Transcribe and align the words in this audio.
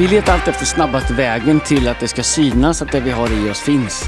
Vi 0.00 0.08
letar 0.08 0.32
alltid 0.32 0.48
efter 0.48 0.66
snabbaste 0.66 1.14
vägen 1.14 1.60
till 1.60 1.88
att 1.88 2.00
det 2.00 2.08
ska 2.08 2.22
synas 2.22 2.82
att 2.82 2.92
det 2.92 3.00
vi 3.00 3.10
har 3.10 3.46
i 3.46 3.50
oss 3.50 3.60
finns. 3.60 4.04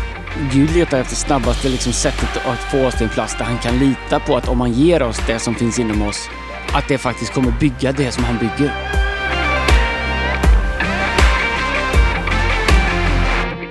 Gud 0.53 0.71
letar 0.71 1.01
efter 1.01 1.17
snabbaste 1.17 1.69
liksom, 1.69 1.93
sättet 1.93 2.47
att 2.47 2.59
få 2.59 2.87
oss 2.87 2.95
till 2.95 3.03
en 3.03 3.13
plats 3.13 3.37
där 3.39 3.45
han 3.45 3.59
kan 3.59 3.79
lita 3.79 4.21
på 4.21 4.37
att 4.37 4.49
om 4.49 4.61
han 4.61 4.73
ger 4.73 5.03
oss 5.03 5.21
det 5.27 5.39
som 5.39 5.55
finns 5.55 5.79
inom 5.79 6.03
oss, 6.03 6.29
att 6.73 6.89
det 6.89 6.99
faktiskt 6.99 7.33
kommer 7.33 7.51
bygga 7.61 7.93
det 7.93 8.13
som 8.13 8.25
han 8.25 8.39
bygger. 8.39 8.73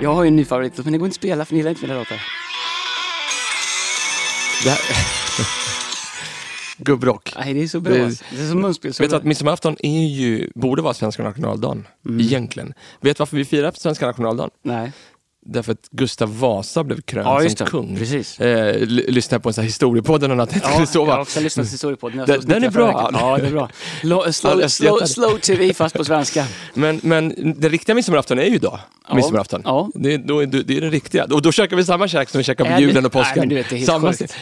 Jag 0.02 0.14
har 0.14 0.22
ju 0.22 0.28
en 0.28 0.36
ny 0.36 0.44
favorit, 0.44 0.78
men 0.84 0.92
det 0.92 0.98
går 0.98 1.06
inte 1.06 1.14
att 1.14 1.14
spela 1.14 1.44
för 1.44 1.54
ni 1.54 1.58
gillar 1.58 1.70
inte 1.70 1.82
mina 1.82 1.98
låtar. 1.98 2.20
Det 4.64 4.70
här... 4.70 4.78
Gubbrock. 6.84 7.34
Nej, 7.38 7.54
det 7.54 7.62
är 7.62 7.66
så 7.68 7.80
bra. 7.80 7.92
Det-. 7.92 8.20
Det 8.30 8.42
är 8.42 8.48
som 8.48 8.60
munspel. 8.60 8.92
Vet 8.98 9.10
du 9.10 9.16
att 9.16 9.24
midsommarafton 9.24 9.76
är 9.80 10.06
ju, 10.06 10.50
borde 10.54 10.82
vara 10.82 10.94
svenska 10.94 11.22
nationaldagen, 11.22 11.86
Mm. 12.08 12.20
egentligen. 12.20 12.74
Vet 13.00 13.16
du 13.16 13.20
varför 13.20 13.36
vi 13.36 13.44
firar 13.44 13.72
svenska 13.74 14.06
nationaldagen? 14.06 14.50
Nej. 14.62 14.92
Därför 15.46 15.72
att 15.72 15.88
Gustav 15.90 16.38
Vasa 16.38 16.84
blev 16.84 17.00
krönt 17.00 17.26
Ja, 17.44 17.50
som 17.56 17.66
kung. 17.66 17.96
Precis. 17.96 18.40
Eh, 18.40 18.80
lyssnade 18.86 19.42
på 19.42 19.48
en 19.48 19.52
sån 19.52 19.62
här 19.62 19.66
historiepodden 19.66 20.30
och 20.30 20.36
natt, 20.36 20.50
jag 20.52 20.62
Ja, 20.64 20.86
jag 20.94 21.06
har 21.06 21.20
också 21.20 21.40
lyssnat 21.40 21.66
till 21.66 21.72
historiepodden. 21.72 22.18
Jag 22.18 22.28
Den- 22.28 22.40
den 22.48 22.64
är 22.64 22.70
bra. 22.70 23.10
Ja, 23.12 23.38
det 23.38 23.46
är 23.46 23.50
bra. 23.50 23.68
Slow, 24.00 24.30
slow, 24.32 24.68
stöttar. 24.68 25.06
slow 25.06 25.38
TV 25.38 25.74
fast 25.74 25.96
på 25.96 26.04
svenska. 26.04 26.46
Men, 26.74 27.00
men 27.02 27.28
den 27.60 27.70
riktiga 27.70 27.94
midsommarafton 27.94 28.38
är 28.38 28.44
ju 28.44 28.54
idag, 28.54 28.78
Ja. 29.08 29.14
midsommarafton. 29.14 29.62
Ja. 29.64 29.90
Det, 29.94 30.14
är- 30.14 30.18
då 30.18 30.44
det 30.44 30.76
är 30.76 30.80
den 30.80 30.90
riktiga. 30.90 31.24
Och 31.24 31.42
då 31.42 31.52
käkar 31.52 31.76
vi 31.76 31.84
samma 31.84 32.08
käk 32.08 32.28
som 32.28 32.38
vi 32.38 32.44
käkar 32.44 32.74
på 32.76 32.80
julen 32.80 33.06
och 33.06 33.12
påsken. 33.12 33.32
Nej, 33.36 33.40
men 33.40 33.48
du 33.48 33.54
vet, 33.54 33.68
det 33.68 33.74
är 33.74 33.78
helt 33.78 33.86
samma 33.90 34.12
sjukt. 34.12 34.34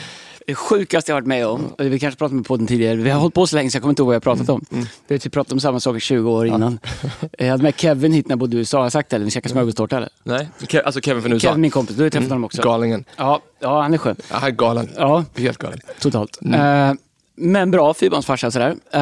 Det 0.50 0.54
sjukaste 0.54 1.10
jag 1.12 1.16
varit 1.16 1.26
med 1.26 1.46
om, 1.46 1.72
vi 1.78 1.98
kanske 1.98 2.18
pratat 2.18 2.34
med 2.36 2.46
podden 2.46 2.66
tidigare, 2.66 2.96
vi 2.96 3.10
har 3.10 3.20
hållit 3.20 3.34
på 3.34 3.46
så 3.46 3.56
länge 3.56 3.70
så 3.70 3.76
jag 3.76 3.82
kommer 3.82 3.90
inte 3.92 4.02
ihåg 4.02 4.06
vad 4.06 4.14
jag 4.14 4.22
pratat 4.22 4.48
om. 4.48 4.64
Mm, 4.72 4.86
Vi 5.08 5.14
har 5.14 5.18
typ 5.18 5.32
pratat 5.32 5.52
om 5.52 5.60
samma 5.60 5.80
saker 5.80 5.98
20 6.00 6.30
år 6.30 6.46
innan. 6.46 6.78
Jag 7.38 7.46
hade 7.50 7.62
med 7.62 7.74
Kevin 7.76 8.12
hit 8.12 8.28
när 8.28 8.32
jag 8.32 8.38
bodde 8.38 8.56
i 8.56 8.58
USA, 8.58 8.78
har 8.78 8.84
jag 8.84 8.92
sagt 8.92 9.10
det? 9.10 9.16
Eller 9.16 9.24
vi 9.24 9.30
käkade 9.30 9.52
smörgåstårta 9.52 9.96
eller? 9.96 10.08
Nej, 10.22 10.48
Ke- 10.60 10.82
alltså 10.82 11.00
Kevin 11.00 11.22
från 11.22 11.32
USA. 11.32 11.48
Kevin 11.48 11.60
min 11.60 11.70
kompis, 11.70 11.96
du 11.96 12.02
har 12.02 12.10
träffat 12.10 12.28
honom 12.28 12.44
också. 12.44 12.62
Galningen. 12.62 13.04
Ja, 13.16 13.40
ja, 13.60 13.82
han 13.82 13.94
är 13.94 13.98
skön. 13.98 14.16
Ja, 14.30 14.36
han 14.36 14.48
är 14.50 14.54
galen. 14.54 14.88
Ja, 14.96 15.24
Helt 15.36 15.58
galen. 15.58 15.78
totalt. 16.00 16.38
Mm. 16.42 16.88
Eh, 16.90 16.94
men 17.36 17.70
bra 17.70 17.94
fyrbarnsfarsa 17.94 18.50
sådär. 18.50 18.70
Uh, 18.70 19.00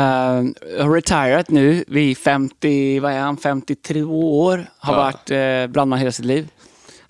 har 0.84 0.94
retirat 0.94 1.50
nu 1.50 1.84
vid 1.88 2.18
50, 2.18 3.00
vad 3.00 3.12
är 3.12 3.20
han, 3.20 3.36
53 3.36 4.02
år. 4.02 4.66
Har 4.78 4.94
Ja. 4.94 4.98
varit 4.98 5.30
uh, 5.66 5.72
brandman 5.72 5.98
hela 5.98 6.12
sitt 6.12 6.24
liv. 6.24 6.48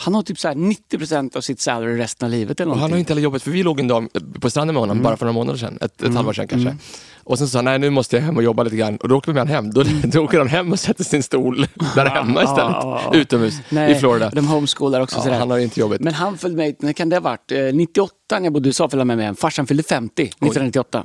Han 0.01 0.15
har 0.15 0.23
typ 0.23 0.39
så 0.39 0.49
här 0.49 0.55
90% 0.55 1.37
av 1.37 1.41
sitt 1.41 1.61
salary 1.61 1.99
resten 1.99 2.27
av 2.27 2.31
livet 2.33 2.61
eller 2.61 2.73
Och 2.73 2.79
han 2.79 2.91
har 2.93 2.99
inte 2.99 3.11
heller 3.13 3.23
jobbat, 3.23 3.43
för 3.43 3.51
vi 3.51 3.63
låg 3.63 3.81
en 3.81 3.89
dag 3.89 4.09
på 4.41 4.51
stranden 4.51 4.75
med 4.75 4.81
honom 4.81 4.97
Mm. 4.97 5.03
bara 5.05 5.17
för 5.17 5.25
några 5.27 5.33
månader 5.35 5.59
sedan, 5.59 5.79
ett, 5.81 6.03
ett 6.03 6.15
halvår 6.15 6.33
sedan 6.33 6.49
kanske. 6.49 6.77
Och 7.25 7.39
sen 7.39 7.49
sa 7.49 7.59
han, 7.59 7.65
nej 7.65 7.79
nu 7.79 7.91
måste 7.91 8.17
jag 8.17 8.23
hem 8.23 8.37
och 8.37 8.43
jobba 8.43 8.63
lite 8.63 8.77
grann. 8.77 8.97
Och 8.97 9.09
då 9.09 9.17
åker 9.17 9.33
vi 9.33 9.35
med 9.35 9.49
hem. 9.49 9.71
Då, 9.71 9.83
då 10.05 10.21
åker 10.25 10.39
han 10.39 10.49
hem 10.49 10.73
och 10.73 10.79
sätter 10.81 11.05
sin 11.05 11.23
stol 11.23 11.67
där 11.95 12.07
hemma 12.07 12.43
istället. 12.45 13.15
Utomhus 13.17 13.55
i 13.91 13.95
Florida. 14.01 14.31
De 14.31 14.47
homeschoolar 14.49 15.01
också 15.01 15.17
Ja, 15.19 15.23
sådär. 15.23 15.39
han 15.39 15.51
har 15.51 15.59
inte 15.59 15.81
jobbet. 15.81 16.01
Men 16.01 16.15
han 16.15 16.39
följde 16.39 16.57
med, 16.57 16.75
när 16.79 16.93
kan 16.93 17.09
det 17.09 17.17
ha 17.17 17.21
varit? 17.21 17.53
Eh, 17.53 17.59
98 17.75 18.15
när 18.31 18.41
jag 18.41 18.53
bodde 18.53 18.67
i 18.67 18.69
USA 18.69 18.89
följde 18.89 19.01
han 19.01 19.07
med 19.07 19.17
mig 19.17 19.27
hem. 19.27 19.37
Farsan 19.37 19.67
fyllde 19.67 19.83
50 19.83 20.23
1998. 20.23 21.05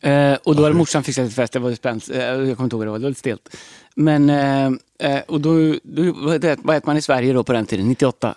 Eh, 0.00 0.34
och 0.44 0.56
då 0.56 0.62
hade 0.62 0.74
morsan 0.74 1.02
fixat 1.02 1.26
ett 1.28 1.34
fest, 1.34 1.52
det 1.52 1.58
var 1.58 1.72
spänt. 1.72 2.10
Eh, 2.10 2.18
jag 2.18 2.36
kommer 2.56 2.64
inte 2.64 2.76
ihåg 2.76 2.78
vad 2.78 2.86
det 2.86 2.90
var, 2.90 2.98
det 2.98 3.02
var 3.02 3.10
lite 3.10 3.18
stelt. 3.20 3.56
Men, 3.96 4.30
eh, 4.30 4.66
eh, 5.12 5.20
och 5.26 5.40
då, 5.40 5.74
då, 5.82 6.12
vad 6.16 6.44
äter- 6.44 6.80
man 6.86 6.96
i 6.96 7.02
Sverige 7.02 7.32
då 7.32 7.44
på 7.44 7.52
den 7.52 7.66
tiden, 7.66 7.88
98? 7.88 8.34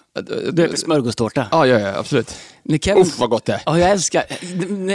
Du 0.51 0.71
smörgåstårta. 0.75 1.47
Ja, 1.51 1.67
ja, 1.67 1.79
ja, 1.79 1.97
absolut. 1.97 2.35
Kevin, 2.81 3.01
Uff, 3.03 3.19
vad 3.19 3.29
gott 3.29 3.45
det 3.45 3.53
är. 3.53 3.61
Ja, 3.65 3.79
jag 3.79 3.89
älskar... 3.89 4.23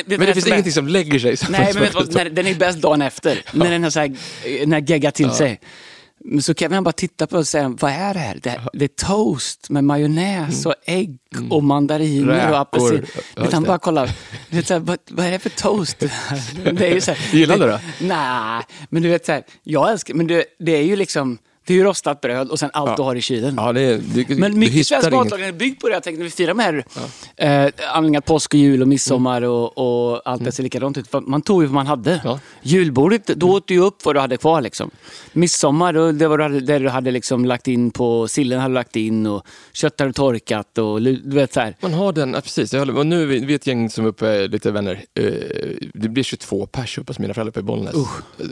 Men 0.06 0.20
det 0.26 0.34
finns 0.34 0.46
ingenting 0.46 0.72
som 0.72 0.88
lägger 0.88 1.18
sig. 1.18 1.36
som 1.36 1.52
Nej, 1.52 1.70
men 1.74 1.82
vet 1.82 1.94
vad, 1.94 2.14
när, 2.14 2.30
den 2.30 2.46
är 2.46 2.54
bäst 2.54 2.78
dagen 2.78 3.02
efter. 3.02 3.42
När 3.52 3.70
den 3.70 3.82
har 3.82 3.90
så 3.90 4.00
här, 4.00 4.16
när 4.66 4.90
geggat 4.90 5.14
till 5.14 5.30
sig. 5.30 5.60
Men 6.24 6.42
så 6.42 6.54
Kevin 6.54 6.74
han 6.74 6.84
bara 6.84 6.92
tittar 6.92 7.26
på 7.26 7.36
och 7.36 7.46
säger, 7.48 7.68
vad 7.68 7.92
är 7.92 8.14
det 8.14 8.20
här? 8.20 8.38
Det, 8.42 8.60
det 8.72 8.84
är 8.84 8.88
toast 8.88 9.70
med 9.70 9.84
majonnäs 9.84 10.66
och 10.66 10.74
ägg 10.86 11.18
och 11.50 11.64
mandariner 11.64 12.22
Mm. 12.22 12.36
Räkor. 12.36 12.50
och 12.52 12.58
apelsin. 12.58 13.06
Ja, 13.36 13.48
han 13.52 13.62
det. 13.62 13.66
bara 13.66 13.78
kollar, 13.78 14.10
vet, 14.50 14.66
så 14.66 14.74
här, 14.74 14.80
vad, 14.80 14.98
vad 15.10 15.26
är 15.26 15.30
det 15.30 15.38
för 15.38 15.50
toast? 15.50 15.98
det 16.72 16.86
är 16.90 16.94
ju 16.94 17.00
så 17.00 17.12
här, 17.12 17.36
Gillar 17.36 17.58
du 17.58 17.66
det? 17.66 17.80
Nej, 18.00 18.62
men 18.90 19.02
du 19.02 19.08
vet 19.08 19.26
så 19.26 19.32
här, 19.32 19.44
jag 19.62 19.90
älskar, 19.90 20.14
men 20.14 20.26
det, 20.26 20.44
det 20.58 20.72
är 20.76 20.82
ju 20.82 20.96
liksom, 20.96 21.38
det 21.66 21.72
är 21.74 21.76
ju 21.78 21.84
rostat 21.84 22.20
bröd 22.20 22.48
och 22.50 22.58
sen 22.58 22.70
allt 22.72 22.88
Ja. 22.90 22.96
du 22.96 23.02
har 23.02 23.14
i 23.16 23.20
kylen. 23.20 23.54
Ja, 23.56 23.72
det 23.72 23.80
är, 23.80 24.00
du, 24.28 24.36
Men 24.36 24.58
mycket 24.58 24.86
svensk 24.86 25.10
matlagning 25.10 25.48
är 25.48 25.52
byggd 25.52 25.80
på 25.80 25.88
det. 25.88 25.94
Jag 25.94 26.02
tänkte 26.02 26.18
när 26.18 26.24
vi 26.24 26.30
firar 26.30 26.54
de 26.54 26.58
här 26.58 26.84
eh, 27.36 27.72
anledningarna 27.94 28.20
påsk 28.22 28.54
och 28.54 28.60
jul 28.60 28.82
och 28.82 28.88
midsommar 28.88 29.42
och, 29.42 29.78
och 30.12 30.22
allt 30.24 30.44
det 30.44 30.52
ser 30.52 30.62
likadant 30.62 30.98
ut. 30.98 31.12
Man 31.26 31.42
tog 31.42 31.62
ju 31.62 31.66
vad 31.66 31.74
man 31.74 31.86
hade. 31.86 32.20
Ja. 32.24 32.38
Julbordet, 32.62 33.26
då 33.26 33.50
åt 33.52 33.66
du 33.68 33.74
ju 33.74 33.80
upp 33.80 34.04
vad 34.04 34.14
du 34.16 34.20
hade 34.20 34.36
kvar. 34.36 34.60
Liksom. 34.60 34.90
Midsommar, 35.32 35.92
då, 35.92 36.12
det 36.12 36.28
var 36.28 36.38
du 36.38 36.44
hade, 36.44 36.60
det 36.60 36.78
du 36.78 36.88
hade 36.88 37.10
liksom 37.10 37.44
lagt 37.44 37.68
in 37.68 37.90
på, 37.90 38.28
sillen 38.28 38.60
hade 38.60 38.70
du 38.72 38.74
lagt 38.74 38.96
in 38.96 39.26
och 39.26 39.46
kött 39.72 39.98
hade 40.00 40.08
du 40.08 40.12
torkat 40.12 40.78
och 40.78 41.02
du 41.02 41.20
vet 41.24 41.52
så 41.52 41.60
här. 41.60 41.76
Man 41.80 41.94
har 41.94 42.12
den, 42.12 42.32
ja, 42.34 42.40
precis. 42.40 42.72
Jag 42.74 42.96
och 42.96 43.06
nu 43.06 43.22
är 43.22 43.26
vi, 43.26 43.44
vi 43.44 43.52
är 43.52 43.56
ett 43.56 43.66
gäng 43.66 43.90
som 43.90 44.04
är 44.04 44.08
uppe, 44.08 44.46
lite 44.48 44.70
vänner. 44.70 45.04
Eh, 45.14 45.24
det 45.94 46.08
blir 46.08 46.22
22 46.22 46.66
pers 46.66 46.98
uppe 46.98 47.10
hos 47.10 47.18
mina 47.18 47.34
föräldrar 47.34 47.50
uppe 47.50 47.60
i 47.60 47.62
Bollnäs. 47.62 47.94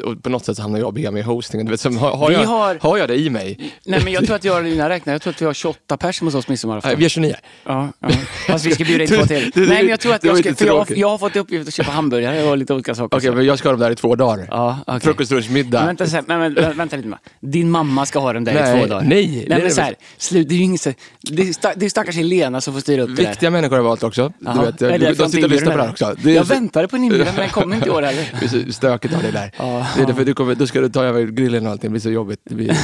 Och 0.04 0.22
på 0.22 0.30
något 0.30 0.44
sätt 0.44 0.56
så 0.56 0.62
hamnar 0.62 0.78
jag 0.78 0.86
och 0.86 0.94
Bea 0.94 1.10
med 1.10 1.20
i 1.20 1.22
hostingen. 1.22 1.66
Du 1.66 1.70
vet, 1.70 1.80
som, 1.80 1.96
har, 1.98 2.16
har, 2.16 2.28
Vi 2.28 2.34
jag, 2.34 2.44
har- 2.46 2.78
har 2.80 2.98
jag 3.00 3.08
det 3.08 3.16
i 3.16 3.30
mig? 3.30 3.72
Nej 3.86 4.00
men 4.04 4.12
jag 4.12 4.26
tror 4.26 4.36
att 4.36 4.44
jag 4.44 4.52
har 4.54 4.62
dina 4.62 4.88
räknar, 4.88 5.12
jag 5.14 5.22
tror 5.22 5.32
att 5.32 5.42
vi 5.42 5.46
har 5.46 5.54
28 5.54 5.96
pers 5.96 6.20
hos 6.20 6.34
oss 6.34 6.48
midsommarafton. 6.48 6.88
Nej, 6.88 6.96
vi 6.98 7.04
är 7.04 7.08
29. 7.08 7.34
Ja, 7.64 7.88
ja. 8.00 8.08
Fast 8.46 8.64
vi 8.66 8.70
ska 8.74 8.84
bjuda 8.84 9.04
in 9.04 9.10
två 9.10 9.26
till. 9.26 9.52
Nej 9.54 9.66
men 9.68 9.88
jag 9.88 10.00
tror 10.00 10.14
att 10.14 10.24
jag 10.24 10.38
ska, 10.38 10.54
för 10.54 10.66
jag, 10.66 10.86
jag 10.96 11.08
har 11.08 11.18
fått 11.18 11.36
i 11.36 11.38
uppgift 11.38 11.68
att 11.68 11.74
köpa 11.74 11.90
hamburgare 11.90 12.42
och 12.50 12.56
lite 12.58 12.74
olika 12.74 12.94
saker. 12.94 13.16
Okej, 13.18 13.30
men 13.30 13.44
jag 13.46 13.58
ska 13.58 13.68
ha 13.68 13.72
dem 13.72 13.80
där 13.80 13.90
i 13.90 13.94
två 13.96 14.14
dagar. 14.16 14.46
Ja, 14.50 14.78
okej. 14.86 15.00
Frukost, 15.00 15.30
lunch, 15.30 15.50
middag. 15.50 15.84
Men 15.86 15.96
vänta, 15.96 16.22
men, 16.38 16.52
men, 16.52 16.76
vänta 16.76 16.96
lite 16.96 17.08
med. 17.08 17.18
Din 17.40 17.70
mamma 17.70 18.06
ska 18.06 18.18
ha 18.18 18.32
dem 18.32 18.44
där 18.44 18.52
i 18.52 18.54
Nej, 18.54 18.80
två 18.80 18.86
dagar. 18.94 19.02
nej, 19.08 19.26
nej 19.28 19.44
men 19.48 19.60
det 19.60 19.70
så 19.70 19.80
här, 19.80 19.94
slut, 20.16 20.48
det 20.48 20.54
är 20.54 20.56
ju 20.56 20.62
inget 20.64 20.84
det 21.22 21.42
är, 21.42 21.46
sta- 21.46 21.72
det 21.76 21.86
är 21.86 21.90
stackars 21.90 22.16
Helena 22.16 22.60
som 22.60 22.74
får 22.74 22.80
styra 22.80 23.02
upp 23.02 23.16
det 23.16 23.22
där. 23.22 23.28
Viktiga 23.30 23.50
människor 23.50 23.76
har 23.76 23.82
valt 23.82 24.02
också. 24.02 24.32
Du 24.38 24.60
vet, 24.64 24.78
det 24.78 24.86
är 24.86 24.98
de, 24.98 24.98
de 24.98 25.04
jag 25.18 25.30
sitter 25.30 25.44
och 25.44 25.50
lyssnar 25.50 25.70
på 25.70 25.76
det 25.76 25.82
här 25.82 25.90
också. 25.90 26.14
Det 26.22 26.32
Jag 26.32 26.46
så- 26.46 26.54
väntade 26.54 26.88
på 26.88 26.96
en 26.96 27.04
inbjudan 27.04 27.26
men 27.26 27.36
den 27.36 27.48
kom 27.50 27.72
inte 27.72 27.86
i 27.88 27.90
år 27.90 28.02
heller. 28.12 28.72
Stökigt 28.72 29.14
av 29.14 29.22
det 29.22 29.30
där. 29.30 29.52
Det 29.96 30.02
är 30.02 30.06
därför 30.06 30.24
du 30.24 30.34
kommer, 30.34 30.54
då 30.54 30.66
ska 30.66 30.80
du 30.80 30.88
ta 30.88 31.04
över 31.04 31.22
grillen 31.26 31.66
och 31.66 31.72
allting, 31.72 31.88
det 31.88 31.92
blir 31.92 32.00
så 32.00 32.10
jobbigt. 32.10 32.40
Det 32.44 32.54
blir... 32.54 32.76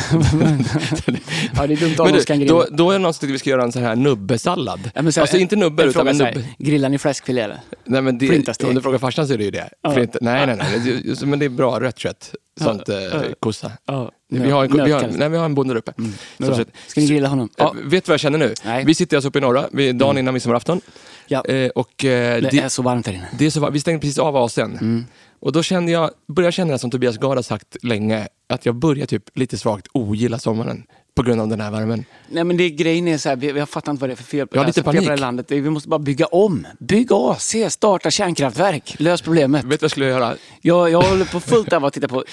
Ja, 1.56 1.66
det 1.66 1.74
är 1.74 1.76
dumt 1.76 1.94
de 1.96 2.12
du, 2.12 2.20
ska 2.20 2.34
grilla. 2.34 2.52
då, 2.54 2.66
då 2.70 2.90
är 2.90 2.92
det 2.92 2.98
någon 2.98 3.14
som 3.14 3.20
tycker 3.20 3.32
vi 3.32 3.38
ska 3.38 3.50
göra 3.50 3.62
en 3.62 3.72
sån 3.72 3.82
här 3.82 3.96
nubbesallad. 3.96 4.90
Ja, 4.94 5.12
så 5.12 5.20
alltså 5.20 5.36
inte 5.36 5.56
nubbe 5.56 5.82
utan 5.84 6.08
en 6.08 6.16
nubbe. 6.16 6.44
Grillar 6.58 6.88
ni 6.88 6.98
fläskfilé 6.98 7.40
eller? 7.40 7.60
Nej, 7.84 8.02
men 8.02 8.18
det, 8.18 8.48
om 8.64 8.74
du 8.74 8.80
frågar 8.80 8.98
farsan 8.98 9.26
så 9.26 9.34
är 9.34 9.38
det 9.38 9.44
ju 9.44 9.50
det. 9.50 9.68
Ja. 9.82 9.90
Flint, 9.94 10.16
nej, 10.20 10.46
nej, 10.46 10.56
nej. 10.56 11.02
Det- 11.04 11.26
Men 11.26 11.38
det 11.38 11.44
är 11.44 11.48
bra 11.48 11.80
rött 11.80 11.98
kött. 11.98 12.34
Sånt 12.60 12.88
eh, 12.88 12.96
kossa. 13.40 13.72
Ja, 13.86 14.12
Vi 14.28 14.50
har, 14.50 14.64
en, 14.64 14.84
vi, 14.84 14.92
har, 14.92 15.08
nej, 15.18 15.28
vi 15.28 15.36
har 15.36 15.44
en 15.44 15.54
bonde 15.54 15.74
där 15.74 15.78
uppe. 15.78 15.92
Men 16.36 16.54
Som 16.54 16.64
Ska 16.86 17.00
ni 17.00 17.06
grilla 17.06 17.28
honom? 17.28 17.48
Ja. 17.56 17.74
Vet 17.84 18.04
du 18.04 18.08
vad 18.10 18.12
jag 18.14 18.20
känner 18.20 18.38
nu? 18.38 18.54
Nej. 18.64 18.84
Vi 18.84 18.94
sitter 18.94 19.16
alltså 19.16 19.28
uppe 19.28 19.38
i 19.38 19.42
norra, 19.42 19.64
vi 19.72 19.92
dagen 19.92 20.18
innan 20.18 20.34
midsommarafton. 20.34 20.80
Ja. 21.26 21.44
Eh, 21.44 21.68
och, 21.68 22.04
eh, 22.04 22.42
Det 22.42 22.48
det, 22.50 22.58
är 22.58 22.68
så 22.68 22.82
varmt 22.82 23.06
här 23.06 23.14
inne. 23.14 23.28
det 23.38 23.46
är 23.46 23.50
så, 23.50 23.60
va- 23.60 23.70
vi 23.70 23.80
stängde 23.80 24.00
precis 24.00 24.18
av 24.18 24.36
AC'n. 24.36 25.04
Och 25.40 25.52
då 25.52 25.62
kände 25.62 25.92
jag, 25.92 26.10
började 26.26 26.46
jag 26.46 26.54
känna 26.54 26.72
det 26.72 26.78
som 26.78 26.90
Tobias 26.90 27.18
Gard 27.18 27.38
har 27.38 27.42
sagt 27.42 27.84
länge, 27.84 28.28
att 28.48 28.66
jag 28.66 28.74
börjar 28.74 29.06
typ 29.06 29.38
lite 29.38 29.58
svagt 29.58 29.86
ogilla 29.92 30.38
sommaren 30.38 30.86
på 31.16 31.22
grund 31.22 31.40
av 31.40 31.48
den 31.48 31.60
här 31.60 31.70
värmen. 31.70 32.04
Nej 32.28 32.44
men 32.44 32.56
det, 32.56 32.70
grejen 32.70 33.08
är 33.08 33.18
så 33.18 33.28
här, 33.28 33.36
vi, 33.36 33.52
vi 33.52 33.58
har 33.58 33.66
fattat 33.66 33.88
inte 33.88 34.00
vad 34.00 34.10
det 34.10 34.14
är 34.14 34.16
för 34.16 34.24
fel 34.24 34.46
på, 34.46 34.56
Jag 34.56 34.60
har 34.60 34.66
lite 34.66 34.82
fel 34.82 34.94
på 34.94 35.00
det 35.00 35.08
här 35.08 35.16
landet. 35.16 35.46
Vi 35.50 35.70
måste 35.70 35.88
bara 35.88 35.98
bygga 35.98 36.26
om. 36.26 36.66
Bygg 36.78 37.12
AC, 37.12 37.54
starta 37.68 38.10
kärnkraftverk, 38.10 38.96
lös 38.98 39.22
problemet. 39.22 39.64
Vet 39.64 39.70
du 39.70 39.76
vad 39.76 39.82
jag 39.82 39.90
skulle 39.90 40.06
göra? 40.06 40.34
Jag, 40.60 40.90
jag 40.90 41.02
håller 41.02 41.24
på 41.24 41.40
fullt 41.40 41.72
av 41.72 41.84
att 41.84 41.92
titta 41.92 42.08
på 42.08 42.24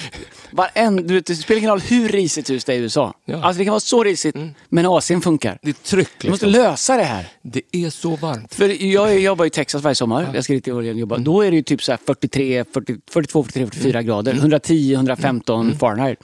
varen, 0.52 1.08
du 1.08 1.14
vet, 1.14 1.26
Det 1.26 1.36
spelar 1.36 1.58
ingen 1.58 1.72
roll 1.72 1.80
hur 1.80 2.10
risigt 2.10 2.50
hus 2.50 2.66
det 2.66 2.74
är 2.74 2.78
i 2.78 2.80
USA. 2.80 3.14
Ja. 3.26 3.34
Mm. 3.34 3.46
Alltså 3.46 3.58
det 3.58 3.66
kan 3.66 3.72
vara 3.72 3.80
så 3.80 4.04
risigt, 4.04 4.36
men 4.70 4.86
AC'n 4.86 5.22
funkar. 5.22 5.60
Det 5.62 5.70
är 5.70 5.74
tryck 5.74 6.10
Vi 6.22 6.30
måste 6.30 6.46
liksom. 6.46 6.64
lösa 6.64 6.98
det 6.98 7.04
här. 7.04 7.28
Det 7.42 7.62
är 7.72 7.90
så 7.90 8.16
varmt. 8.16 8.54
För 8.54 8.84
jag 8.84 9.20
jobbar 9.20 9.46
i 9.46 9.50
Texas 9.50 9.84
varje 9.84 9.96
sommar. 9.96 10.32
Jag 10.34 10.44
ska 10.44 10.54
dit 10.54 10.68
i 10.68 10.72
och 10.72 10.86
jobba. 10.86 11.18
Då 11.18 11.42
är 11.42 11.52
det 11.52 11.58
ju 11.58 11.64
typ 11.64 11.84
så 11.84 11.92
här 11.92 12.00
43, 12.08 12.66
40, 12.74 12.96
42, 13.12 13.44
43, 13.44 13.66
44 13.66 14.02
grader. 14.02 14.34
110, 14.34 14.94
115 14.94 15.78
Fahrenheit. 15.80 16.20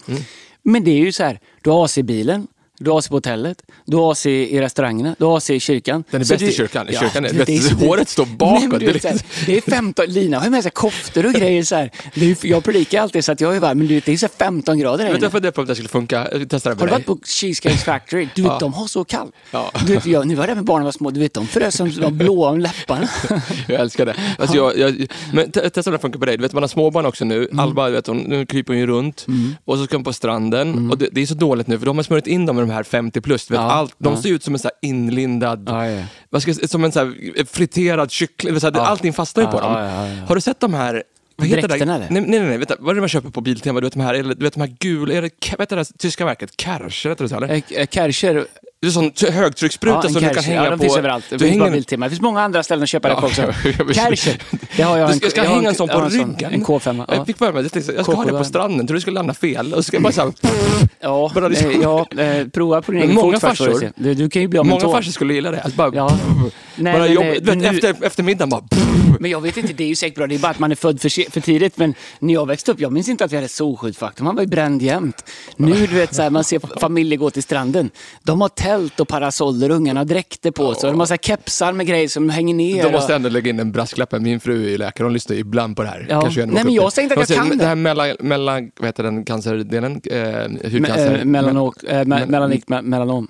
Men 0.64 0.84
det 0.84 0.92
är 0.92 1.00
ju 1.00 1.12
så 1.12 1.24
här, 1.24 1.40
du 1.62 1.70
har 1.70 1.86
AC-bilen. 1.86 2.48
Du 2.81 2.90
har 2.92 2.98
AC 3.00 3.08
på 3.10 3.16
hotellet, 3.16 3.62
du 3.86 3.98
har 3.98 4.12
AC 4.12 4.26
i 4.26 4.60
restaurangerna, 4.62 5.16
du 5.20 5.26
har 5.26 5.38
AC 5.38 5.50
i 5.50 5.60
kyrkan. 5.60 6.04
Den 6.12 6.22
är 6.22 6.26
Så 6.26 6.34
bäst 6.34 6.42
i 6.44 6.46
du- 6.46 6.52
kyrkan. 6.52 6.90
I 6.90 6.94
Ja, 6.94 7.00
kyrkan 7.00 7.26
är- 7.26 7.30
du 7.34 7.44
det 7.44 7.56
är 7.58 7.88
håret 7.88 8.10
står 8.10 8.26
Nej, 8.26 8.36
bakåt. 8.36 8.80
du 8.80 8.86
här, 9.10 9.22
det 9.46 9.58
är 9.58 9.62
15, 9.62 10.06
Lina 10.08 10.38
har 10.38 10.46
ju 10.46 10.52
med 10.52 10.64
sig 10.64 10.72
koftor 10.72 11.26
och 11.26 11.34
grejer. 11.34 11.64
Så 11.64 11.76
här. 11.76 11.92
Är, 12.14 12.46
jag 12.46 12.64
predikar 12.64 13.02
alltid 13.02 13.26
så 13.26 13.31
att 13.31 13.42
jag 13.42 13.56
är 13.56 13.60
bara, 13.60 13.74
men 13.74 13.88
du 13.88 14.00
det 14.00 14.12
är 14.14 14.18
så 14.18 14.26
här 14.26 14.34
15 14.46 14.78
grader 14.80 15.04
här 15.04 15.12
du 15.12 15.18
inne. 15.18 15.26
varför 15.28 15.40
det 15.40 15.52
på 15.52 15.62
att 15.62 15.68
det 15.68 15.76
skulle 15.76 15.90
funka? 15.90 16.28
Jag 16.31 16.50
testar 16.50 16.70
det 16.72 16.76
Har 16.76 16.86
med 16.86 16.94
du 16.94 16.98
dig. 16.98 17.06
varit 17.08 17.22
på 17.22 17.28
Cheesecake 17.28 17.78
Factory? 17.78 18.28
Du 18.36 18.42
vet, 18.42 18.52
Ja. 18.52 18.58
de 18.60 18.74
har 18.74 18.88
så 18.88 19.04
kallt. 19.04 19.32
Ja. 19.52 19.72
Du 19.88 19.94
vet, 19.94 20.06
jag, 20.06 20.28
nu 20.28 20.36
var 20.36 20.48
det 20.48 20.56
med 20.56 20.64
barnen 20.66 20.86
var 20.86 20.92
små, 20.92 21.12
du 21.12 21.20
vet, 21.20 21.34
de 21.34 21.48
frös 21.48 21.75
som 21.75 21.92
var 22.02 22.12
blåa 22.12 22.50
om 22.50 22.60
läpparna. 22.60 23.10
Jag 23.68 23.80
älskar 23.82 24.06
det. 24.06 24.16
Alltså 24.38 24.58
jag, 24.58 24.78
jag, 24.78 25.08
men 25.34 25.52
te- 25.52 25.70
testa 25.70 25.90
om 25.90 25.94
det 25.94 26.00
funkar 26.00 26.20
på 26.20 26.25
dig. 26.25 26.38
Du 26.38 26.42
vet, 26.44 26.54
man 26.54 26.64
har 26.64 26.68
småbarn 26.68 27.06
också 27.06 27.25
nu. 27.25 27.38
Mm. 27.46 27.60
Alba, 27.60 27.88
du 27.88 27.94
vet, 27.94 28.08
hon, 28.08 28.18
nu 28.18 28.46
kryper 28.46 28.74
hon 28.74 28.80
ju 28.80 28.88
runt. 28.88 29.25
Och 29.66 29.78
så 29.78 29.86
ska 29.86 29.96
hon 29.98 30.04
på 30.04 30.14
stranden. 30.14 30.92
Och 30.92 30.98
det, 30.98 31.10
det 31.12 31.22
är 31.22 31.25
så 31.25 31.34
dåligt 31.34 31.68
nu, 31.68 31.80
för 31.80 31.86
de 31.86 31.98
har 31.98 32.04
smörjt 32.04 32.28
in 32.28 32.46
dem 32.46 32.56
med 32.56 32.69
de 32.69 32.74
här 32.75 32.83
50 32.83 33.21
plus. 33.21 33.51
Vet, 33.51 33.56
Ja, 33.56 33.71
allt, 33.71 33.95
de 33.98 34.18
ser 34.18 34.30
ut 34.30 34.44
som 34.44 34.54
en 34.54 34.60
så 34.60 34.69
inlindad, 34.81 35.69
Ja, 36.30 36.39
ska 36.39 36.54
som 36.54 36.83
en 36.83 36.92
så 36.92 37.13
friterad 37.48 38.12
kyckling. 38.12 38.60
Så 38.60 38.68
här, 38.68 38.74
Ja. 38.75 38.86
Allting 38.86 39.13
fastnar 39.13 39.44
ju 39.44 39.50
på 39.50 39.60
dem. 39.60 39.74
Har 40.27 40.36
du 40.36 40.42
sett 40.42 40.60
de 40.60 40.74
här 40.74 41.04
vad 41.39 41.48
heter 41.48 41.68
Dräkterna, 41.68 41.98
det? 42.00 42.06
eller? 42.06 42.21
Nej, 42.21 42.39
nej, 42.39 42.48
nej, 42.50 42.57
vänta. 42.57 42.75
Vad 42.80 42.89
är 42.89 42.95
det 42.95 43.01
man 43.01 43.10
köper 43.10 43.30
på 43.30 43.42
Biltema? 43.42 43.80
Du 43.80 43.86
vet 43.86 43.94
de 43.94 44.00
här, 44.00 44.13
eller, 44.13 44.36
du 44.36 44.44
vet 44.44 44.54
de 44.54 44.60
här 44.60 44.75
gula, 44.80 45.13
är 45.13 45.21
det, 45.21 45.31
vad 45.51 45.60
heter 45.62 45.75
det 45.75 45.80
här 45.80 45.98
tyska 45.98 46.25
märket? 46.25 46.62
Kärcher, 46.62 47.10
heter 47.10 47.24
det 47.24 47.30
så 47.30 47.36
eller? 47.36 47.50
Eh, 47.50 47.62
eh, 47.69 47.88
Kärcher, 47.88 48.45
Det 48.81 48.88
är 48.88 48.92
sån 48.92 49.12
högtrycksspruta 49.34 49.96
en 49.98 50.02
som 50.04 50.14
du 50.14 50.20
kan 50.20 50.30
Kärcher. 50.36 50.48
hänga 50.50 50.64
ja, 50.64 50.70
de 50.70 50.78
på. 50.78 50.84
finns 50.84 50.98
överallt. 50.98 51.26
Det 51.30 51.38
Du 51.38 51.48
hänger. 51.48 51.98
Det 51.98 52.10
finns 52.10 52.22
många 52.22 52.42
andra 52.42 52.64
ställen 52.64 52.84
att 52.84 52.90
köpa 52.90 53.08
det 53.08 53.14
Ja, 53.14 53.22
på 53.22 53.28
också. 53.28 53.42
Kärcher, 53.94 54.38
det 54.78 54.84
har 54.84 54.98
jag. 54.98 55.10
Du 55.12 55.14
ska- 55.18 55.30
ska 55.30 55.44
jag 55.44 55.50
hänga 55.50 55.70
en 55.70 55.76
sån 55.76 55.88
på 55.90 56.02
ryggen. 56.02 56.36
En 56.52 56.66
K5. 56.66 57.06
Ja. 57.08 57.16
jag 57.16 57.26
fick 57.26 57.38
för 57.38 57.54
mig, 57.54 57.70
tänkte, 57.70 57.92
jag 57.94 58.06
ska 58.06 58.16
ha 58.16 58.26
det 58.26 58.31
på 58.31 58.44
stranden, 58.44 58.88
tror 58.88 58.96
du 58.96 59.02
skulle 59.02 59.14
landa 59.16 59.34
fel? 59.34 59.74
Och 59.74 59.78
så 59.78 59.84
ska 59.84 59.96
jag 59.96 60.04
bara 60.04 60.14
så 60.14 60.22
här, 60.22 60.31
Ja, 61.00 61.31
Bara 61.36 61.48
liksom- 61.48 61.70
eh, 61.72 61.78
ja 61.81 62.06
eh, 62.24 62.48
prova 62.48 62.81
på 62.81 62.92
din 62.92 63.02
egen 63.02 63.16
många 63.16 63.40
fot 63.40 63.42
farsor-. 63.50 63.92
Du, 63.96 64.14
du 64.14 64.30
kan 64.30 64.42
ju 64.42 64.48
bli 64.48 64.60
av 64.60 64.66
med 64.66 64.74
en 64.76 64.82
många 64.82 64.96
farsor 64.96 65.12
skulle 65.12 65.34
gilla 65.34 65.52
det. 65.52 65.62
Alltså 65.62 65.78
bara, 65.78 65.92
Ja. 65.96 66.20
Nej, 66.75 66.94
bara 66.94 67.04
men, 67.04 67.14
jobb, 67.14 67.25
du 67.25 67.40
vet, 67.40 67.58
nu- 67.58 67.68
efter, 67.68 67.96
eftermiddagen 68.06 68.50
bara... 68.50 68.62
Men 69.19 69.31
jag 69.31 69.42
vet 69.42 69.57
inte, 69.57 69.74
det 69.74 69.83
är 69.83 69.88
ju 69.88 69.95
säkert 69.95 70.16
bra. 70.18 70.27
Det 70.27 70.36
är 70.36 70.39
bara 70.39 70.51
att 70.51 70.60
man 70.60 70.71
är 70.71 70.75
född 70.75 71.01
för, 71.01 71.31
för 71.31 71.42
tidigt. 71.42 71.77
Men 71.77 71.94
när 72.19 72.33
jag 72.33 72.45
växte 72.48 72.71
upp, 72.71 72.80
jag 72.80 72.92
minns 72.92 73.10
inte 73.10 73.25
att 73.25 73.31
vi 73.31 73.36
hade 73.36 73.48
solskyddsfaktor. 73.48 74.24
Man 74.24 74.36
var 74.36 74.42
ju 74.44 74.48
bränd 74.48 74.81
jämt. 74.81 75.25
Nu, 75.57 75.71
du 75.88 75.95
vet, 75.95 76.16
så 76.16 76.21
här, 76.21 76.30
man 76.30 76.44
ser 76.44 76.80
familjer 76.80 77.18
gå 77.19 77.30
till 77.30 77.44
stranden. 77.44 77.89
De 78.24 78.42
har 78.42 78.50
tält 78.50 79.00
och 79.00 79.07
parasoller, 79.07 79.69
ungarna 79.69 80.00
har 80.00 80.06
dräkter 80.06 80.51
på 80.51 80.74
sig. 80.74 80.89
De 80.92 81.00
har 81.00 81.07
så 81.07 81.13
här 81.13 81.18
kepsar 81.18 81.74
med 81.74 81.88
grejer 81.88 82.07
som 82.07 82.30
hänger 82.30 82.54
ner. 82.54 82.83
Då 82.83 82.92
måste 82.92 83.16
ändå 83.16 83.30
lägga 83.30 83.50
in 83.50 83.60
en 83.60 83.71
brasklapp. 83.71 84.12
Min 84.12 84.39
fru 84.39 84.74
är 84.74 84.77
läkare, 84.77 85.06
hon 85.06 85.13
lyssnar 85.13 85.36
ibland 85.36 85.75
på 85.75 85.81
det 85.83 85.89
här. 85.89 86.06
Ja. 86.10 86.22
Kanske 86.22 86.45
Nej, 86.45 86.63
men 86.63 86.74
jag 86.74 86.94
säger 86.94 87.04
inte 87.12 87.22
att 87.22 87.30
jag 87.30 87.38
kan 87.39 87.50
det. 87.50 87.56
det. 87.56 87.65
här 87.65 87.75
mellan, 87.75 88.15
mellan 88.19 88.72
vad 88.80 88.86
heter 88.88 89.04
den, 89.04 89.25
cancerdelen? 89.25 90.01
Eh, 90.06 90.15
Me- 90.18 90.72
hudcancer. 90.72 91.19
eh, 91.19 91.25
Melanok, 91.25 91.83
eh, 91.83 91.88
me- 92.06 92.25
melanik, 92.27 92.65
me- 92.68 92.81
melanom. 92.81 93.27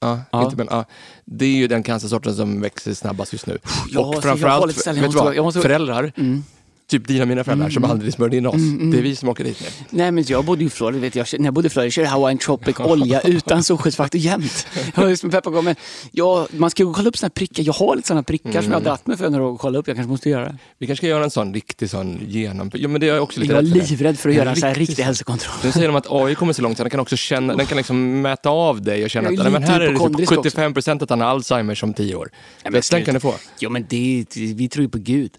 Ja, 0.00 0.20
Ja. 0.30 0.44
Inte, 0.44 0.56
men, 0.56 0.66
ja, 0.70 0.84
det 1.24 1.44
är 1.44 1.56
ju 1.56 1.68
den 1.68 1.82
cancersorten 1.82 2.34
som 2.36 2.60
växer 2.60 2.94
snabbast 2.94 3.32
just 3.32 3.46
nu. 3.46 3.58
Ja, 3.64 3.70
jag 3.90 4.08
och 4.08 4.22
framförallt, 4.22 4.66
lite 4.66 4.80
ställning. 4.80 5.02
vet 5.04 5.12
Jag 5.14 5.22
du 5.22 5.24
vad? 5.24 5.36
jag 5.36 5.62
Föräldrar, 5.62 6.12
Mm. 6.16 6.44
Typ 6.88 7.08
dina 7.08 7.24
mina 7.24 7.44
föräldrar 7.44 7.70
som 7.70 7.84
aldrig 7.84 8.12
smörjde 8.12 8.36
in 8.36 8.46
oss. 8.46 8.54
Det 8.92 8.98
är 8.98 9.02
vi 9.02 9.16
som 9.16 9.28
åker 9.28 9.44
dit 9.44 9.60
nu. 9.60 9.66
Nej, 9.90 10.10
men 10.10 10.24
jag 10.28 10.44
bodde 10.44 10.64
i 10.64 10.70
Florida. 10.70 10.98
Vet 10.98 11.16
jag, 11.16 11.26
när 11.38 11.44
jag 11.44 11.54
bodde 11.54 11.66
i 11.66 11.70
Florida 11.70 11.86
jag 11.86 11.92
körde 11.92 12.08
Hawaiian 12.08 12.38
Tropic 12.38 12.76
olja 12.80 13.20
utan 13.20 13.64
solskyddsfaktor 13.64 14.20
jämt. 14.20 14.66
Jag 14.94 15.10
var. 15.50 15.62
Men 15.62 15.76
ja, 16.12 16.48
man 16.50 16.70
ska 16.70 16.82
ju 16.82 16.92
kolla 16.92 17.08
upp 17.08 17.16
här 17.22 17.28
prickar. 17.30 17.62
Jag 17.62 17.72
har 17.72 17.96
lite 17.96 18.08
såna 18.08 18.22
prickar 18.22 18.62
som 18.62 18.72
jag 18.72 18.78
har 18.78 18.84
dratt 18.84 19.06
mig 19.06 19.16
för 19.16 19.30
några 19.30 19.44
år 19.44 19.54
att 19.54 19.60
kolla 19.60 19.78
upp. 19.78 19.88
Jag 19.88 19.96
kanske 19.96 20.10
måste 20.10 20.30
göra 20.30 20.44
det. 20.44 20.56
Vi 20.78 20.86
kanske 20.86 21.00
ska 21.00 21.06
göra 21.06 21.24
en 21.24 21.30
sån 21.30 21.54
riktig 21.54 21.90
sån 21.90 22.20
genom... 22.26 22.70
Ja, 22.74 22.88
men 22.88 23.00
det 23.00 23.08
är 23.08 23.14
jag 23.14 23.22
också 23.22 23.40
lite 23.40 23.52
Jag 23.52 23.58
är 23.58 23.66
livrädd 23.66 24.18
för 24.18 24.28
att 24.28 24.34
En 24.34 24.38
göra 24.38 24.50
en 24.50 24.56
sån 24.56 24.68
här 24.68 24.74
riktig 24.74 25.02
hälsokontroll. 25.02 25.56
Nu 25.64 25.72
säger 25.72 25.86
de 25.86 25.96
att 25.96 26.06
AI 26.10 26.34
kommer 26.34 26.52
så 26.52 26.62
långt 26.62 26.76
så 26.76 26.82
den 26.82 26.90
kan 26.90 27.00
också 27.00 27.16
känna, 27.16 27.56
den 27.56 27.66
kan 27.66 27.76
liksom 27.76 28.22
mäta 28.22 28.50
av 28.50 28.82
dig 28.82 29.04
och 29.04 29.10
känna 29.10 29.30
Jag 29.32 29.46
att 29.46 29.52
men 29.52 29.62
här 29.62 29.80
är 29.80 29.84
det 29.84 29.90
hypokondrisk 29.90 30.30
typ 30.30 30.38
också. 30.38 30.50
75 30.50 30.74
procent 30.74 31.02
att 31.02 31.10
han 31.10 31.20
har 31.20 31.28
Alzheimers 31.28 31.82
om 31.82 31.94
tio 31.94 32.14
år. 32.14 32.30
men 32.64 32.82
den 32.90 33.04
kan 33.04 33.14
du 33.14 33.20
få. 33.20 33.34
Jo, 33.58 33.70
men 33.70 33.86
det, 33.88 34.26
vi 34.34 34.68
tror 34.68 34.82
ju 34.82 34.88
på 34.88 34.98
Gud. 34.98 35.30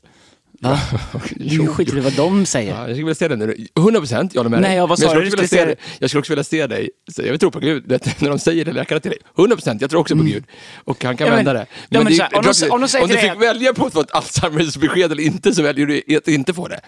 Va? 0.62 0.80
Jo, 1.36 1.68
skiter 1.68 1.98
i 1.98 2.00
vad 2.00 2.14
de 2.14 2.46
säger. 2.46 2.72
Ja, 2.72 2.78
jag 2.78 2.86
skulle 2.86 2.98
vilja 2.98 3.16
se 3.16 3.28
det 3.28 3.36
nu. 3.36 3.56
100 3.78 4.00
procent, 4.00 4.34
jag 4.34 4.40
håller 4.40 4.50
med 4.50 4.62
Nej, 4.62 4.70
dig. 4.70 4.78
ja, 4.78 4.86
vad 4.88 5.00
Men 5.00 5.10
sa 5.10 5.16
jag 5.16 5.28
skulle 5.28 5.42
Du 5.44 5.48
se. 5.48 5.76
Jag 6.00 6.10
skulle 6.10 6.20
också 6.20 6.32
vilja 6.32 6.44
se 6.44 6.68
dig, 6.68 6.90
så 7.12 7.22
jag 7.22 7.30
vill 7.30 7.40
tro 7.40 7.52
på 7.52 7.60
Gud, 7.60 7.88
vet, 7.88 8.22
när 8.22 8.30
de 8.30 8.40
säger 8.40 8.66
det, 8.66 8.72
läkarna 8.74 9.00
till 9.02 9.12
dig. 9.12 9.20
100 9.38 9.56
procent, 9.56 9.82
jag 9.82 9.90
tror 9.90 10.02
också 10.02 10.16
på 10.16 10.24
Gud. 10.24 10.44
Och 10.84 11.04
han 11.04 11.18
kan 11.18 11.28
Mm. 11.28 11.38
Ja, 11.40 11.44
men- 11.44 11.46
vända 11.46 11.60
det. 11.62 11.68
ja, 11.90 12.04
men 12.04 12.14
det- 12.14 12.22
här, 12.24 12.36
om 12.38 12.44
klart 12.44 12.56
de- 12.60 12.66
det- 12.66 12.72
om 12.72 12.82
de 12.82 12.88
säger 12.88 13.04
om 13.06 13.10
du 13.12 13.18
fick 13.18 13.42
välja 13.42 13.74
på 13.74 13.86
att 13.86 13.94
få 13.94 14.02
ett 14.02 14.12
Alzheimers 14.12 14.78
besked 14.78 15.12
eller 15.12 15.24
inte 15.24 15.54
så 15.56 15.62
väljer 15.64 15.86
du 15.86 16.18
att 16.18 16.28
inte 16.28 16.54
få 16.54 16.68
det. 16.68 16.80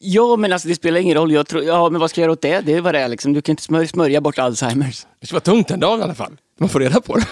Ja, 0.00 0.36
men 0.36 0.52
alltså 0.52 0.68
det 0.68 0.74
spelar 0.74 1.00
ingen 1.00 1.14
roll. 1.16 1.32
Jag 1.32 1.46
tror, 1.46 1.62
ja, 1.64 1.90
men 1.90 2.00
vad 2.00 2.10
ska 2.10 2.20
jag 2.20 2.24
göra 2.24 2.32
åt 2.32 2.40
det? 2.42 2.60
Det 2.60 2.74
är 2.74 2.80
vad 2.80 2.94
det 2.94 3.00
är 3.00 3.08
liksom. 3.08 3.32
Du 3.32 3.42
kan 3.42 3.52
inte 3.52 3.62
smörja, 3.62 3.88
smörja 3.88 4.20
bort 4.20 4.38
Alzheimers. 4.38 5.06
Det 5.20 5.26
ska 5.26 5.34
vara 5.34 5.40
tungt 5.40 5.70
en 5.70 5.80
dag 5.80 5.98
i 5.98 6.02
alla 6.02 6.14
fall. 6.14 6.36
Man 6.60 6.68
får 6.68 6.80
reda 6.80 7.00
på 7.00 7.16
det. 7.16 7.26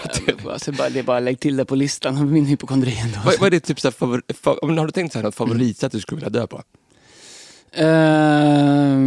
Alltså, 0.50 0.72
bara, 0.72 0.88
det 0.88 0.98
är 0.98 1.02
bara 1.02 1.20
lägg 1.20 1.40
till 1.40 1.56
det 1.56 1.64
på 1.64 1.74
listan 1.74 2.16
av 2.16 2.26
min 2.26 2.46
hypokondri 2.46 2.98
ändå. 3.02 3.18
vad, 3.24 3.38
vad 3.40 3.46
är 3.46 3.50
ditt 3.50 3.64
typ, 3.64 3.80
så 3.80 3.88
här, 3.88 3.92
favor, 3.92 4.22
fa, 4.42 4.52
om- 4.54 4.78
har 4.78 4.86
du 4.86 4.92
tänkt 4.92 5.12
så 5.12 5.18
här, 5.18 5.24
något 5.24 5.40
Mm. 5.40 5.48
favoritsätt 5.48 5.92
du 5.92 6.00
skulle 6.00 6.16
vilja 6.16 6.30
dö 6.40 6.46
på? 6.46 6.62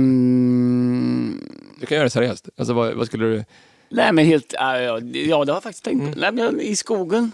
Ehm, 0.09 1.49
Du 1.79 1.85
kan 1.85 1.95
göra 1.95 2.03
det 2.05 2.09
seriöst. 2.09 2.49
Alltså, 2.57 2.73
vad, 2.73 2.93
vad 2.93 3.05
skulle 3.07 3.25
du... 3.25 3.45
nej, 3.89 4.13
men 4.13 4.25
helt... 4.25 4.53
Ja, 4.57 4.79
ja, 4.79 4.99
ja, 4.99 5.45
det 5.45 5.51
har 5.51 5.55
jag 5.55 5.63
faktiskt 5.63 5.83
tänkt 5.85 6.13
på. 6.13 6.19
Nej, 6.19 6.31
men 6.31 6.59
I 6.61 6.75
skogen. 6.75 7.31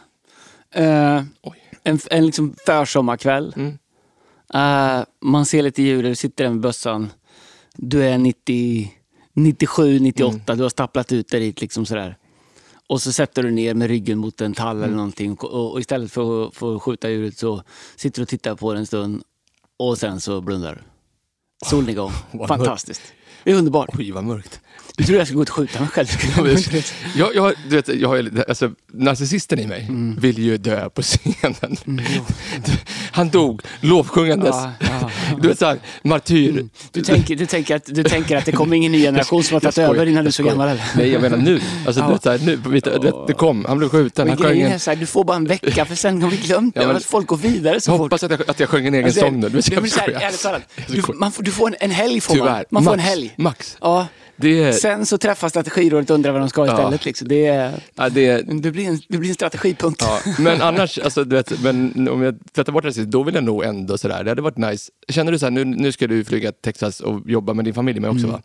Oj. 1.41 1.57
en 1.83 1.99
en 2.11 2.25
liksom 2.25 2.55
försommarkväll. 2.65 3.53
Mm. 3.55 3.77
Eh, 4.53 5.03
man 5.21 5.45
ser 5.45 5.63
lite 5.63 5.81
djur, 5.81 6.03
du 6.03 6.15
sitter 6.15 6.43
där 6.43 6.51
med 6.51 6.59
bössan. 6.59 7.11
Du 7.73 8.03
är 8.03 8.17
90, 8.17 8.91
97, 9.33 9.99
98, 9.99 10.55
du 10.55 10.63
har 10.63 10.69
stapplat 10.69 11.11
ut 11.11 11.29
dig 11.29 11.39
dit 11.39 11.61
liksom 11.61 11.85
sådär. 11.85 12.17
Och 12.87 13.01
så 13.01 13.11
sätter 13.11 13.43
du 13.43 13.51
ner 13.51 13.73
med 13.73 13.87
ryggen 13.87 14.17
mot 14.17 14.41
en 14.41 14.53
tall 14.53 14.83
eller 14.83 14.95
någonting 14.95 15.35
och, 15.35 15.71
och 15.71 15.79
istället 15.79 16.11
för 16.11 16.47
att, 16.47 16.55
för 16.55 16.75
att 16.75 16.81
skjuta 16.81 17.09
djuret 17.09 17.37
så 17.37 17.63
sitter 17.95 18.19
du 18.19 18.23
och 18.23 18.29
tittar 18.29 18.55
på 18.55 18.73
det 18.73 18.79
en 18.79 18.85
stund 18.85 19.23
och 19.77 19.97
sen 19.97 20.21
så 20.21 20.41
blundar 20.41 20.75
du. 20.75 20.81
Solnedgång. 21.67 22.11
Fantastiskt. 22.47 23.01
Det 23.43 23.51
är 23.51 23.55
underbart. 23.55 23.89
Oj, 23.97 24.11
vad 24.11 24.23
mörkt. 24.23 24.61
Du 24.97 25.03
tror 25.03 25.17
jag 25.17 25.27
skulle 25.27 25.35
gå 25.37 25.43
ut 25.43 25.49
och 25.49 25.55
skjuta 25.55 25.79
mig 25.79 25.89
själv? 25.89 26.07
Jag, 27.15 27.35
jag, 27.35 27.53
du 27.69 27.75
vet, 27.75 27.87
jag 27.87 28.09
har, 28.09 28.43
alltså, 28.49 28.71
narcissisten 28.93 29.59
i 29.59 29.67
mig 29.67 29.85
Mm. 29.89 30.19
vill 30.19 30.37
ju 30.37 30.57
dö 30.57 30.89
på 30.89 31.01
scenen. 31.01 31.55
Han 33.11 33.29
dog 33.29 33.61
lovsjungandes. 33.81 34.55
Ja, 34.55 34.71
ja, 34.79 34.87
ja. 35.01 35.09
Du 35.41 35.47
vet 35.47 35.59
såhär, 35.59 35.79
martyr. 36.03 36.67
Du 36.91 37.01
tänker, 37.01 37.35
du, 37.35 37.45
tänker 37.45 37.75
att, 37.75 37.85
du 37.85 38.03
tänker 38.03 38.37
att 38.37 38.45
det 38.45 38.51
kommer 38.51 38.75
ingen 38.75 38.91
ny 38.91 39.01
generation 39.01 39.43
som 39.43 39.53
har 39.55 39.59
tagit 39.61 39.77
över 39.77 40.05
innan 40.05 40.23
du 40.23 40.27
är 40.27 40.31
så 40.31 40.43
gammal? 40.43 40.67
Eller? 40.67 40.83
Nej, 40.97 41.09
jag 41.11 41.21
menar 41.21 41.37
nu. 41.37 41.59
Alltså, 41.87 42.01
du 42.07 42.11
vet, 42.13 42.23
såhär, 42.23 42.39
nu 42.39 42.57
på 42.57 42.69
mitt, 42.69 42.83
du 42.83 42.91
vet, 42.99 43.15
det 43.27 43.33
kom, 43.33 43.65
han 43.65 43.77
blev 43.77 43.89
skjuten. 43.89 44.27
Han 44.29 44.37
Men 44.37 44.37
sjöng 44.45 44.53
grejen 44.53 44.67
en, 44.67 44.73
är 44.75 44.77
så 44.77 44.91
här, 44.91 44.95
du 44.97 45.05
får 45.05 45.23
bara 45.23 45.37
en 45.37 45.45
vecka 45.45 45.85
för 45.85 45.95
sen 45.95 46.21
har 46.21 46.29
vi 46.29 46.37
glömt 46.37 46.75
det. 46.75 46.81
Ja, 46.81 46.87
men- 46.87 47.01
folk 47.01 47.27
går 47.27 47.37
vidare 47.37 47.81
så 47.81 47.91
jag 47.91 47.97
fort. 47.97 48.05
hoppas 48.05 48.23
att 48.23 48.31
jag, 48.31 48.49
att 48.49 48.59
jag 48.59 48.69
sjöng 48.69 48.87
en 48.87 48.93
egen 48.93 49.05
Alltså, 49.05 49.19
sång 49.21 49.39
nu. 49.39 49.49
Du 49.49 49.61
så 49.61 49.99
här, 49.99 50.09
ärligt 50.21 50.41
talat, 50.41 50.61
du, 50.87 51.01
man 51.13 51.31
får, 51.31 51.43
du 51.43 51.51
får 51.51 51.67
en, 51.67 51.75
en 51.79 51.91
helg 51.91 52.21
får 52.21 52.35
man. 52.35 52.47
Tyvärr. 52.47 52.65
Man 52.69 52.83
får 52.83 52.91
Max, 52.91 53.03
en 53.03 53.09
helg. 53.09 53.33
Max. 53.37 53.77
Ja. 53.81 54.07
Det 54.37 54.73
Sen 54.73 55.05
så 55.05 55.17
träffas 55.17 55.49
strategirådet 55.51 56.09
och 56.09 56.13
undrar 56.15 56.31
vad 56.31 56.41
de 56.41 56.49
ska 56.49 56.65
Ja. 56.65 56.73
istället. 56.73 57.05
Liksom. 57.05 57.27
Det, 57.27 57.45
är, 57.45 57.73
ja, 57.95 58.09
det 58.09 58.41
det, 58.61 58.71
blir 58.71 58.87
en, 58.87 58.99
det 59.09 59.17
blir 59.17 59.29
en 59.29 59.35
strategipunkt. 59.35 60.01
Ja, 60.01 60.19
men 60.39 60.61
annars, 60.61 60.99
alltså, 60.99 61.23
du 61.23 61.35
vet, 61.35 61.61
men 61.63 62.07
om 62.09 62.21
jag 62.21 62.35
tvättar 62.55 62.73
bort 62.73 62.83
det 62.83 62.93
sist, 62.93 63.07
då 63.07 63.23
vill 63.23 63.35
jag 63.35 63.43
nog 63.43 63.63
ändå 63.63 63.97
sådär, 63.97 64.23
det 64.23 64.31
hade 64.31 64.41
varit 64.41 64.57
nice. 64.57 64.91
Känner 65.09 65.31
du 65.31 65.39
så 65.39 65.45
här, 65.45 65.51
nu, 65.51 65.65
nu 65.65 65.91
ska 65.91 66.07
du 66.07 66.23
flyga 66.23 66.51
till 66.51 66.61
Texas 66.61 66.99
och 66.99 67.29
jobba 67.29 67.53
med 67.53 67.65
din 67.65 67.73
familj 67.73 67.99
med 67.99 68.09
också 68.09 68.27
va? 68.27 68.41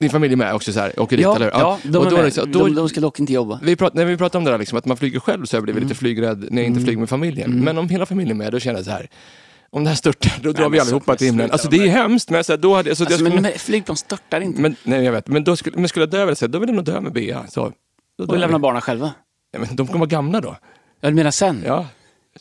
Din 0.00 0.10
familj 0.10 0.32
är 0.32 0.36
med 0.36 0.54
också 0.54 0.72
så 0.72 0.80
här, 0.80 1.00
åker 1.00 1.16
dit, 1.16 1.24
ja, 1.24 1.36
eller 1.36 1.44
hur? 1.46 1.52
ja, 1.52 1.78
de, 1.84 1.98
Och 1.98 2.10
då 2.10 2.16
är 2.16 2.30
så- 2.30 2.44
då- 2.44 2.66
de, 2.66 2.74
de 2.74 2.88
ska 2.88 3.00
dock 3.00 3.20
inte 3.20 3.32
jobba. 3.32 3.60
Vi 3.62 3.76
prat, 3.76 3.94
när 3.94 4.04
vi 4.04 4.16
pratar 4.16 4.38
om 4.38 4.44
det 4.44 4.50
där, 4.50 4.58
liksom, 4.58 4.78
att 4.78 4.84
man 4.86 4.96
flyger 4.96 5.20
själv 5.20 5.44
så 5.44 5.56
jag 5.56 5.62
blir 5.62 5.74
lite 5.74 5.94
flygrädd 5.94 6.46
när 6.50 6.62
jag 6.62 6.66
inte 6.66 6.80
flyger 6.80 6.98
med 6.98 7.08
familjen. 7.08 7.50
Men 7.64 7.78
om 7.78 7.88
hela 7.88 8.06
familjen 8.06 8.36
är 8.40 8.44
med, 8.44 8.52
då 8.52 8.58
känner 8.60 8.78
jag 8.78 8.84
så 8.84 8.90
här, 8.90 9.08
om 9.72 9.84
det 9.84 9.90
här 9.90 9.96
störtar, 9.96 10.32
då 10.42 10.52
drar 10.52 10.68
vi 10.68 10.80
allihopa 10.80 11.16
till 11.16 11.26
himlen. 11.26 11.50
Alltså 11.50 11.68
det 11.68 11.76
är 11.76 11.88
hemskt, 11.88 12.30
men 12.30 12.44
så 12.44 12.52
här, 12.52 12.58
då 12.58 12.74
hade 12.74 12.90
Alltså, 12.90 13.04
jag 13.04 13.12
skulle, 13.12 13.30
men 13.30 13.42
men 13.42 13.52
flygplan 13.52 13.96
störtar 13.96 14.40
inte. 14.40 14.60
men, 14.60 14.76
nej, 14.82 15.04
jag 15.04 15.12
vet, 15.12 15.28
men, 15.28 15.44
då 15.44 15.56
skulle, 15.56 15.76
men 15.76 15.88
skulle 15.88 16.02
jag 16.02 16.10
dö, 16.10 16.34
säga, 16.34 16.48
då 16.48 16.58
vill 16.58 16.68
jag 16.68 16.76
nog 16.76 16.84
dö 16.84 17.00
med 17.00 17.12
Bea. 17.12 17.46
Så, 17.46 17.72
då 18.18 18.24
och 18.24 18.38
lämna 18.38 18.58
barnen 18.58 18.82
själva. 18.82 19.12
ja, 19.52 19.58
men 19.58 19.76
de 19.76 19.86
kommer 19.86 19.98
vara 19.98 20.08
gamla 20.08 20.40
då. 20.40 20.56
Ja, 21.00 21.08
du 21.08 21.14
menar 21.14 21.30
sen? 21.30 21.62
Ja. 21.66 21.86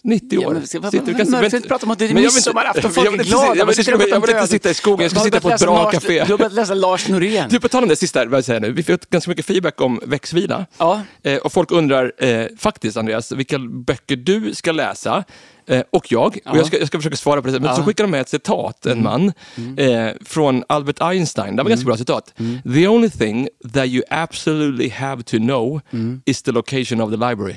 90 0.03 0.37
år. 0.37 0.43
Ja, 0.43 0.49
men, 0.49 0.67
Sitter 0.67 0.79
ganska- 1.13 1.31
vad- 1.31 1.41
men- 1.41 1.61
vi 1.61 1.67
pratar 1.67 1.87
om 1.87 1.91
att 1.91 1.99
det 1.99 2.05
är 2.05 2.07
jag 2.09 2.15
vill 2.15 2.23
midsommarafton, 2.23 2.91
folk 2.91 3.07
jag 3.07 3.11
vill 3.11 3.19
är 3.19 3.23
glada, 3.23 3.45
Jag 3.45 3.65
vill 3.65 3.75
jag 3.87 3.97
vill 3.97 4.09
pratar 4.11 4.17
om 4.17 4.37
inte 4.37 4.47
sitta 4.47 4.69
i 4.69 4.73
skogen, 4.73 5.01
jag 5.03 5.11
ska 5.11 5.19
Du 5.19 5.23
sitta 5.25 5.39
på 5.39 5.49
ett 5.49 5.61
bra 5.61 5.83
Lars- 5.83 5.91
café. 5.91 6.23
Du 6.25 6.31
har 6.33 6.37
börjat 6.37 6.53
läsa 6.53 6.73
Lars 6.73 7.07
Norén. 7.07 7.49
Du, 7.49 7.59
på 7.59 7.69
tal 7.69 7.83
om 7.83 7.89
det 7.89 7.95
sista, 7.95 8.25
vad 8.25 8.47
jag 8.49 8.61
nu. 8.61 8.71
vi 8.71 8.83
fick 8.83 9.09
ganska 9.09 9.31
mycket 9.31 9.45
feedback 9.45 9.81
om 9.81 9.99
växtvila. 10.05 10.65
Ja. 10.77 11.01
Eh, 11.23 11.37
och 11.37 11.51
folk 11.51 11.71
undrar 11.71 12.11
eh, 12.17 12.45
faktiskt, 12.57 12.97
Andreas, 12.97 13.31
vilka 13.31 13.59
böcker 13.59 14.15
du 14.15 14.55
ska 14.55 14.71
läsa. 14.71 15.23
Eh, 15.67 15.81
och 15.91 16.11
jag. 16.11 16.37
Och 16.45 16.57
jag, 16.57 16.65
ska, 16.67 16.77
jag 16.79 16.87
ska 16.87 16.97
försöka 16.97 17.15
svara 17.17 17.41
på 17.41 17.47
det. 17.47 17.53
Men 17.53 17.63
Ja. 17.63 17.69
Mm. 17.69 17.77
så 17.77 17.83
skickar 17.87 18.03
de 18.03 18.11
med 18.11 18.21
ett 18.21 18.29
citat, 18.29 18.85
en 18.85 19.03
man, 19.03 19.33
eh, 19.77 20.09
från 20.25 20.63
Albert 20.69 21.01
Einstein. 21.01 21.55
Det 21.55 21.63
var 21.63 21.69
ganska 21.69 21.85
bra 21.85 21.97
citat. 21.97 22.33
Mm. 22.39 22.73
The 22.75 22.87
only 22.87 23.09
thing 23.09 23.47
that 23.73 23.85
you 23.87 24.03
absolutely 24.09 24.89
have 24.89 25.23
to 25.23 25.37
know 25.37 25.81
Mm. 25.93 26.21
is 26.25 26.41
the 26.43 26.51
location 26.51 27.01
of 27.01 27.09
the 27.11 27.17
library. 27.29 27.55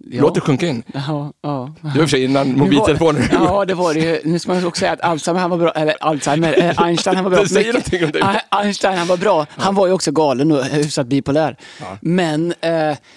Ja. 0.00 0.22
Låt 0.22 0.34
det 0.34 0.40
sjunka 0.40 0.66
in. 0.66 0.82
Ja, 0.94 1.32
ja. 1.42 1.74
Det 1.82 1.88
var 1.88 1.94
i 1.96 1.98
och 1.98 2.00
för 2.02 2.06
sig 2.06 2.24
innan 2.24 2.58
mobiltelefoner. 2.58 3.28
Ja, 3.32 3.64
det 3.64 3.74
var 3.74 3.94
det 3.94 4.00
ju. 4.00 4.20
Nu 4.24 4.38
ska 4.38 4.54
man 4.54 4.66
också 4.66 4.80
säga 4.80 4.92
att 4.92 5.00
Alzheimer, 5.00 5.40
han 5.40 5.50
var 5.50 5.58
bra. 5.58 5.70
Eller 5.70 5.94
Alzheimer, 6.00 6.58
eh, 6.58 6.82
Einstein, 6.82 7.16
han 7.16 7.24
var 7.24 7.30
bra. 7.30 7.42
Det 7.42 7.48
säger 7.48 7.72
någonting 7.72 8.04
om 8.04 8.10
dig. 8.10 8.22
Ah, 8.22 8.58
Einstein, 8.62 8.98
han 8.98 9.06
var 9.06 9.16
bra. 9.16 9.46
Han 9.50 9.74
var 9.74 9.86
ju 9.86 9.92
också 9.92 10.10
galen 10.12 10.52
och 10.52 10.64
hyfsat 10.64 11.06
bipolär. 11.06 11.56
Men, 12.00 12.54
eh, 12.60 12.70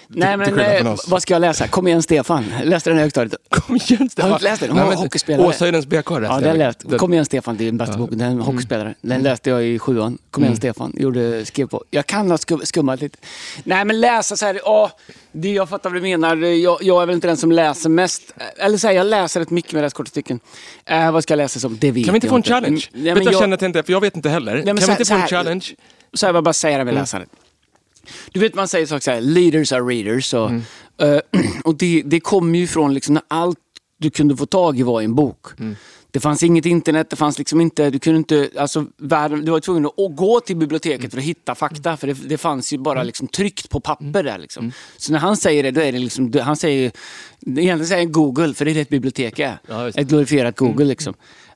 nej 0.08 0.36
men, 0.36 0.58
eh, 0.60 0.94
vad 1.08 1.22
ska 1.22 1.34
jag 1.34 1.40
läsa? 1.40 1.68
Kom 1.68 1.86
igen 1.88 2.02
Stefan. 2.02 2.44
Läste 2.64 2.90
den 2.90 2.98
i 2.98 3.02
högstadiet. 3.02 3.34
Kom 3.48 3.76
igen 3.76 4.08
Stefan. 4.10 4.22
Har 4.22 4.28
du 4.28 4.34
inte 4.34 4.44
läst 4.44 4.60
den? 4.60 4.70
Hon 4.70 4.78
Nej, 4.78 4.86
var 4.88 4.94
hockeyspelare. 4.94 5.46
Åshöjdens 5.46 5.86
BK 5.86 6.10
läste 6.10 6.34
Ja, 6.34 6.40
den 6.40 6.58
läst. 6.58 6.78
Den- 6.90 6.98
Kom 6.98 7.12
igen 7.12 7.24
Stefan, 7.24 7.56
det 7.56 7.64
är 7.64 7.66
den 7.66 7.78
bästa 7.78 7.96
boken. 7.96 8.18
Den 8.18 8.40
hockeyspelare. 8.40 8.94
Den 9.00 9.22
läste 9.22 9.50
jag 9.50 9.64
i 9.64 9.78
sjuan. 9.78 10.18
Kom 10.30 10.44
igen 10.44 10.56
Stefan, 10.56 10.92
gjorde, 10.96 11.44
skrev 11.46 11.66
på. 11.66 11.84
Jag 11.90 12.06
kan 12.06 12.30
ha 12.30 12.38
skum, 12.38 12.60
skummat 12.64 13.00
lite. 13.00 13.18
Nej 13.64 13.84
men 13.84 14.00
läsa 14.00 14.36
så 14.36 14.46
här, 14.46 14.60
ja, 14.64 14.90
det 15.32 15.52
jag 15.52 15.68
fattar 15.68 15.90
vad 15.90 15.96
du 15.96 16.02
menar. 16.02 16.36
Jag, 16.36 16.71
jag 16.80 17.02
är 17.02 17.06
väl 17.06 17.14
inte 17.14 17.26
den 17.26 17.36
som 17.36 17.52
läser 17.52 17.88
mest. 17.90 18.34
Eller 18.56 18.78
så 18.78 18.86
här, 18.86 18.94
jag 18.94 19.06
läser 19.06 19.40
rätt 19.40 19.50
mycket 19.50 19.72
med 19.72 19.92
korta 19.94 20.08
stycken. 20.08 20.40
Eh, 20.84 21.12
vad 21.12 21.22
ska 21.22 21.32
jag 21.32 21.36
läsa 21.38 21.60
som? 21.60 21.78
Det 21.78 21.90
vet 21.90 22.04
Kan 22.04 22.12
vi 22.12 22.16
inte 22.16 22.26
jag 22.26 22.30
få 22.30 22.36
en 22.36 22.42
challenge? 22.42 22.86
Mm, 22.92 23.04
Nej, 23.04 23.14
men 23.14 23.24
jag 23.24 23.32
jag, 23.34 23.40
känner 23.40 23.54
att 23.54 23.62
jag 23.62 23.68
inte, 23.68 23.82
för 23.82 23.92
jag 23.92 24.00
vet 24.00 24.16
inte 24.16 24.28
heller. 24.28 24.54
men 24.54 24.66
kan 24.66 24.78
så 24.78 24.86
vi 24.86 24.92
här- 24.92 24.98
inte 25.00 25.04
få 25.04 25.14
en 25.14 25.28
challenge? 25.28 25.66
så 26.14 26.26
här, 26.26 26.34
jag 26.34 26.44
bara 26.44 26.52
säger 26.52 26.78
det 26.78 26.84
med 26.84 26.94
läsandet. 26.94 27.28
Du 28.32 28.40
vet 28.40 28.54
man 28.54 28.68
säger 28.68 28.86
saker 28.86 29.00
så 29.00 29.10
här, 29.10 29.20
leaders 29.20 29.72
are 29.72 29.80
readers. 29.82 30.34
Och, 30.34 30.48
Mm. 30.50 30.62
eh, 30.98 31.20
och 31.64 31.74
det, 31.74 32.02
det 32.06 32.20
kommer 32.20 32.58
ju 32.58 32.66
från 32.66 32.94
liksom 32.94 33.14
när 33.14 33.22
allt 33.28 33.58
du 33.98 34.10
kunde 34.10 34.36
få 34.36 34.46
tag 34.46 34.78
i 34.78 34.82
var 34.82 35.00
i 35.00 35.04
en 35.04 35.14
bok. 35.14 35.46
Det 36.12 36.20
fanns 36.20 36.42
inget 36.42 36.66
internet, 36.66 37.10
det 37.10 37.16
fanns 37.16 37.38
liksom 37.38 37.60
inte, 37.60 37.90
du 37.90 37.98
kunde 37.98 38.18
inte, 38.18 38.50
alltså 38.58 38.86
världen, 38.96 39.44
du 39.44 39.50
var 39.50 39.60
tvungen 39.60 39.86
att 39.86 40.16
gå 40.16 40.40
till 40.40 40.56
biblioteket 40.56 41.10
för 41.10 41.18
att 41.18 41.24
hitta 41.24 41.54
fakta, 41.54 41.96
för 41.96 42.06
det, 42.06 42.12
det 42.12 42.38
fanns 42.38 42.72
ju 42.72 42.78
bara 42.78 43.02
liksom 43.02 43.28
tryckt 43.28 43.70
på 43.70 43.80
papper 43.80 44.22
där. 44.22 44.38
Liksom. 44.38 44.72
Så 44.96 45.12
när 45.12 45.18
han 45.18 45.36
säger 45.36 45.62
det, 45.62 45.70
då 45.70 45.80
är 45.80 45.92
det 45.92 45.98
liksom, 45.98 46.32
han 46.40 46.56
säger, 46.56 46.92
egentligen 47.40 47.86
säger 47.86 48.04
Google, 48.04 48.54
för 48.54 48.64
det 48.64 48.70
är 48.70 48.74
det 48.74 48.80
ett 48.80 48.88
bibliotek 48.88 49.38
är. 49.38 49.58
Ja, 49.68 49.88
ett 49.88 50.08
glorifierat 50.08 50.56
Google 50.56 50.84
liksom. 50.84 51.14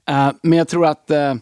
Eh, 0.09 0.31
men 0.43 0.59
jag 0.59 0.69
tror 0.69 0.87
att 0.87 1.11
eh, 1.11 1.35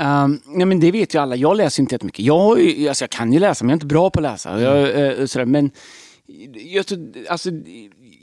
Um, 0.00 0.40
nej, 0.46 0.66
men 0.66 0.80
det 0.80 0.90
vet 0.90 1.14
ju 1.14 1.18
alla. 1.18 1.36
Jag 1.36 1.56
läser 1.56 1.82
inte 1.82 1.94
jättemycket. 1.94 2.24
Jag, 2.24 2.58
alltså, 2.88 3.02
jag 3.02 3.10
kan 3.10 3.32
ju 3.32 3.38
läsa, 3.38 3.64
men 3.64 3.68
jag 3.68 3.74
är 3.74 3.76
inte 3.76 3.86
bra 3.86 4.10
på 4.10 4.18
att 4.18 4.22
läsa. 4.22 4.60
Jag, 4.60 5.06
eh, 5.20 5.26
sådär, 5.26 5.46
men 5.46 5.70
jag, 6.54 6.84
alltså, 7.28 7.50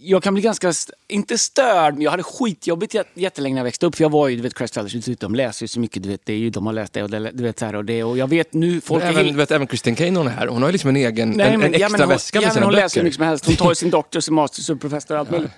jag 0.10 0.24
kan 0.24 0.34
bli 0.34 0.44
ganska, 0.44 0.74
inte 1.08 1.38
störd, 1.38 1.94
men 1.94 2.02
jag 2.04 2.12
hade 2.12 2.24
skitjobbigt 2.24 2.94
jät- 2.94 3.06
jättelänge 3.14 3.54
när 3.56 3.60
jag 3.60 3.64
växte 3.64 3.86
upp. 3.86 3.96
För 3.96 4.04
jag 4.04 4.10
var 4.10 4.28
ju, 4.28 4.36
du 4.36 4.42
vet, 4.42 4.54
Crest 4.54 4.74
Fellowship, 4.74 5.20
de 5.20 5.36
läser 5.36 5.64
ju 5.64 5.68
så 5.68 5.80
mycket, 5.80 6.04
du 6.04 6.10
vet, 6.10 6.22
det 6.26 6.34
är 6.34 6.38
ju, 6.38 6.50
de 6.50 6.66
har 6.66 6.74
läst 6.74 6.94
det 6.94 7.04
och 7.04 7.10
det, 7.10 7.32
du 7.34 7.44
vet, 7.44 7.62
här, 7.62 7.76
och 7.76 7.86
det. 7.86 8.04
Och 8.04 8.18
jag 8.18 8.28
vet 8.28 8.54
nu, 8.54 8.82
folk 8.82 9.04
är 9.04 9.08
även, 9.08 9.18
helt- 9.18 9.32
du 9.32 9.38
vet, 9.38 9.52
även 9.52 9.68
Christine 9.68 9.96
Kane 9.96 10.18
hon 10.18 10.28
är 10.28 10.32
här, 10.32 10.48
hon 10.48 10.62
har 10.62 10.70
ju 10.70 10.72
liksom 10.72 10.90
en 10.90 10.96
egen 10.96 11.30
Nej, 11.30 11.48
en, 11.48 11.54
en 11.54 11.60
men- 11.60 11.70
extra 11.74 11.82
ja, 11.86 11.90
men 11.90 12.02
hon, 12.02 12.10
väska 12.10 12.38
med 12.40 12.44
ja, 12.44 12.48
men 12.48 12.54
sina 12.54 12.66
hon 12.66 12.72
böcker. 12.74 12.84
läser 12.84 13.00
hur 13.00 13.04
mycket 13.04 13.16
som 13.16 13.26
helst. 13.26 13.46
Hon 13.46 13.56
tar 13.56 13.70
ju 13.72 13.76
sin 13.76 13.90
doctor, 14.00 14.20
sin 14.20 14.34
master, 14.34 14.62
sin 14.62 14.80
professor 14.80 15.14
och 15.14 15.20
allt 15.20 15.32
möjligt. 15.32 15.52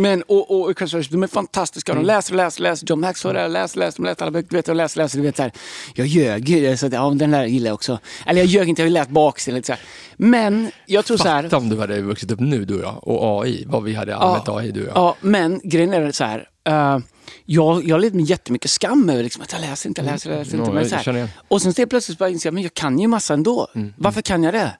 Men, 0.00 0.22
och, 0.22 0.50
och, 0.50 0.66
och 0.66 0.74
de 1.10 1.22
är 1.22 1.26
fantastiska. 1.26 1.92
Mm. 1.92 2.04
De 2.04 2.06
läser 2.06 2.32
och 2.32 2.36
läser, 2.36 2.62
läser. 2.62 2.86
John 2.86 3.00
Maxwell 3.00 3.52
läser, 3.52 3.78
läser, 3.78 4.02
de 4.02 4.04
läser 4.06 4.22
alla 4.22 4.30
böcker. 4.30 4.48
Du 4.50 4.56
vet, 4.56 4.68
och 4.68 4.76
läser, 4.76 4.98
läser. 5.02 5.18
Du 5.18 5.24
vet, 5.24 5.36
så 5.36 5.42
här. 5.42 5.52
Jag 5.94 6.06
ljög 6.06 6.78
så 6.78 6.86
att, 6.86 6.92
ja, 6.92 7.12
den 7.16 7.30
där 7.30 7.44
gillar 7.44 7.66
jag 7.68 7.74
också. 7.74 7.98
Eller 8.26 8.40
jag 8.40 8.46
ljög 8.46 8.68
inte, 8.68 8.82
jag 8.82 8.92
läst 8.92 9.10
baksidan. 9.10 9.76
Men 10.16 10.70
jag 10.86 11.04
tror 11.04 11.16
så 11.16 11.28
här. 11.28 11.42
Fatta 11.42 11.56
om 11.56 11.68
du 11.68 11.78
hade 11.78 12.00
vuxit 12.00 12.30
upp 12.30 12.40
nu 12.40 12.64
du 12.64 12.74
och 12.74 12.82
jag, 12.82 13.08
och 13.08 13.44
AI, 13.44 13.64
vad 13.66 13.82
vi 13.82 13.94
hade 13.94 14.16
använt 14.16 14.48
AI 14.48 14.70
du 14.70 14.82
och 14.82 14.88
jag. 14.88 14.96
Ja, 14.96 15.16
men 15.20 15.60
grejen 15.64 15.92
är 15.92 16.12
så 16.12 16.24
här. 16.24 16.48
eh, 16.64 16.98
jag, 17.46 17.84
jag 17.84 18.00
led 18.00 18.14
med 18.14 18.24
jättemycket 18.24 18.70
skam 18.70 19.10
över 19.10 19.22
liksom, 19.22 19.42
att 19.42 19.52
jag 19.52 19.60
läser 19.60 19.88
inte, 19.88 20.00
jag 20.00 20.12
läser, 20.12 20.30
jag 20.30 20.38
läser 20.38 20.58
inte. 20.58 20.70
Ja, 20.70 20.74
Men 20.74 20.88
så 20.88 20.96
här. 20.96 21.28
Och 21.48 21.62
sen 21.62 21.74
så 21.74 21.86
plötsligt 21.86 22.18
bara 22.18 22.28
inser 22.28 22.46
jag 22.46 22.54
men 22.54 22.62
jag 22.62 22.74
kan 22.74 22.98
ju 22.98 23.08
massa 23.08 23.34
ändå. 23.34 23.68
Mm, 23.74 23.94
Varför 23.98 24.22
kan 24.22 24.42
jag 24.42 24.54
det? 24.54 24.76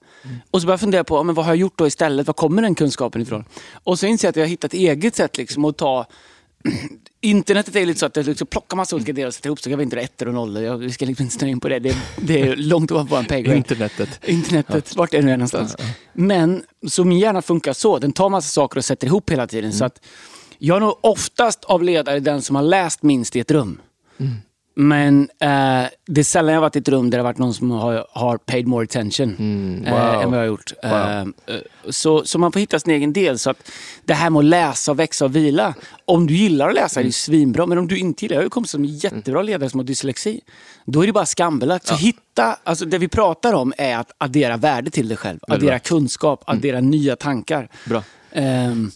Och 0.50 0.61
så 0.61 0.67
börjar 0.67 0.75
jag 0.75 0.81
fundera 0.81 1.05
på 1.05 1.25
men 1.25 1.35
vad 1.35 1.45
har 1.45 1.53
jag 1.53 1.59
gjort 1.59 1.79
då 1.79 1.87
istället? 1.87 2.27
Var 2.27 2.35
kommer 2.35 2.62
den 2.62 2.75
kunskapen 2.75 3.23
ifrån? 3.23 3.45
Och 3.73 3.99
så 3.99 4.07
inser 4.07 4.29
jag 4.29 4.31
att 4.31 4.37
jag 4.37 4.43
har 4.43 4.49
hittat 4.49 4.75
ett 4.75 4.81
eget 4.81 5.17
sätt 5.17 5.37
liksom, 5.37 5.65
att 5.65 5.77
ta 5.77 6.07
Internetet 7.23 7.77
är 7.77 7.87
lite 7.87 8.00
så 8.00 8.07
att 8.07 8.15
det 8.15 8.23
liksom 8.23 8.47
plockar 8.47 8.77
massa 8.77 8.97
olika 8.97 9.12
delar 9.12 9.29
och 9.29 9.35
sätter 9.35 9.49
ihop 9.49 9.61
så 9.61 9.71
jag 9.71 9.77
vet 9.77 9.85
inte 9.85 9.97
är 9.97 10.05
ettor 10.05 10.29
och 10.29 10.35
nollor. 10.35 10.62
Jag, 10.62 10.79
vi 10.79 10.91
ska 10.91 11.07
liksom 11.07 11.23
inte 11.23 11.37
snöa 11.37 11.50
in 11.50 11.61
på 11.61 11.69
det. 11.69 11.79
Det, 11.79 11.97
det 12.17 12.41
är 12.41 12.57
långt 12.57 12.91
ovanför 12.91 13.23
pay 13.23 13.43
grade. 13.43 13.57
Internetet. 13.57 14.21
Internetet, 14.27 14.97
vart 14.97 15.15
är 15.15 15.19
det 15.19 15.25
nu 15.25 15.33
är 15.33 15.37
någonstans? 15.37 15.77
Men 16.12 16.62
så 16.89 17.05
min 17.05 17.19
hjärna 17.19 17.43
funkar 17.43 17.73
så. 17.73 17.99
Den 17.99 18.12
tar 18.12 18.29
massa 18.29 18.49
saker 18.49 18.79
och 18.79 18.85
sätter 18.85 19.07
ihop 19.07 19.31
hela 19.31 19.47
tiden. 19.47 19.73
Så 19.73 19.85
att 19.85 20.00
jag 20.59 20.77
är 20.77 20.81
nog 20.81 20.99
oftast 21.00 21.65
av 21.65 21.83
ledare 21.83 22.21
den 22.21 22.43
som 22.43 22.57
har 22.57 22.62
läst 22.62 23.03
minst 23.03 23.37
i 23.37 23.41
ett 23.41 23.50
rum. 23.50 23.81
Men 24.81 25.23
eh, 25.23 25.85
det 26.07 26.21
är 26.21 26.23
sällan 26.23 26.55
jag 26.55 26.61
varit 26.61 26.77
i 26.77 26.79
ett 26.79 26.89
rum 26.89 27.11
där 27.11 27.19
det 27.19 27.25
varit 27.25 27.39
någon 27.39 27.55
som 27.55 27.71
har, 27.71 28.07
har 28.11 28.37
paid 28.37 28.67
more 28.67 28.85
attention 28.85 29.83
eh, 29.87 29.93
wow. 29.93 30.23
än 30.23 30.31
vad 30.31 30.39
jag 30.39 30.43
har 30.43 30.47
gjort. 30.47 30.73
Eh, 30.83 31.21
eh, 31.21 31.27
så, 31.89 32.25
så 32.25 32.39
man 32.39 32.53
får 32.53 32.61
hitta 32.61 32.81
sin 32.81 32.93
egen 32.93 33.13
del. 33.13 33.39
Så 33.39 33.51
att 33.51 33.71
det 34.05 34.15
här 34.15 34.31
med 34.31 34.39
att 34.39 34.45
läsa, 34.45 34.95
växa 34.95 35.25
och 35.25 35.37
vila. 35.37 35.75
Om 36.05 36.27
du 36.27 36.35
gillar 36.35 36.69
att 36.69 36.75
läsa 36.75 37.01
är 37.01 37.05
det 37.05 37.09
ju 37.09 37.13
svinbra. 37.13 37.67
Men 37.67 37.79
om 37.79 37.89
du 37.89 37.99
inte 37.99 38.25
gillar, 38.25 38.35
jag 38.35 38.41
har 38.41 38.45
ju 38.45 38.51
kompisar 38.51 38.79
som 38.79 38.85
är 38.85 38.89
jättebra 38.89 39.43
ledare 39.43 39.71
som 39.71 39.81
har 39.81 39.85
dyslexi. 39.85 40.41
Då 40.85 41.03
är 41.03 41.07
det 41.07 41.13
bara 41.13 41.27
skambelagt. 41.27 41.87
Så 41.87 41.95
hitta, 41.95 42.57
alltså 42.65 42.85
det 42.85 42.99
vi 42.99 43.09
pratar 43.09 43.53
om 43.53 43.73
är 43.79 43.97
att 43.97 44.13
addera 44.19 44.57
värde 44.57 44.91
till 44.91 45.09
dig 45.09 45.17
själv. 45.17 45.39
Addera 45.49 45.79
kunskap, 45.79 46.43
addera 46.47 46.81
nya 46.81 47.17
tankar. 47.17 47.69
Bra. 47.85 48.03
Ehm, 48.33 48.91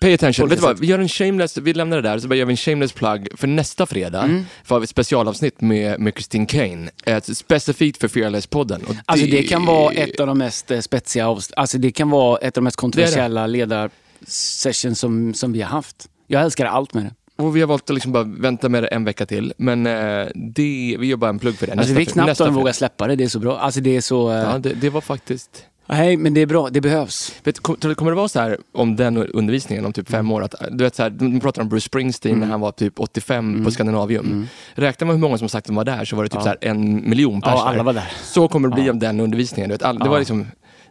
Pay 0.00 0.14
attention. 0.14 0.48
Vet 0.48 0.58
du 0.58 0.62
vad? 0.62 0.78
Vi 0.78 0.86
gör 0.86 0.98
en 0.98 1.08
shameless, 1.08 1.56
vi 1.56 1.74
lämnar 1.74 1.96
det 1.96 2.08
där, 2.08 2.18
så 2.18 2.28
bara 2.28 2.34
gör 2.34 2.46
vi 2.46 2.52
en 2.52 2.56
shameless 2.56 2.92
plug 2.92 3.28
för 3.36 3.46
nästa 3.46 3.86
fredag. 3.86 4.22
Mm. 4.22 4.44
För 4.64 4.82
ett 4.82 4.88
specialavsnitt 4.88 5.60
med, 5.60 6.00
med 6.00 6.12
Christine 6.14 6.46
Kane. 6.46 6.90
Ett 7.04 7.36
specifikt 7.36 8.00
för 8.00 8.08
Fearless-podden. 8.08 8.84
Och 8.88 8.94
Alltså 9.06 9.26
det 9.26 9.42
kan 9.42 9.66
vara 9.66 9.92
ett 9.92 10.20
av 10.20 10.26
de 10.26 10.38
mest 10.38 10.70
eh, 10.70 10.80
spetsiga, 10.80 11.36
alltså 11.56 11.78
det 11.78 11.90
kan 11.90 12.10
vara 12.10 12.38
ett 12.38 12.44
av 12.56 12.60
de 12.60 12.64
mest 12.64 12.76
kontroversiella 12.76 13.46
ledarsessions 13.46 14.98
som, 14.98 15.34
som 15.34 15.52
vi 15.52 15.62
har 15.62 15.68
haft. 15.70 16.08
Jag 16.26 16.42
älskar 16.42 16.66
allt 16.66 16.94
med 16.94 17.04
det. 17.04 17.14
Och 17.42 17.56
vi 17.56 17.60
har 17.60 17.66
valt 17.68 17.90
att 17.90 17.94
liksom 17.94 18.12
bara 18.12 18.22
vänta 18.24 18.68
med 18.68 18.82
det 18.82 18.86
en 18.88 19.04
vecka 19.04 19.26
till. 19.26 19.52
Men 19.56 19.86
eh, 19.86 20.26
det, 20.34 20.96
vi 20.98 21.06
gör 21.06 21.16
bara 21.16 21.30
en 21.30 21.38
plugg 21.38 21.56
för 21.56 21.66
det. 21.66 21.72
Alltså 21.72 21.94
det 21.94 22.00
är 22.00 22.04
fre- 22.04 22.12
knappt 22.12 22.28
nästa 22.28 22.44
att 22.44 22.48
de 22.48 22.54
vågar 22.54 22.72
släppa 22.72 23.06
det, 23.06 23.16
det 23.16 23.24
är 23.24 23.28
så 23.28 23.38
bra. 23.38 23.58
Alltså 23.58 23.80
det 23.80 23.96
är 23.96 24.00
så... 24.00 24.30
eh, 24.30 24.36
Ja, 24.36 24.58
det, 24.58 24.72
det 24.74 24.90
var 24.90 25.00
faktiskt... 25.00 25.64
Nej, 25.88 26.16
men 26.16 26.34
det 26.34 26.40
är 26.40 26.46
bra, 26.46 26.68
det 26.70 26.80
behövs. 26.80 27.34
Vet, 27.44 27.60
kommer 27.60 28.10
det 28.10 28.16
vara 28.16 28.28
så 28.28 28.40
här 28.40 28.58
om 28.72 28.96
den 28.96 29.16
undervisningen 29.16 29.84
om 29.86 29.92
typ 29.92 30.08
fem 30.08 30.32
år? 30.32 30.42
Att, 30.42 30.54
du 30.70 30.84
vet, 30.84 30.94
så 30.94 31.02
här, 31.02 31.10
de 31.10 31.40
pratar 31.40 31.62
om 31.62 31.68
Bruce 31.68 31.84
Springsteen 31.86 32.34
Mm. 32.34 32.46
när 32.48 32.52
han 32.52 32.60
var 32.60 32.72
typ 32.72 33.00
85 33.00 33.64
på 33.64 33.70
Scandinavium. 33.70 34.46
Räknar 34.74 35.06
man 35.06 35.16
hur 35.16 35.20
många 35.20 35.38
som 35.38 35.48
sagt 35.48 35.64
att 35.64 35.66
de 35.66 35.76
var 35.76 35.84
där 35.84 36.04
så 36.04 36.16
var 36.16 36.22
det 36.24 36.28
typ 36.30 36.42
så 36.42 36.48
här 36.48 36.58
en 36.60 37.10
miljon 37.10 37.40
pers 37.40 37.52
Ja, 37.54 37.68
alla 37.68 37.82
var 37.82 37.92
där. 37.92 38.12
Så 38.22 38.48
kommer 38.48 38.68
det 38.68 38.74
bli 38.74 38.90
om 38.90 38.98
den 38.98 39.20
undervisningen. 39.20 39.68
Du 39.68 39.74
vet, 39.74 39.82
all, 39.82 39.98
det 39.98 40.04
Ja. 40.04 40.10
var 40.10 40.18
liksom, 40.18 40.46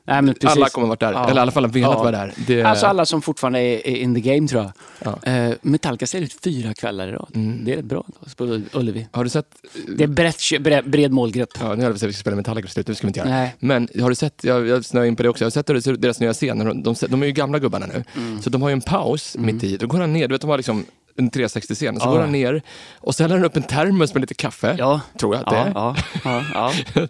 Nej, 0.08 0.22
men 0.22 0.34
precis. 0.34 0.58
alla 0.58 0.70
kommer 0.70 0.88
varit 0.88 1.00
där. 1.00 1.14
Ja. 1.14 1.24
Eller 1.30 1.36
i 1.36 1.42
alla 1.42 1.52
fall 1.52 1.68
velat 1.68 1.92
Ja. 1.92 1.98
vara 2.00 2.12
där. 2.12 2.34
Det, 2.48 2.64
Alltså 2.64 2.86
alla 2.86 3.06
som 3.06 3.22
fortfarande 3.22 3.60
är, 3.60 3.88
in 3.88 4.16
the 4.16 4.22
game 4.36 4.48
tror 4.48 4.62
jag. 4.64 4.72
Ja. 5.24 5.32
Eh, 5.32 5.54
Metallica 5.62 6.08
ser 6.08 6.22
ut 6.22 6.38
fyra 6.44 6.74
kvällar 6.74 7.08
i 7.08 7.12
rad. 7.12 7.32
Mm. 7.36 7.66
Det 7.66 7.74
är 7.74 7.82
bra 7.82 8.06
på 8.38 8.62
Ullevi. 8.74 9.08
Har 9.12 9.24
du 9.24 9.30
sett... 9.30 9.46
Det 9.98 10.04
är 10.04 10.08
brett, 10.08 10.38
bred, 10.60 10.90
bred 10.90 11.12
målgrupp. 11.12 11.50
Ja, 11.60 11.64
nu 11.64 11.70
höll 11.70 11.80
jag 11.80 11.92
på 11.92 11.96
att 11.96 12.04
vi 12.04 12.14
ska 12.14 12.20
spela 12.22 12.36
Metallica 12.36 12.68
slut, 12.68 12.88
det 12.88 12.96
ska 12.96 13.08
vi 13.08 13.10
inte 13.10 13.20
göra. 13.20 13.30
Nej. 13.30 13.56
Men 13.60 13.88
har 14.02 14.10
du 14.10 14.16
sett, 14.16 14.44
jag, 14.44 14.68
jag 14.68 14.86
snöar 14.86 15.06
in 15.06 15.16
på 15.16 15.24
det 15.24 15.30
också, 15.30 15.44
jag 15.44 15.46
har 15.46 15.52
sett 15.52 15.66
deras, 15.68 15.84
deras 15.84 16.20
nya 16.20 16.34
scen, 16.34 16.58
de, 16.60 16.84
de, 16.84 16.96
de 17.10 17.22
är 17.22 17.26
ju 17.26 17.32
gamla 17.32 17.60
gubbarna 17.60 17.86
nu. 17.86 18.04
Mm. 18.18 18.42
Så 18.42 18.50
de 18.50 18.62
har 18.62 18.70
ju 18.70 18.74
en 18.74 18.82
paus 18.82 19.36
mitt 19.40 19.64
i, 19.64 19.78
då 19.78 19.88
går 19.88 20.00
han 20.00 20.14
ner, 20.14 20.28
du 20.28 20.34
vet 20.34 20.42
de 20.42 20.50
har 20.50 20.58
liksom 20.58 20.86
en 21.18 21.32
360-scen, 21.32 22.00
så 22.00 22.08
Ja. 22.08 22.12
går 22.12 22.20
han 22.20 22.32
ner 22.32 22.62
och 23.00 23.16
så 23.16 23.24
häller 23.24 23.36
han 23.36 23.46
upp 23.46 23.56
en 23.58 23.64
termos 23.64 24.14
med 24.14 24.22
lite 24.22 24.34
kaffe, 24.34 24.76
Ja. 24.80 25.02
tror 25.20 25.36
jag 25.36 25.44
att 25.44 25.50
det 25.50 25.72
Ja, 25.76 25.96
är. 26.24 26.46
ja. 26.54 26.72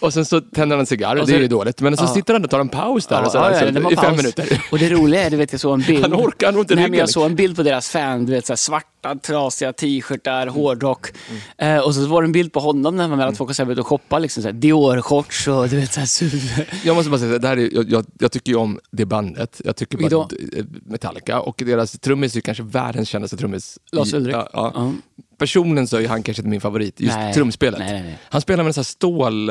Och 0.00 0.12
sen 0.14 0.24
så 0.24 0.40
tänder 0.40 0.76
han 0.76 0.80
en 0.80 0.86
cigarr, 0.86 1.16
Och 1.16 1.26
det 1.26 1.32
så- 1.32 1.36
är 1.38 1.40
ju 1.40 1.48
dåligt. 1.48 1.80
Men 1.80 1.96
så 1.96 2.06
sitter 2.06 2.32
han 2.32 2.44
och 2.44 2.50
tar 2.50 2.60
en 2.60 2.68
paus 2.68 3.06
där 3.06 3.24
och 3.24 3.32
så, 3.32 3.38
där, 3.38 3.58
så, 3.60 3.90
i 3.90 3.96
fem 3.96 4.04
paus. 4.04 4.16
minuter. 4.16 4.62
Och 4.72 4.78
det 4.78 4.88
roliga 4.90 5.22
är, 5.24 5.30
du 5.30 5.36
vet, 5.36 5.52
jag 5.52 5.60
såg 5.60 5.74
en 5.74 5.80
bild. 5.86 6.02
Han 6.02 6.14
orkar 6.14 6.52
nog 6.52 6.62
inte 6.62 6.74
Nej, 6.74 6.90
men 6.90 6.98
Jag 6.98 7.08
såg 7.10 7.26
en 7.26 7.34
bild 7.36 7.56
på 7.56 7.62
deras 7.62 7.88
fan, 7.90 8.26
du 8.26 8.32
vet, 8.32 8.46
så 8.46 8.52
här, 8.52 8.56
svarta, 9.04 9.20
trasiga 9.20 9.72
t-shirtar, 9.72 10.46
hårdrock. 10.46 11.06
Eh, 11.58 11.78
och 11.78 11.94
så 11.94 12.06
var 12.06 12.22
det 12.22 12.26
en 12.26 12.32
bild 12.32 12.52
på 12.52 12.60
honom 12.60 12.96
när 12.96 13.08
han 13.08 13.18
var 13.18 13.26
att 13.26 13.36
folk 13.36 13.58
har 13.58 13.72
ute 13.72 13.80
och 13.80 13.86
shoppa, 13.86 14.18
liksom, 14.18 14.42
Dior-shorts 14.42 15.48
och 15.48 15.68
du 15.68 15.76
vet, 15.76 15.92
så 15.92 16.00
här, 16.00 16.06
super. 16.06 16.68
Jag 16.84 16.96
måste 16.96 17.10
bara 17.10 17.20
säga, 17.20 17.38
det 17.38 17.48
här 17.48 17.56
är, 17.56 17.74
jag, 17.74 17.90
jag, 17.90 18.06
jag 18.18 18.32
tycker 18.32 18.52
ju 18.52 18.58
om 18.58 18.80
det 18.90 19.04
bandet. 19.06 19.60
Jag 19.64 19.76
tycker 19.76 19.98
bara 19.98 20.24
att, 20.24 20.32
eh, 20.32 20.64
Metallica 20.86 21.40
och 21.40 21.62
deras 21.66 21.92
trummis 21.92 22.36
är 22.36 22.40
kanske 22.40 22.62
världens 22.62 23.08
kändaste 23.08 23.36
trummis. 23.36 23.78
Lars 23.92 24.14
Ulrik. 24.14 24.34
Ja, 24.34 24.48
ja. 24.52 24.72
Ja. 24.74 24.92
Personligen 25.38 25.86
så 25.86 25.96
är 25.96 26.08
han 26.08 26.22
kanske 26.22 26.40
inte 26.40 26.48
min 26.48 26.60
favorit, 26.60 27.00
just 27.00 27.16
Nej. 27.16 27.34
trumspelet. 27.34 27.78
Nej, 27.78 27.92
nej, 27.92 28.02
nej. 28.02 28.18
Han 28.28 28.40
spelar 28.40 28.64
med 28.64 28.68
en 28.68 28.74
sån 28.74 28.80
här 28.80 28.84
stål... 28.84 29.50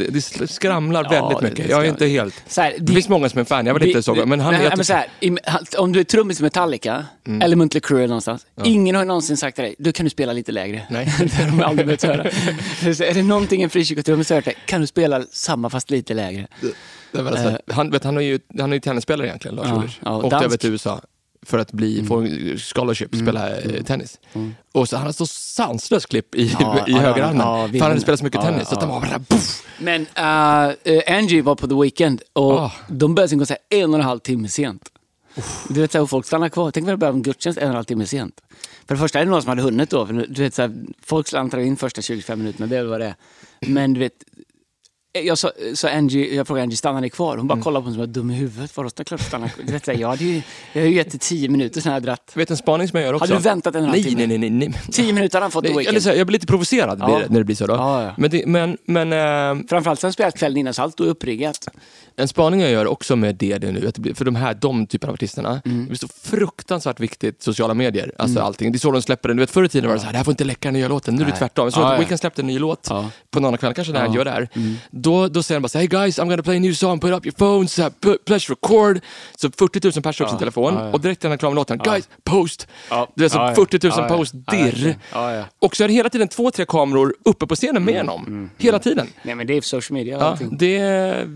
eh, 0.00 0.06
Det, 0.12 0.38
det 0.38 0.48
skramlar 0.48 1.04
Ja, 1.10 1.10
väldigt 1.10 1.40
det 1.40 1.48
mycket. 1.48 1.70
Jag 1.70 1.84
är 1.84 1.88
inte 1.88 2.06
helt... 2.06 2.42
Så 2.48 2.60
här, 2.60 2.74
Det 2.78 2.92
finns 2.92 3.08
många 3.08 3.28
som 3.28 3.40
är 3.40 3.44
fan, 3.44 3.66
jag 3.66 3.74
vill 3.74 3.88
inte 3.88 4.02
så, 4.02 4.14
men 4.14 4.40
han 4.40 4.54
nej, 4.54 4.62
jag 4.64 4.76
men 4.76 4.84
så 4.84 4.92
Mm. 5.20 5.38
här, 5.46 5.80
Om 5.80 5.92
du 5.92 6.00
är 6.00 6.04
trummis 6.04 6.40
i 6.40 6.42
Metallica, 6.42 7.04
eller 7.42 7.56
Mötley 7.56 7.80
Crüe 7.80 8.06
någonstans. 8.06 8.46
Ingen 8.64 8.94
har 8.96 9.04
någonsin 9.04 9.36
sagt 9.36 9.54
till 9.56 9.64
dig, 9.64 9.74
du 9.78 9.92
kan 9.92 10.04
du 10.04 10.10
spela 10.10 10.32
lite 10.32 10.52
lägre. 10.52 10.82
Nej. 10.90 11.04
det 11.18 11.34
har 11.34 11.46
de 11.46 11.62
aldrig 11.62 11.86
behövt 11.86 12.02
höra. 12.02 12.30
Så 12.94 13.04
är 13.04 13.14
det 13.14 13.22
någonting 13.22 13.62
en 13.62 13.70
frikyrkotrummis 13.70 14.28
har 14.30 14.34
hört 14.36 14.44
dig, 14.44 14.54
kan 14.66 14.80
du 14.80 14.86
spela 14.86 15.22
samma 15.32 15.70
fast 15.70 15.90
lite 15.90 16.14
lägre? 16.14 16.46
Det 17.12 17.22
var 17.22 17.30
alltså, 17.30 17.58
han, 17.72 17.90
vet, 17.90 18.04
han, 18.04 18.16
är 18.16 18.20
ju, 18.20 18.38
han 18.58 18.70
är 18.72 18.76
ju 18.76 18.80
tennisspelare 18.80 19.26
egentligen, 19.28 19.54
Lars 19.56 19.66
Ja, 19.68 19.76
Ulrich. 19.76 19.98
ja, 20.04 20.22
Åkte 20.22 20.36
över 20.36 20.56
till 20.56 20.70
USA 20.72 21.00
för 21.46 21.58
att 21.58 21.72
bli, 21.72 22.04
få 22.04 22.16
en 22.16 22.58
scholarship, 22.58 23.16
spela 23.16 23.60
eh, 23.60 23.82
tennis. 23.82 24.18
Och 24.72 24.88
så 24.88 24.96
han 24.96 25.06
har 25.06 25.12
så 25.12 25.26
sanslöst 25.26 26.06
klipp 26.08 26.34
i, 26.34 26.56
Ja, 26.60 26.84
i 26.88 26.92
ja, 26.92 26.98
högerarmen. 26.98 27.36
ja, 27.46 27.68
för 27.72 27.78
han 27.78 27.88
hade 27.90 28.00
spelat 28.00 28.18
så 28.20 28.24
mycket 28.24 28.40
Ja, 28.44 28.50
tennis. 28.50 28.68
Så 28.68 28.74
ja. 28.74 28.78
att 28.82 28.88
var 28.88 29.00
bara. 29.00 29.20
Men 29.78 30.06
eh, 30.84 31.16
Angie 31.16 31.42
var 31.42 31.54
på 31.54 31.68
The 31.68 31.74
Weeknd 31.74 32.22
och 32.32 32.52
Ah. 32.52 32.72
de 32.88 33.14
började 33.14 33.28
sin 33.28 33.38
konsert 33.38 33.58
en 33.70 33.90
och 33.94 33.98
en 34.00 34.04
halv 34.06 34.18
timme 34.18 34.48
sent. 34.48 34.88
Du 35.68 35.80
vet, 35.80 35.92
så 35.92 35.98
här, 35.98 36.02
och 36.02 36.10
folk 36.10 36.26
stannar 36.26 36.48
kvar. 36.48 36.70
Tänk 36.70 36.84
om 36.84 36.90
det 36.90 36.96
började 36.96 37.16
en 37.18 37.22
gudstjänst 37.22 37.58
en 37.58 37.64
och 37.64 37.68
en 37.70 37.74
halv 37.74 37.84
timme 37.84 38.06
sent. 38.06 38.40
För 38.86 38.94
det 38.94 38.98
första 39.00 39.20
är 39.20 39.24
det 39.24 39.30
några 39.30 39.42
som 39.42 39.48
hade 39.48 39.62
hunnit 39.62 39.90
då. 39.90 40.06
För 40.06 40.14
du 40.28 40.42
vet, 40.42 40.54
så 40.54 40.62
här, 40.62 40.72
folk 41.04 41.28
slantar 41.28 41.58
in 41.58 41.76
första 41.76 42.02
25 42.02 42.38
minuterna, 42.38 42.66
det 42.66 42.76
är 42.76 42.80
väl 42.80 42.90
vad 42.90 43.00
det 43.00 43.06
är. 43.06 43.14
Men 43.60 43.92
du 43.94 44.00
vet, 44.00 44.12
jag, 45.12 45.38
sa, 45.38 45.50
så 45.74 45.88
Angie, 45.88 46.34
jag 46.34 46.46
frågade 46.46 46.62
Angie, 46.62 46.76
stannar 46.76 47.00
ni 47.00 47.10
kvar? 47.10 47.36
Hon 47.36 47.46
bara 47.46 47.60
kollade 47.60 47.82
på 47.82 47.88
mig 47.88 47.94
som 47.94 48.00
var 48.00 48.06
dum 48.06 48.30
i 48.30 48.34
huvudet. 48.34 48.76
Vadå, 48.76 48.90
det 48.96 49.04
klart 49.04 49.20
stanna 49.20 49.48
kvar. 49.48 49.64
Du 49.66 49.72
vet, 49.72 49.86
jag, 49.86 50.08
hade 50.08 50.24
ju, 50.24 50.42
jag 50.72 50.82
har 50.82 50.88
ju 50.88 50.94
gett 50.94 51.12
det 51.12 51.18
tio 51.20 51.48
minuter 51.48 51.80
sen 51.80 51.92
jag 51.92 52.02
dratt. 52.02 52.32
Vet 52.34 52.50
en 52.50 52.56
spaning 52.56 52.88
som 52.88 52.96
jag 52.98 53.06
gör 53.06 53.14
också? 53.14 53.24
Hade 53.24 53.34
du 53.34 53.42
väntat 53.42 53.74
en 53.74 53.80
och 53.82 53.88
en 53.96 54.02
halv 54.04 54.16
nej, 54.16 54.26
nej, 54.26 54.38
nej, 54.38 54.50
nej. 54.50 54.80
Tio 54.92 55.12
minuter 55.12 55.36
hade 55.36 55.44
han 55.44 55.50
fått 55.50 55.64
Nej, 55.64 55.72
Weeknd. 55.72 55.88
eller 55.88 56.00
så, 56.00 56.08
jag 56.08 56.26
blir 56.26 56.32
lite 56.34 56.46
provocerad 56.46 56.98
Ja. 57.00 57.20
när 57.28 57.38
det 57.38 57.44
blir 57.44 57.56
så. 57.56 57.66
Då. 57.66 57.74
Ja, 57.74 58.02
ja. 58.02 58.14
Men, 58.16 58.30
det, 58.30 58.46
men, 58.46 58.76
men 58.84 59.12
eh, 59.12 59.66
Framförallt 59.68 60.00
sen 60.00 60.12
spelat 60.12 60.38
kvällen 60.38 60.56
innan, 60.58 60.74
så 60.74 60.82
allt 60.82 61.00
är 61.00 61.04
uppriggat. 61.04 61.68
en 62.16 62.28
spaning 62.28 62.60
jag 62.60 62.70
gör 62.70 62.86
också 62.86 63.16
med 63.16 63.34
det, 63.36 63.58
det 63.58 63.72
nu, 63.72 63.90
blir, 63.96 64.14
för 64.14 64.24
de 64.24 64.34
här 64.36 64.54
de 64.54 64.86
typen 64.86 65.08
av 65.08 65.14
artisterna, 65.14 65.60
Mm. 65.64 65.78
det 65.80 65.86
blir 65.88 65.98
så 65.98 66.08
fruktansvärt 66.08 67.00
viktigt, 67.00 67.42
sociala 67.42 67.74
medier. 67.74 68.12
Alltså 68.18 68.40
allting. 68.40 68.72
Det 68.72 68.76
är 68.76 68.80
så 68.80 68.90
de 68.90 69.02
släpper 69.02 69.28
den. 69.28 69.36
Du 69.36 69.40
vet, 69.42 69.50
förr 69.50 69.64
i 69.64 69.68
tiden 69.68 69.88
var 69.88 69.94
det 69.94 70.00
så 70.00 70.06
här, 70.06 70.12
det 70.12 70.18
här 70.18 70.24
får 70.24 70.32
inte 70.32 70.44
läcka 70.44 70.68
den 70.68 70.72
nya 70.74 70.88
låten. 70.88 71.14
Nu 71.14 71.22
är 71.22 71.26
det 71.26 71.36
tvärtom. 71.36 71.72
Så 71.72 71.80
Ja, 71.80 71.86
att 71.86 71.92
ja. 71.92 71.98
Weekend 71.98 72.20
släppte 72.20 72.42
en 72.42 72.46
ny 72.46 72.58
låt 72.58 72.88
på 73.30 73.40
någon 73.40 73.56
kväll, 73.58 73.74
kanske 73.74 73.92
när 73.92 74.00
han 74.00 74.12
gör 74.12 74.24
det 74.24 74.30
här. 74.30 74.48
Då, 75.02 75.28
då 75.28 75.42
säger 75.42 75.56
han 75.56 75.62
bara 75.62 75.68
så 75.68 75.78
här, 75.78 75.82
hey 75.82 75.88
guys, 75.88 76.18
I'm 76.18 76.28
gonna 76.28 76.42
play 76.42 76.56
a 76.56 76.60
new 76.60 76.72
song, 76.72 77.00
put 77.00 77.12
up 77.12 77.26
your 77.26 77.34
phones, 77.36 77.78
uh, 77.78 77.88
put, 78.00 78.24
press 78.24 78.50
record. 78.50 79.00
Så 79.36 79.50
40 79.50 79.80
000 79.94 80.02
personer 80.02 80.26
upp 80.26 80.30
sin 80.30 80.38
telefon 80.38 80.76
och 80.76 81.00
direkt 81.00 81.22
när 81.22 81.30
han 81.30 81.34
är 81.34 81.38
klar 81.38 81.50
med 81.50 81.56
låten, 81.56 81.78
guys, 81.78 82.08
post. 82.24 82.66
Det 83.14 83.24
är 83.24 83.28
så 83.28 83.38
ja, 83.38 83.48
ja. 83.48 83.54
40 83.54 83.78
000 83.86 83.92
Ja, 83.96 84.02
ja. 84.02 84.16
post, 84.16 84.34
dirr. 84.50 84.96
Och 85.58 85.76
så 85.76 85.84
är 85.84 85.88
det 85.88 85.94
hela 85.94 86.08
tiden 86.08 86.28
två, 86.28 86.50
tre 86.50 86.64
kameror 86.68 87.14
uppe 87.24 87.46
på 87.46 87.56
scenen 87.56 87.84
med 87.84 87.96
honom. 87.96 88.50
Hela 88.58 88.78
tiden. 88.78 89.06
Nej, 89.22 89.34
men 89.34 89.46
det 89.46 89.56
är 89.56 89.60
social 89.60 89.94
media 89.94 90.18
Ja, 90.18 90.38
det, 90.50 90.78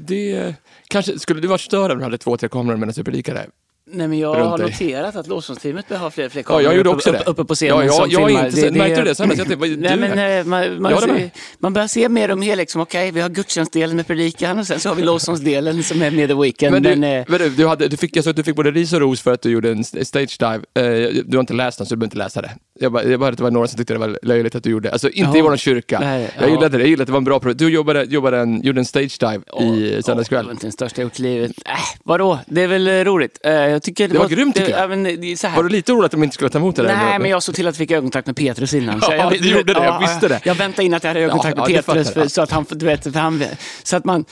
det, 0.08 0.54
kanske, 0.88 1.18
skulle 1.18 1.40
det 1.40 1.48
vara 1.48 1.58
större 1.58 1.92
om 1.92 1.98
du 1.98 2.04
hade 2.04 2.18
två, 2.18 2.36
tre 2.36 2.48
kameror 2.48 2.76
medan 2.76 2.92
du 2.96 3.04
predikade? 3.04 3.46
Nej, 3.86 4.08
men 4.08 4.18
jag 4.18 4.34
har 4.34 4.58
noterat 4.58 5.16
att 5.16 5.26
lovsångsteamet 5.26 5.88
behöver 5.88 6.04
ha 6.06 6.10
fler, 6.10 6.28
fler 6.28 6.40
Ja, 6.40 6.44
kameror 6.46 6.62
jag 6.64 6.76
gjorde 6.76 6.88
uppe, 6.90 6.96
också 6.96 7.12
det. 7.12 7.18
uppe, 7.18 7.30
uppe 7.30 7.44
på 7.44 7.54
scenen 7.54 7.76
Ja, 7.78 7.84
jag- 7.84 7.94
som 7.94 8.10
jag 8.10 8.20
har 8.20 8.28
filmar. 8.28 8.46
inte 8.46 8.56
sett- 8.60 8.74
märkte 8.74 9.00
du 9.00 9.04
det? 9.08 9.14
Sen 9.14 9.28
jag 9.28 9.36
tänkte, 9.46 9.56
Nej, 9.66 9.76
du 9.92 9.96
men, 10.00 10.18
här? 10.18 10.38
eh, 10.38 10.44
man, 10.44 10.82
man, 10.82 11.00
ser, 11.00 11.30
man 11.58 11.72
börjar 11.72 11.88
se 11.88 12.08
mer 12.08 12.30
om 12.30 12.42
hela, 12.42 12.60
liksom, 12.60 12.80
okej, 12.80 13.10
vi 13.10 13.20
har 13.20 13.28
gudstjänstdelen 13.28 13.96
med 13.96 14.06
predikan 14.06 14.58
och 14.58 14.66
sen 14.66 14.80
så 14.80 14.88
har 14.88 14.96
vi 14.96 15.02
lovsångsdelen 15.02 15.82
som 15.82 16.02
är 16.02 16.10
med 16.10 16.28
The 16.28 16.34
Weeknd. 16.34 16.72
Men 16.72 16.82
du, 16.82 16.88
Men, 16.96 17.04
eh, 17.20 17.24
men 17.28 17.38
du, 17.38 17.48
du, 17.50 17.66
hade, 17.66 17.88
du, 17.88 17.96
fick, 17.96 18.16
jag 18.16 18.24
såg 18.24 18.30
att 18.30 18.36
du 18.36 18.42
fick 18.42 18.56
både 18.56 18.70
ris 18.70 18.92
och 18.92 19.00
ros 19.00 19.20
för 19.22 19.32
att 19.32 19.42
du 19.42 19.50
gjorde 19.50 19.70
en 19.70 19.80
st- 19.80 20.04
stage 20.04 20.36
dive. 20.38 20.54
Eh, 20.88 21.14
du 21.24 21.36
har 21.36 21.40
inte 21.40 21.54
läst 21.54 21.78
den 21.78 21.86
så 21.86 21.94
du 21.94 21.98
behöver 21.98 22.06
inte 22.06 22.18
läsa 22.18 22.42
det. 22.42 22.50
Jag 22.80 22.92
bara, 22.92 23.04
jag 23.04 23.20
bara 23.20 23.30
att 23.30 23.36
det 23.36 23.42
var 23.42 23.50
några 23.50 23.68
som 23.68 23.76
tyckte 23.78 23.92
det 23.94 23.98
var 23.98 24.18
löjligt 24.22 24.54
att 24.54 24.62
du 24.64 24.70
gjorde. 24.70 24.92
Alltså 24.92 25.10
inte 25.10 25.38
i 25.38 25.40
Ja. 25.40 25.44
vår 25.44 25.56
kyrka. 25.56 26.00
Nej, 26.00 26.30
jag 26.38 26.48
ja. 26.48 26.50
gillade 26.54 26.68
det, 26.68 26.78
jag 26.78 26.88
gillade 26.88 27.02
att 27.02 27.06
det 27.06 27.12
var 27.12 27.18
en 27.18 27.24
bra 27.24 27.40
produkt. 27.40 27.58
Du 27.58 27.68
jobbade, 27.70 28.04
jobbade 28.04 28.38
en, 28.38 28.62
gjorde 28.62 28.80
en 28.80 28.84
stage 28.84 29.16
dive 29.20 29.34
i 29.36 29.40
åh, 29.52 29.76
det 29.76 30.04
söndagskväll. 30.04 30.44
var 30.44 30.52
inte 30.52 30.64
den 30.66 30.72
största 30.72 31.00
jag 31.00 31.06
gjort 31.06 31.20
i 31.20 31.22
livet. 31.22 31.50
Äh, 31.66 31.72
vadå? 32.04 32.38
Det 32.46 32.62
är 32.62 32.66
väl 32.68 32.88
eh, 32.88 32.92
roligt. 32.92 33.38
Eh, 33.44 33.52
jag 33.52 33.82
tycker 33.82 34.08
Det 34.08 34.18
var 34.18 34.28
grymt, 34.28 34.54
tycker 34.56 34.78
jag. 34.78 34.90
men, 34.90 35.02
det 35.04 35.36
så 35.40 35.46
här. 35.46 35.56
Var 35.56 35.62
du 35.62 35.68
lite 35.68 35.92
orolig 35.92 36.04
att 36.06 36.12
de 36.12 36.22
inte 36.22 36.34
skulle 36.34 36.50
ta 36.50 36.58
emot 36.58 36.76
det? 36.76 36.82
Nej, 36.82 37.18
men 37.18 37.30
jag 37.30 37.42
såg 37.42 37.54
till 37.54 37.66
att 37.68 37.74
jag 37.74 37.78
fick 37.78 37.90
ögonkontakt 37.90 38.26
med 38.26 38.36
Petrus 38.36 38.74
innan. 38.74 39.00
Så 39.00 39.06
Ja, 39.12 39.16
jag, 39.16 39.42
du 39.42 39.50
gjorde 39.50 39.74
det, 39.74 39.84
jag 39.84 40.00
visste 40.00 40.28
det. 40.28 40.40
Jag 40.44 40.54
väntade 40.54 40.84
in 40.84 40.94
att 40.94 41.04
jag 41.04 41.10
hade 41.10 41.20
ögonkontakt 41.20 41.56
med 41.56 41.68
det 41.68 41.82
Petrus, 41.82 42.12
för, 42.12 42.28
så 42.28 42.42
att 42.42 42.50
han, 42.50 42.66
du 42.70 42.86
vet, 42.86 43.02
för 43.02 43.10
han, 43.10 43.44
så 43.82 43.96
att 43.96 44.04
man... 44.04 44.24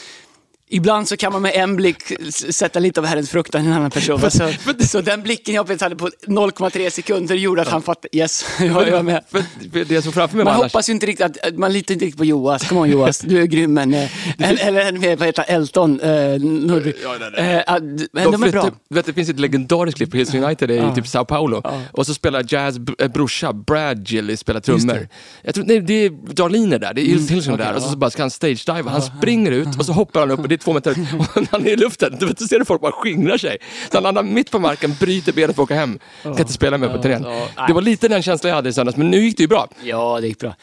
Ibland 0.74 1.08
så 1.08 1.16
kan 1.16 1.32
man 1.32 1.42
med 1.42 1.52
en 1.54 1.76
blick 1.76 2.02
sätta 2.50 2.78
lite 2.78 3.00
av 3.00 3.06
Herrens 3.06 3.30
fruktan 3.30 3.64
i 3.64 3.66
en 3.66 3.72
annan 3.72 3.90
person. 3.90 4.20
va? 4.20 4.30
Så, 4.30 4.48
så 4.88 5.00
den 5.00 5.22
blicken 5.22 5.54
jag 5.54 5.80
hade 5.80 5.96
på 5.96 6.08
0,3 6.26 6.90
sekunder 6.90 7.34
gjorde 7.34 7.62
att 7.62 7.68
han 7.68 7.82
fattade, 7.82 8.16
yes, 8.16 8.44
jag 8.60 8.88
är 8.88 9.02
med. 9.02 9.24
För 9.30 9.42
det 9.84 9.90
jag 9.90 10.04
såg 10.04 10.14
framför 10.14 10.36
mig 10.36 10.44
Man 10.44 10.54
hoppas 10.54 10.88
ju 10.88 10.92
inte 10.92 11.06
riktigt 11.06 11.26
att, 11.44 11.56
man 11.58 11.72
litar 11.72 11.92
inte 11.92 12.04
riktigt 12.04 12.18
på 12.18 12.24
Joas. 12.24 12.68
Come 12.68 12.80
on 12.80 12.90
Joas, 12.90 13.18
du 13.18 13.42
är 13.42 13.46
grym 13.46 13.74
men... 13.74 13.94
eh, 13.94 14.10
Eller, 14.66 14.92
mer, 14.92 15.16
vad 15.16 15.26
heter 15.28 15.44
Elton? 15.48 16.00
Eh, 16.00 16.08
Nord- 16.40 16.92
Ja, 17.02 17.16
nej, 17.20 17.30
nej. 17.36 17.64
eh, 17.68 17.74
men 18.12 18.24
de 18.32 18.42
är 18.42 18.50
bra. 18.50 18.62
flyttar- 18.62 18.72
vet, 18.88 19.06
det 19.06 19.12
finns 19.12 19.28
ett 19.28 19.40
legendariskt 19.40 19.96
klipp 19.96 20.10
på 20.10 20.16
Hills 20.16 20.34
United 20.34 20.70
i 20.70 20.76
Ja. 20.76 20.94
typ 20.94 21.06
Sao 21.08 21.24
Paulo. 21.24 21.60
Ja. 21.64 21.80
Och 21.92 22.06
så 22.06 22.14
spelar 22.14 22.44
Jazz 22.48 22.76
äh, 22.98 23.08
brorsa, 23.08 23.52
Brad 23.52 24.08
Gilly, 24.08 24.36
spelar 24.36 24.60
trummor. 24.60 24.86
det. 24.86 24.98
Mm. 24.98 25.08
Jag 25.42 25.54
tror, 25.54 25.64
nej, 25.64 25.80
det 25.80 25.94
är 25.94 26.10
Darlene 26.34 26.78
där, 26.78 26.94
det 26.94 27.00
är 27.00 27.04
Hills 27.06 27.30
Hills 27.30 27.46
okej, 27.46 27.58
där. 27.58 27.74
Och 27.74 27.82
så, 27.82 27.88
så 27.88 27.96
bara 27.96 28.10
ska 28.10 28.22
han 28.22 28.30
stage-diva. 28.30 28.90
Han 28.90 29.02
springer 29.02 29.50
ut 29.52 29.68
och 29.78 29.86
så 29.86 29.92
hoppar 29.92 30.20
han 30.20 30.30
upp 30.30 30.40
och 30.40 30.48
det 30.48 30.54
är 30.54 30.58
två 30.62 30.72
meter. 30.72 30.90
Och 31.18 31.42
när 31.42 31.48
han 31.50 31.66
är 31.66 31.70
i 31.70 31.76
luften, 31.76 32.16
du 32.20 32.26
vet, 32.26 32.38
så 32.38 32.46
ser 32.46 32.58
du 32.58 32.64
folk 32.64 32.80
bara 32.80 32.92
skingrar 32.92 33.38
sig. 33.38 33.58
Så 33.90 33.96
han 33.96 34.02
landar 34.02 34.22
mitt 34.22 34.50
på 34.50 34.58
marken, 34.58 34.94
bryter 35.00 35.32
benet 35.32 35.56
för 35.56 35.62
att 35.62 35.66
åka 35.66 35.74
hem. 35.74 35.98
Kan 36.22 36.38
inte 36.38 36.52
spela 36.52 36.78
med 36.78 36.92
på 36.92 37.02
turnén. 37.02 37.26
Det 37.66 37.72
var 37.72 37.82
lite 37.82 38.08
den 38.08 38.22
känslan 38.22 38.48
jag 38.48 38.56
hade 38.56 38.68
i 38.68 38.72
söndags, 38.72 38.96
men 38.96 39.10
nu 39.10 39.18
gick 39.18 39.36
det 39.36 39.42
ju 39.42 39.48
bra. 39.48 39.68
Ja, 39.82 40.18
det 40.20 40.26
gick 40.26 40.38
bra. 40.38 40.54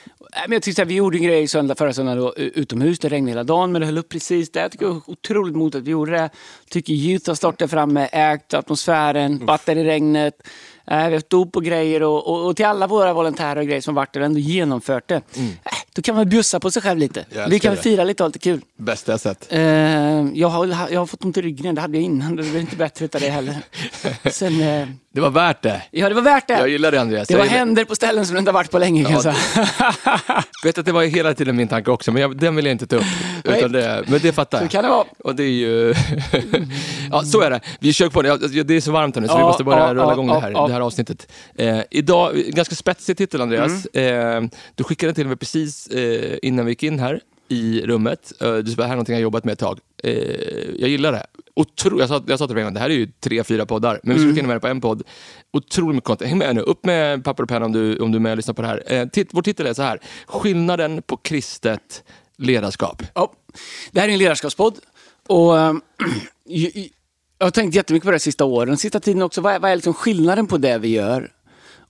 Men 0.48 0.52
jag 0.52 0.64
tyckte 0.64 0.82
att 0.82 0.88
vi 0.88 0.94
gjorde 0.94 1.18
en 1.18 1.24
grej 1.24 1.48
söndag, 1.48 1.76
förra 1.76 1.94
söndagen 1.94 2.20
då, 2.20 2.36
utomhus. 2.36 3.00
Det 3.00 3.10
regnade 3.10 3.32
hela 3.32 3.44
dagen, 3.44 3.72
men 3.72 3.82
det 3.82 3.86
höll 3.86 3.98
upp 3.98 4.10
precis 4.10 4.52
där. 4.52 4.62
Jag 4.62 4.72
tycker 4.72 4.86
det 4.86 4.92
var 4.92 5.02
otroligt 5.06 5.56
modigt 5.56 5.76
att 5.76 5.84
vi 5.84 5.92
gjorde 5.92 6.12
det. 6.12 6.30
tycker 6.70 6.94
Youth 6.94 7.30
har 7.30 7.36
startat 7.36 7.72
fram 7.72 7.94
med 7.94 8.10
ägt 8.12 8.54
atmosfären, 8.54 9.46
vatten 9.46 9.78
i 9.78 9.84
regnet. 9.84 10.34
Vi 10.88 10.96
har 10.96 11.12
haft 11.12 11.30
dop 11.30 11.56
och 11.56 11.64
grejer 11.64 12.04
och, 12.04 12.28
och, 12.28 12.46
och 12.48 12.56
till 12.56 12.66
alla 12.66 12.88
våra 12.88 13.14
volontärer 13.14 13.60
och 13.60 13.66
grejer 13.66 13.82
som 13.82 13.96
varit 13.96 14.14
där 14.14 14.20
och 14.20 14.26
ändå 14.26 14.40
genomfört 14.40 15.08
det. 15.08 15.16
Eh, 15.16 15.52
då 16.00 16.04
kan 16.04 16.16
man 16.16 16.30
bjussa 16.30 16.60
på 16.60 16.72
sig 16.72 16.82
själv 16.82 17.00
lite. 17.00 17.26
Vi 17.50 17.60
kan 17.60 17.76
det. 17.76 17.82
fira 17.82 18.04
lite 18.04 18.24
och 18.24 18.26
ha 18.26 18.28
lite 18.28 18.40
kul. 18.40 18.62
Bästa 18.78 19.12
jag 19.12 19.20
sett. 19.20 19.48
Eh, 19.54 19.62
jag, 20.34 20.48
har, 20.48 20.66
jag 20.92 21.00
har 21.00 21.06
fått 21.06 21.26
ont 21.26 21.38
i 21.38 21.42
ryggen, 21.42 21.76
det 21.76 21.82
hade 21.82 21.98
jag 21.98 22.04
innan. 22.04 22.36
Det 22.36 22.44
blir 22.44 22.60
inte 22.60 22.76
bättre 22.76 23.06
utav 23.06 23.22
det 23.22 23.30
heller. 23.30 23.56
Sen, 24.32 24.62
eh, 24.62 24.88
Det 25.14 25.22
var 25.22 25.30
värt 25.30 25.62
det. 25.62 25.82
ja, 25.92 26.10
det 26.10 26.16
var 26.16 26.22
värt 26.22 26.48
det. 26.48 26.54
Jag 26.54 26.70
gillar 26.70 26.92
det 26.92 27.02
Andreas. 27.02 27.28
det 27.28 27.34
Jag 27.34 27.38
var 27.40 27.46
gillar- 27.46 27.58
händer 27.60 27.86
på 27.86 27.96
ställen 27.96 28.26
som 28.26 28.34
det 28.36 28.40
inte 28.40 28.52
har 28.52 28.54
varit 28.54 28.72
på 28.72 28.80
länge 28.80 29.04
kan 29.04 29.12
jag 29.14 29.26
Ja, 29.26 29.34
säga. 29.34 30.44
vet 30.64 30.78
att 30.78 30.86
det 30.86 30.92
var 30.92 31.04
hela 31.04 31.34
tiden 31.34 31.56
min 31.56 31.68
tanke 31.68 31.92
också, 31.92 32.12
men 32.12 32.22
jag, 32.22 32.38
den 32.38 32.56
vill 32.56 32.66
jag 32.66 32.72
inte 32.72 32.88
ta 32.88 32.96
upp. 32.96 33.04
Utan 33.44 33.72
det, 33.72 34.04
men 34.08 34.20
det 34.20 34.32
fattar 34.32 34.58
Så 34.58 34.64
jag. 34.64 34.72
kan 34.72 34.84
det 34.84 34.90
vara. 34.90 35.06
Och 35.24 35.36
det 35.36 35.44
är 35.44 35.48
ju... 35.48 35.94
ja, 37.12 37.24
så 37.24 37.42
är 37.42 37.50
det. 37.50 37.60
Vi 37.80 37.94
kör 37.94 38.10
på 38.10 38.22
det. 38.22 38.64
Det 38.64 38.74
är 38.76 38.82
så 38.82 38.92
varmt 38.92 39.16
här 39.16 39.22
nu 39.22 39.28
så 39.28 39.34
vi 39.36 39.40
Ja, 39.40 39.48
måste 39.48 39.64
börja 39.64 39.80
ja, 39.80 39.94
rulla 39.94 40.04
ja, 40.04 40.14
igång 40.14 40.28
det, 40.28 40.40
här, 40.40 40.68
det 40.68 40.74
här 40.74 40.82
avsnittet. 40.82 41.32
Eh, 41.56 41.80
idag, 41.92 42.36
ganska 42.36 42.76
spetsig 42.76 43.18
titel 43.18 43.42
Andreas. 43.42 43.88
Mm. 43.94 44.44
Eh, 44.44 44.50
du 44.76 44.84
skickade 44.84 45.14
till 45.14 45.28
mig 45.28 45.36
precis 45.38 45.89
eh, 45.92 46.38
innan 46.42 46.66
vi 46.66 46.72
gick 46.72 46.84
in 46.84 47.00
här 47.00 47.22
i 47.48 47.82
rummet. 47.86 48.34
Eh, 48.42 48.54
du 48.56 48.72
sa 48.72 48.76
det 48.76 48.84
här 48.84 48.90
är 48.90 48.96
någonting 48.96 49.14
jag 49.14 49.18
har 49.20 49.24
jobbat 49.24 49.44
med 49.44 49.54
ett 49.54 49.60
tag. 49.60 49.80
Eh, 50.04 50.14
jag 50.80 50.90
gillar 50.90 51.12
det. 51.12 51.26
Otro, 51.56 52.00
jag, 52.00 52.10
sa, 52.10 52.24
jag 52.28 52.40
sa 52.40 52.48
till 52.48 52.56
dig 52.56 52.72
det 52.72 52.80
här 52.80 52.90
är 52.90 52.94
ju 52.94 53.08
tre, 53.20 53.44
fyra 53.44 53.66
poddar, 53.66 54.00
men 54.04 54.16
vi 54.16 54.22
Mm. 54.22 54.34
ska 54.34 54.38
hinna 54.42 54.48
med 54.48 54.56
det 54.56 54.60
på 54.62 54.68
en 54.68 54.82
podd. 54.82 55.04
Otroligt 55.54 55.96
mycket 55.96 56.08
content. 56.08 56.30
Häng 56.30 56.38
med 56.40 56.56
nu, 56.56 56.62
upp 56.62 56.86
med 56.86 57.24
papper 57.24 57.44
och 57.44 57.50
penna 57.50 57.66
om 57.66 57.72
du, 57.72 57.98
om 57.98 58.12
du 58.12 58.16
är 58.16 58.20
med 58.20 58.32
och 58.32 58.38
lyssnar 58.38 58.54
på 58.54 58.62
det 58.62 58.68
här. 58.68 58.84
Eh, 58.94 59.08
tit, 59.08 59.28
vår 59.32 59.42
titel 59.42 59.68
är 59.68 59.74
så 59.74 59.82
här, 59.82 60.00
skillnaden 60.28 61.02
på 61.02 61.18
kristet 61.18 62.04
ledarskap. 62.38 63.04
Ja. 63.14 63.34
Det 63.92 64.00
här 64.00 64.08
är 64.08 64.14
en 64.14 64.20
ledarskapspodd. 64.20 64.76
Och, 65.28 65.54
ju- 66.46 66.90
jag 67.38 67.46
har 67.46 67.52
tänkt 67.52 67.76
jättemycket 67.76 68.06
på 68.06 68.12
det 68.12 68.20
sista 68.20 68.46
åren. 68.46 68.78
Sista 68.78 69.00
tiden 69.00 69.22
också. 69.22 69.42
Vad 69.42 69.54
är, 69.54 69.60
vad 69.60 69.72
är 69.72 69.76
liksom 69.76 69.94
skillnaden 69.94 70.48
på 70.48 70.58
det 70.58 70.78
vi 70.78 70.88
gör 70.90 71.32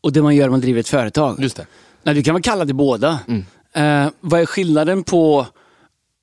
och 0.01 0.13
det 0.13 0.21
man 0.21 0.35
gör 0.35 0.45
om 0.45 0.51
man 0.51 0.61
driver 0.61 0.79
ett 0.79 0.89
företag? 0.89 1.39
Just 1.39 1.57
det. 1.57 1.67
Nej, 2.03 2.15
du 2.15 2.23
kan 2.23 2.33
väl 2.35 2.43
kalla 2.43 2.65
det 2.65 2.73
båda. 2.73 3.19
Mm. 3.27 3.45
Eh, 3.73 4.07
vad 4.19 4.41
är 4.41 4.45
skillnaden 4.45 5.03
på 5.03 5.47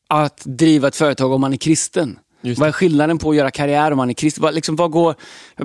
att 0.09 0.43
driva 0.45 0.89
ett 0.89 0.97
företag 0.97 1.33
om 1.33 1.41
man 1.41 1.53
är 1.53 1.57
kristen? 1.57 2.19
Vad 2.57 2.69
är 2.69 2.73
skillnaden 2.73 3.19
på 3.19 3.31
att 3.31 3.37
göra 3.37 3.51
karriär 3.51 3.91
om 3.91 3.97
man 3.97 4.11
är 4.11 4.15
kristen? 4.15 4.43
Vad, 4.43 4.55
liksom, 4.55 4.77
vad 4.77 4.91
går, 4.91 5.15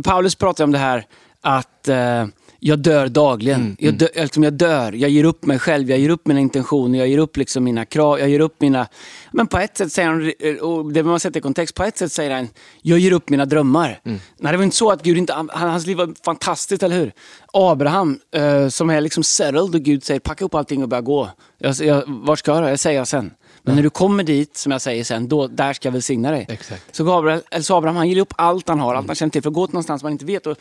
Paulus 0.03 0.35
pratar 0.35 0.63
om 0.63 0.71
det 0.71 0.77
här 0.77 1.05
att 1.41 1.87
eh, 1.87 2.25
jag 2.63 2.79
dör 2.79 3.07
dagligen. 3.07 3.61
Mm, 3.61 3.75
jag, 3.79 3.93
dör, 3.93 4.09
liksom, 4.15 4.43
jag 4.43 4.53
dör, 4.53 4.91
jag 4.91 5.09
ger 5.09 5.23
upp 5.23 5.45
mig 5.45 5.59
själv, 5.59 5.89
jag 5.89 5.99
ger 5.99 6.09
upp 6.09 6.27
mina 6.27 6.39
intentioner, 6.39 6.99
jag 6.99 7.07
ger 7.07 7.17
upp 7.17 7.37
liksom 7.37 7.63
mina 7.63 7.85
krav, 7.85 8.19
jag 8.19 8.29
ger 8.29 8.39
upp 8.39 8.61
mina... 8.61 8.87
Men 9.31 9.47
på 9.47 9.57
ett 9.57 9.77
sätt 9.77 9.91
säger 9.91 10.09
han, 10.09 10.33
och 10.61 10.93
det 10.93 11.03
man 11.03 11.19
sätter 11.19 11.39
i 11.39 11.41
kontext, 11.41 11.75
på 11.75 11.83
ett 11.83 11.97
sätt 11.97 12.11
säger 12.11 12.31
han, 12.31 12.49
jag 12.81 12.99
ger 12.99 13.11
upp 13.11 13.29
mina 13.29 13.45
drömmar. 13.45 13.99
Mm. 14.03 14.19
Nej, 14.37 14.51
det 14.51 14.57
var 14.57 14.63
inte 14.63 14.77
så 14.77 14.91
att 14.91 15.03
Gud 15.03 15.17
inte... 15.17 15.33
Han, 15.33 15.49
hans 15.49 15.85
liv 15.85 15.97
var 15.97 16.13
fantastiskt, 16.25 16.83
eller 16.83 16.99
hur? 16.99 17.11
Abraham, 17.53 18.19
eh, 18.35 18.67
som 18.67 18.89
är 18.89 19.01
liksom 19.01 19.23
settled 19.23 19.75
och 19.75 19.81
Gud 19.81 20.03
säger, 20.03 20.19
packa 20.19 20.45
upp 20.45 20.55
allting 20.55 20.83
och 20.83 20.89
börja 20.89 21.01
gå. 21.01 21.29
Jag, 21.57 21.75
jag, 21.75 22.03
vart 22.07 22.39
ska 22.39 22.61
du? 22.61 22.67
Jag 22.67 22.79
säger 22.79 22.97
jag 22.97 23.07
sen. 23.07 23.31
Men 23.63 23.75
när 23.75 23.83
du 23.83 23.89
kommer 23.89 24.23
dit, 24.23 24.57
som 24.57 24.71
jag 24.71 24.81
säger 24.81 25.03
sen, 25.03 25.27
då, 25.27 25.47
där 25.47 25.73
ska 25.73 25.87
jag 25.87 25.93
välsigna 25.93 26.31
dig. 26.31 26.45
Exakt. 26.49 26.95
Så, 26.95 27.29
eller 27.29 27.61
så 27.61 27.75
Abraham, 27.75 27.95
han 27.95 28.09
ger 28.09 28.21
upp 28.21 28.33
allt 28.37 28.69
han 28.69 28.79
har, 28.79 28.95
allt 28.95 29.07
han 29.07 29.15
känner 29.15 29.31
till 29.31 29.41
för 29.41 29.49
att 29.49 29.53
gå 29.53 29.67
till 29.67 29.73
någonstans 29.73 30.03
man 30.03 30.11
inte 30.11 30.25
vet. 30.25 30.47
Och 30.47 30.57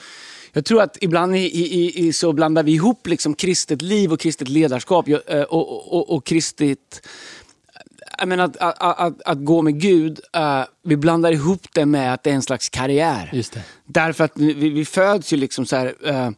jag 0.52 0.64
tror 0.64 0.82
att 0.82 0.98
ibland 1.00 1.36
i, 1.36 1.38
i, 1.38 2.06
i, 2.06 2.12
så 2.12 2.32
blandar 2.32 2.62
vi 2.62 2.72
ihop 2.72 3.06
liksom 3.06 3.34
kristet 3.34 3.82
liv 3.82 4.12
och 4.12 4.20
kristet 4.20 4.48
ledarskap 4.48 5.08
eh, 5.08 5.42
och, 5.42 5.94
och, 5.94 6.10
och 6.10 6.26
kristet... 6.26 7.06
Jag 8.18 8.28
menar 8.28 8.44
att, 8.44 8.56
att, 8.56 9.00
att, 9.00 9.22
att 9.22 9.44
gå 9.44 9.62
med 9.62 9.80
Gud, 9.80 10.20
eh, 10.32 10.64
vi 10.82 10.96
blandar 10.96 11.32
ihop 11.32 11.66
det 11.72 11.86
med 11.86 12.14
att 12.14 12.22
det 12.22 12.30
är 12.30 12.34
en 12.34 12.42
slags 12.42 12.68
karriär. 12.68 13.30
Därför 13.86 14.24
att 14.24 14.32
vi, 14.34 14.52
vi 14.52 14.84
föds 14.84 15.32
ju 15.32 15.36
liksom 15.36 15.66
så 15.66 15.76
här... 15.76 15.94
eh, 16.04 16.30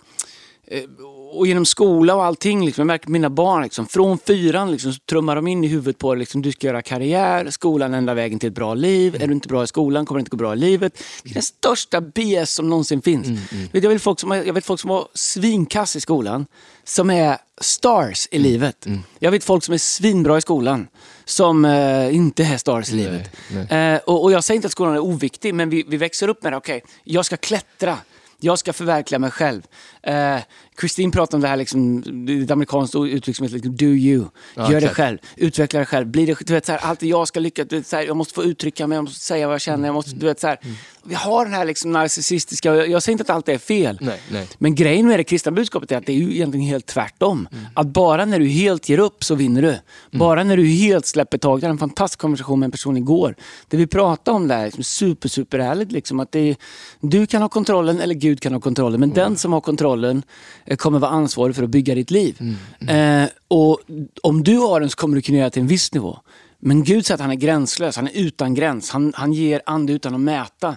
och 1.39 1.47
genom 1.47 1.67
skola 1.67 2.15
och 2.15 2.25
allting, 2.25 2.67
liksom, 2.67 2.83
jag 2.83 2.87
märker 2.87 3.09
mina 3.09 3.31
barn, 3.31 3.63
liksom, 3.63 3.87
från 3.87 4.19
fyran 4.19 4.73
liksom, 4.73 4.93
så 4.93 5.01
trummar 5.01 5.37
de 5.37 5.47
in 5.47 5.65
i 5.65 5.67
huvudet 5.67 5.99
på 5.99 6.15
liksom, 6.15 6.43
du 6.43 6.53
ska 6.53 6.67
göra 6.67 6.83
karriär, 6.83 7.51
skolan 7.51 7.95
är 7.95 7.99
enda 7.99 8.15
vägen 8.15 8.39
till 8.39 8.49
ett 8.49 8.55
bra 8.55 8.75
liv. 8.75 9.17
Är 9.23 9.27
du 9.27 9.33
inte 9.33 9.49
bra 9.49 9.65
i 9.65 9.67
skolan 9.67 10.07
kommer 10.07 10.19
det 10.19 10.21
inte 10.21 10.31
gå 10.31 10.37
bra 10.37 10.53
i 10.53 10.57
livet. 10.57 11.03
Det 11.23 11.31
är 11.31 11.35
den 11.35 11.43
största 11.43 12.01
BS 12.01 12.55
som 12.55 12.69
någonsin 12.69 13.03
finns. 13.03 13.29
Vet, 13.73 13.83
Jag, 13.85 13.91
vet 13.91 14.03
folk 14.03 14.21
som, 14.21 14.31
jag 14.31 14.53
vet 14.53 14.65
folk 14.65 14.81
som 14.81 14.91
var 14.91 15.09
svinkass 15.15 15.97
i 15.97 16.01
skolan, 16.01 16.47
som 16.85 17.11
är 17.11 17.37
stars 17.61 18.29
i 18.31 18.39
livet. 18.39 18.87
Jag 19.19 19.31
vet 19.31 19.45
folk 19.45 19.65
som 19.65 19.75
är 19.75 19.79
svinbra 19.79 20.39
i 20.39 20.41
skolan, 20.41 20.89
som 21.25 21.65
eh, 21.65 22.15
inte 22.15 22.45
är 22.45 22.57
stars 22.57 22.91
i 22.93 22.97
livet. 22.97 23.31
Eh, 23.71 23.97
och, 23.97 24.23
och 24.23 24.33
jag 24.33 24.45
säger 24.45 24.57
inte 24.57 24.67
att 24.67 24.73
skolan 24.73 24.95
är 24.95 25.05
oviktig, 25.05 25.55
men 25.55 25.71
vi, 25.71 25.85
vi 25.89 25.97
växer 25.97 26.29
upp 26.29 26.43
med 26.43 26.53
det. 26.53 26.57
Okej, 26.57 26.83
jag 27.05 27.27
ska 27.27 27.37
klättra. 27.37 27.99
Jag 28.45 28.59
ska 28.59 28.73
förverkliga 28.73 29.19
mig 29.19 29.31
själv. 29.31 29.63
Eh, 30.03 30.37
Christine 30.81 31.13
pratar 31.13 31.39
om 31.39 31.43
det 31.43 31.49
här, 31.49 31.57
liksom, 31.57 32.03
det 32.27 32.33
är 32.33 32.43
ett 32.43 32.51
amerikanskt 32.51 32.95
uttryck 32.95 33.37
som 33.37 33.45
heter 33.45 33.55
liksom, 33.55 33.77
do 33.77 33.85
you. 33.87 34.25
Ja, 34.55 34.63
Gör 34.63 34.71
det 34.71 34.77
exakt. 34.77 34.97
själv, 34.97 35.19
utveckla 35.37 35.79
dig 35.79 35.87
själv. 35.87 36.07
Blir 36.07 36.27
det, 36.27 36.37
du 36.47 36.53
vet, 36.53 36.67
så 36.67 36.73
här, 36.73 36.79
alltid 36.79 37.09
jag 37.09 37.29
ska 37.29 37.41
lyckas, 37.41 37.69
du 37.69 37.77
vet, 37.77 37.87
så 37.87 37.97
här, 37.97 38.03
jag 38.03 38.17
måste 38.17 38.35
få 38.35 38.45
uttrycka 38.45 38.87
mig, 38.87 38.97
jag 38.97 39.05
måste 39.05 39.21
säga 39.25 39.47
vad 39.47 39.55
jag 39.55 39.61
känner. 39.61 39.89
Jag 39.89 39.95
måste, 39.95 40.11
du 40.15 40.27
vet, 40.27 40.41
så 40.41 40.47
här, 40.47 40.59
Vi 41.05 41.15
har 41.15 41.45
den 41.45 41.55
här 41.55 41.65
liksom, 41.65 41.93
narcissistiska, 41.93 42.75
jag, 42.75 42.89
jag 42.89 43.03
säger 43.03 43.15
inte 43.15 43.23
att 43.23 43.31
allt 43.37 43.49
är 43.49 43.59
fel. 43.59 43.99
Nej, 44.01 44.21
nej. 44.31 44.49
Men 44.59 44.75
grejen 44.75 45.07
med 45.07 45.19
det 45.19 45.25
kristna 45.25 45.53
budskapet 45.53 45.93
är 45.93 45.97
att 45.97 46.07
det 46.07 46.13
är 46.13 46.17
ju 46.17 46.35
egentligen 46.35 46.67
helt 46.67 46.87
tvärtom. 46.87 47.49
Att 47.75 47.87
bara 47.87 48.25
när 48.25 48.39
du 48.39 48.47
helt 48.47 48.89
ger 48.89 48.99
upp 48.99 49.25
så 49.25 49.35
vinner 49.35 49.63
du. 49.63 49.79
Bara 50.19 50.45
när 50.45 50.57
du 50.57 50.67
helt 50.67 51.07
släpper 51.07 51.39
taget. 51.39 51.63
Jag 51.63 51.69
hade 51.69 51.75
en 51.75 51.79
fantastisk 51.79 52.19
konversation 52.19 52.59
med 52.61 52.67
en 52.67 52.71
person 52.71 52.97
igår. 52.97 53.35
Det 53.69 53.77
vi 53.77 53.87
pratade 53.87 54.37
om 54.37 54.49
där 54.49 54.59
är 54.59 54.65
liksom 54.65 54.85
super, 54.85 55.29
super 55.29 55.59
ärligt. 55.59 55.93
Liksom, 55.93 56.21
att 56.21 56.33
det 56.33 56.39
är, 56.51 56.57
du 57.01 57.27
kan 57.27 57.43
ha 57.43 57.49
kontrollen 57.49 58.01
eller 58.01 58.15
Gud 58.15 58.32
kan 58.41 58.53
ha 58.53 58.61
kontrollen. 58.61 59.01
Men 59.01 59.11
den 59.11 59.37
som 59.37 59.53
har 59.53 59.61
kontrollen 59.61 60.23
eh, 60.65 60.77
kommer 60.77 60.99
vara 60.99 61.11
ansvarig 61.11 61.57
för 61.57 61.63
att 61.63 61.71
bygga 61.71 61.95
ditt 61.95 62.11
liv. 62.11 62.57
Eh, 62.89 63.25
och 63.49 63.81
om 64.23 64.45
du 64.45 64.57
har 64.57 64.81
den 64.81 64.91
så 64.91 64.97
kommer 64.97 65.17
du 65.17 65.23
kunna 65.23 65.39
göra 65.39 65.51
till 65.51 65.63
en 65.63 65.69
viss 65.69 65.95
nivå. 65.95 66.19
Men 66.59 66.85
Gud 66.85 67.07
säger 67.07 67.15
att 67.15 67.21
han 67.21 67.31
är 67.31 67.35
gränslös, 67.35 67.97
han 67.97 68.09
är 68.09 68.17
utan 68.17 68.55
gräns. 68.55 68.91
Han, 68.91 69.13
han 69.17 69.33
ger 69.33 69.61
ande 69.67 69.93
utan 69.93 70.15
att 70.15 70.21
mäta. 70.21 70.77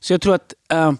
Så 0.00 0.12
jag 0.12 0.20
tror 0.20 0.34
att 0.34 0.54
eh, 0.72 0.92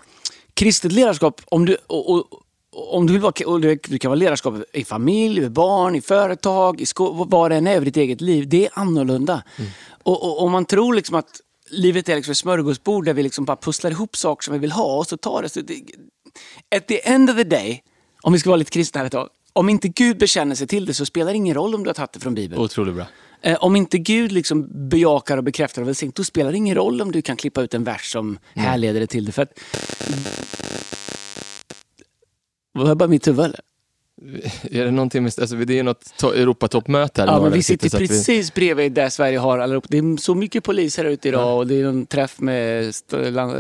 kristet 0.55 0.93
ledarskap, 0.93 1.41
om 1.45 1.65
du, 1.65 1.77
och, 1.87 2.11
och, 2.11 2.25
om 2.73 3.07
du 3.07 3.13
vill 3.13 3.23
vara, 3.23 3.59
det 3.59 3.99
kan 3.99 4.09
vara 4.09 4.19
ledarskap 4.19 4.55
i 4.73 4.85
familj, 4.85 5.41
med 5.41 5.53
barn, 5.53 5.95
i 5.95 6.01
företag, 6.01 6.81
i 6.81 6.87
skol, 6.87 7.27
vad 7.29 7.51
det 7.51 7.57
än 7.57 7.67
är 7.67 7.81
i 7.81 7.85
ditt 7.85 7.97
eget 7.97 8.21
liv. 8.21 8.49
Det 8.49 8.67
är 8.67 8.71
annorlunda. 8.75 9.43
Mm. 9.57 9.71
Och, 10.03 10.25
och 10.25 10.43
om 10.43 10.53
man 10.53 10.65
tror 10.65 10.95
liksom 10.95 11.15
att 11.15 11.41
livet 11.71 12.09
är 12.09 12.17
liksom 12.17 12.33
ett 12.33 12.39
smörgåsbord 12.39 13.05
där 13.05 13.15
vi 13.15 13.23
liksom 13.23 13.45
bara 13.45 13.57
pusslar 13.57 13.91
ihop 13.91 14.17
saker 14.17 14.45
som 14.45 14.53
vi 14.53 14.59
vill 14.59 14.73
ha 14.73 14.99
och 14.99 15.07
så 15.07 15.17
tar 15.17 15.43
det. 15.43 15.49
Så 15.49 15.61
det 15.61 15.83
at 16.77 16.89
the 16.89 17.09
end 17.09 17.31
of 17.31 17.37
the 17.37 17.45
day, 17.45 17.83
om 18.23 18.33
vi 18.33 18.39
ska 18.39 18.51
vara 18.51 18.57
lite 18.57 18.71
kristna 18.71 18.99
här 18.99 19.07
ett 19.07 19.13
tag, 19.13 19.29
om 19.53 19.69
inte 19.69 19.89
Gud 19.89 20.19
bekänner 20.19 20.55
sig 20.55 20.67
till 20.67 20.87
det 20.87 20.95
så 20.95 21.07
spelar 21.07 21.33
det 21.33 21.37
ingen 21.37 21.55
roll 21.55 21.75
om 21.75 21.83
du 21.83 21.89
har 21.89 21.95
tagit 21.95 22.13
det 22.13 22.21
från 22.21 22.35
Bibeln. 22.35 22.63
Otroligt 22.63 22.95
bra. 22.95 23.07
Eh, 23.43 23.57
om 23.61 23.77
inte 23.77 23.99
Gud 23.99 24.33
liksom 24.33 24.89
bejakar 24.89 25.37
och 25.37 25.45
bekräftar 25.45 25.83
och 25.83 25.89
välsignar, 25.89 26.13
då 26.17 26.25
spelar 26.25 26.51
det 26.51 26.57
ingen 26.57 26.75
roll 26.75 27.03
om 27.03 27.13
du 27.13 27.23
kan 27.23 27.37
klippa 27.37 27.63
ut 27.63 27.75
en 27.75 27.85
vers 27.85 28.13
som 28.13 28.27
mm. 28.27 28.39
härleder 28.55 29.01
det 29.01 29.07
till 29.07 29.25
det. 29.25 29.33
För 29.33 29.43
att... 29.43 29.59
Var 32.73 32.89
det 32.89 32.95
bara 32.95 33.09
mitt 33.09 33.29
huvud 33.29 33.45
eller? 33.45 33.61
Är 34.71 34.85
det 34.85 34.91
någonting 34.91 35.23
med, 35.23 35.33
alltså 35.41 35.57
det 35.57 35.79
är 35.79 35.83
något 35.83 36.23
Europatoppmöte? 36.23 37.25
Ja, 37.27 37.43
men 37.43 37.53
vi 37.53 37.63
sitter 37.63 37.99
precis 37.99 38.51
vi... 38.51 38.53
bredvid 38.55 38.93
där 38.93 39.09
Sverige 39.09 39.39
har 39.39 39.59
alla 39.59 39.81
Det 39.89 39.99
är 39.99 40.17
så 40.17 40.35
mycket 40.35 40.65
polis 40.65 40.97
här 40.97 41.05
ute 41.05 41.29
idag 41.29 41.41
ja. 41.41 41.53
och 41.53 41.67
det 41.67 41.81
är 41.81 41.85
en 41.85 42.07
träff 42.07 42.41
med, 42.41 42.95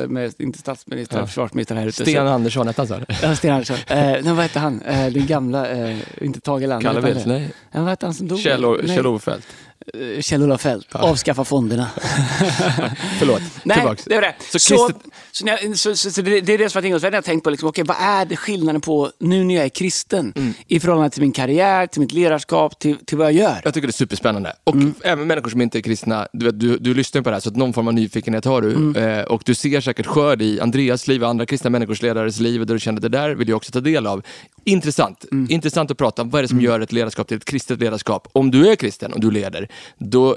med 0.09 0.35
inte 0.38 0.59
statsministern, 0.59 1.21
ja. 1.21 1.27
försvarsministern 1.27 1.79
här 1.79 1.87
ute. 1.87 2.03
Sten 2.03 2.27
Andersson 2.27 2.67
hette 2.67 2.81
han 2.81 2.88
så? 2.88 3.01
Ja, 3.23 3.37
Sten 3.37 3.53
Andersson. 3.53 3.77
eh, 3.87 4.35
vad 4.35 4.37
hette 4.37 4.59
han? 4.59 4.83
Eh, 4.83 5.07
den 5.07 5.27
gamla, 5.27 5.71
eh, 5.71 5.97
inte 6.21 6.40
Tage 6.40 6.62
Erlander. 6.62 6.93
Kalle 6.93 7.03
Bildt? 7.03 7.27
Nej. 7.27 7.53
Ja, 7.73 7.81
vad 7.81 7.88
hette 7.88 8.07
han 8.07 8.14
som 8.14 8.29
dog? 8.29 8.38
Kjell-Olof 8.38 9.23
Feldt. 9.23 9.47
Eh, 9.95 10.21
Kjell-Olof 10.21 10.61
Feldt, 10.61 10.89
ja. 10.93 11.01
avskaffa 11.01 11.45
fonderna. 11.45 11.91
Förlåt, 13.19 13.43
Nej, 13.63 13.77
Tillbaks. 13.77 14.05
det 14.05 14.15
var 14.15 14.23
det. 14.23 14.35
Så, 14.41 14.59
så, 14.59 14.91
så, 15.33 15.47
jag, 15.47 15.79
så, 15.79 15.97
så, 15.97 16.23
det, 16.23 16.41
det, 16.41 16.53
är 16.53 16.59
det 16.59 16.71
som 16.71 16.79
att 16.79 16.85
ingångsvärden 16.85 17.15
jag 17.15 17.25
tänkt 17.25 17.45
på, 17.45 17.51
liksom, 17.51 17.69
okay, 17.69 17.85
vad 17.85 17.97
är 18.01 18.25
det 18.25 18.37
skillnaden 18.37 18.81
på 18.81 19.11
nu 19.19 19.45
när 19.45 19.55
jag 19.55 19.65
är 19.65 19.69
kristen 19.69 20.33
mm. 20.37 20.55
i 20.67 20.81
förhållande 20.81 21.11
till 21.11 21.23
min 21.23 21.33
karriär, 21.33 21.87
till 21.87 22.01
mitt 22.01 22.13
ledarskap, 22.13 22.79
till, 22.79 22.97
till 22.97 23.19
vad 23.19 23.27
jag 23.27 23.33
gör? 23.33 23.61
Jag 23.65 23.75
tycker 23.75 23.87
det 23.87 23.91
är 23.91 23.93
superspännande. 23.93 24.57
Och 24.65 24.75
mm. 24.75 24.95
även 25.03 25.27
människor 25.27 25.51
som 25.51 25.61
inte 25.61 25.79
är 25.79 25.83
kristna, 25.83 26.29
du, 26.33 26.51
du, 26.51 26.79
du 26.79 26.95
lyssnar 26.95 27.23
på 27.23 27.31
det 27.31 27.37
här, 27.37 27.41
så 27.41 27.49
att 27.49 27.57
någon 27.57 27.73
form 27.73 27.89
av 27.89 27.95
nyfikenhet 27.95 28.45
har 28.45 28.63
du. 28.63 28.75
Mm. 28.75 29.19
Eh, 29.19 29.25
och 29.25 29.43
du 29.47 29.55
ser 29.55 29.81
säkert 29.81 30.07
skörd 30.07 30.43
i 30.43 30.61
Andreas 30.61 31.09
liv 31.09 31.23
och 31.23 31.29
andra 31.29 31.47
kristna 31.47 31.71
människors 31.71 32.03
ledares 32.03 32.41
liv, 32.41 32.67
där 32.67 32.75
du 32.75 32.81
känner 32.81 33.01
det 33.01 33.09
där 33.09 33.31
vill 33.31 33.49
jag 33.49 33.57
också 33.57 33.73
ta 33.73 33.81
del 33.81 34.07
av. 34.07 34.23
Intressant. 34.64 35.24
Mm. 35.33 35.50
Intressant 35.50 35.90
att 35.90 35.98
prata 35.98 36.22
om, 36.22 36.31
vad 36.31 36.38
är 36.38 36.42
det 36.42 36.48
som 36.48 36.59
mm. 36.59 36.70
gör 36.70 36.81
ett 36.81 36.92
ledarskap 36.92 37.29
till 37.29 37.37
ett 37.37 37.44
kristet 37.44 37.81
ledarskap? 37.81 38.29
Om 38.33 38.50
du 38.50 38.68
är 38.68 38.77
kristen 38.77 39.12
och 39.12 39.20
du 39.20 39.31
leder, 39.31 39.68
då 39.98 40.37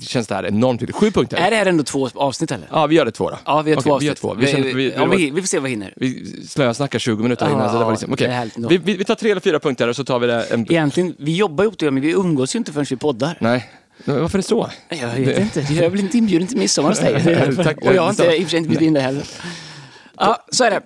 känns 0.00 0.26
det 0.26 0.34
här 0.34 0.46
enormt 0.46 0.82
viktigt. 0.82 0.96
Sju 0.96 1.10
punkter. 1.10 1.36
Är 1.36 1.50
det 1.50 1.56
här 1.56 1.66
ändå 1.66 1.84
två 1.84 2.08
avsnitt 2.14 2.52
eller? 2.52 2.66
Ja, 2.70 2.86
vi 2.86 2.96
gör 2.96 3.04
det 3.04 3.10
två 3.10 3.30
då. 3.30 3.38
Ja, 3.44 3.62
vi 3.62 3.76
två 3.76 3.94
avsnitt. 3.94 4.10
Vi, 4.10 4.14
två. 4.14 4.34
Vi, 4.34 4.46
känner, 4.46 4.74
vi, 4.74 4.92
ja, 4.96 5.04
vi, 5.04 5.30
vi, 5.30 5.42
får 5.42 5.48
se 5.48 5.58
vad 5.58 5.64
vi 5.64 5.70
hinner. 5.70 5.92
Vi 5.96 6.26
slösnackar 6.48 6.98
20 6.98 7.22
minuter 7.22 7.46
ja, 7.46 7.52
innan. 7.52 7.70
Så 7.70 7.78
det 7.78 7.84
var 7.84 7.92
liksom, 7.92 8.12
okay. 8.12 8.50
det 8.56 8.78
vi, 8.78 8.96
vi, 8.96 9.04
tar 9.04 9.14
tre 9.14 9.30
eller 9.30 9.40
fyra 9.40 9.60
punkter 9.60 9.88
och 9.88 9.96
så 9.96 10.04
tar 10.04 10.18
vi 10.18 10.26
det. 10.26 10.42
En... 10.44 10.60
Egentligen, 10.60 11.14
vi 11.18 11.36
jobbar 11.36 11.64
ihop 11.64 11.80
men 11.80 12.00
vi 12.00 12.10
umgås 12.10 12.54
ju 12.54 12.58
inte 12.58 12.72
förrän 12.72 12.86
vi 12.90 12.96
poddar. 12.96 13.38
Nej. 13.40 13.70
Varför 14.04 14.38
är 14.38 14.42
det 14.42 14.48
så? 14.48 14.70
Jag 14.88 15.08
vet 15.08 15.36
det... 15.36 15.42
inte. 15.42 15.60
Jag 15.60 15.84
är 15.84 15.90
väl 15.90 16.00
inte 16.00 16.18
inbjuden 16.18 16.48
till 16.48 16.58
midsommar 16.58 16.88
hos 16.88 16.98
dig. 17.00 17.14
och 17.82 17.94
jag 17.94 18.02
har 18.02 18.10
inte, 18.10 18.24
i 18.24 18.38
och 18.38 18.42
för 18.42 18.50
sig 18.50 18.58
inte 18.58 18.68
bjudit 18.68 18.86
in 18.86 18.94
dig 18.94 19.02
heller. 19.02 19.22
Ja, 20.16 20.44
så 20.50 20.64
är 20.64 20.70
det. 20.70 20.82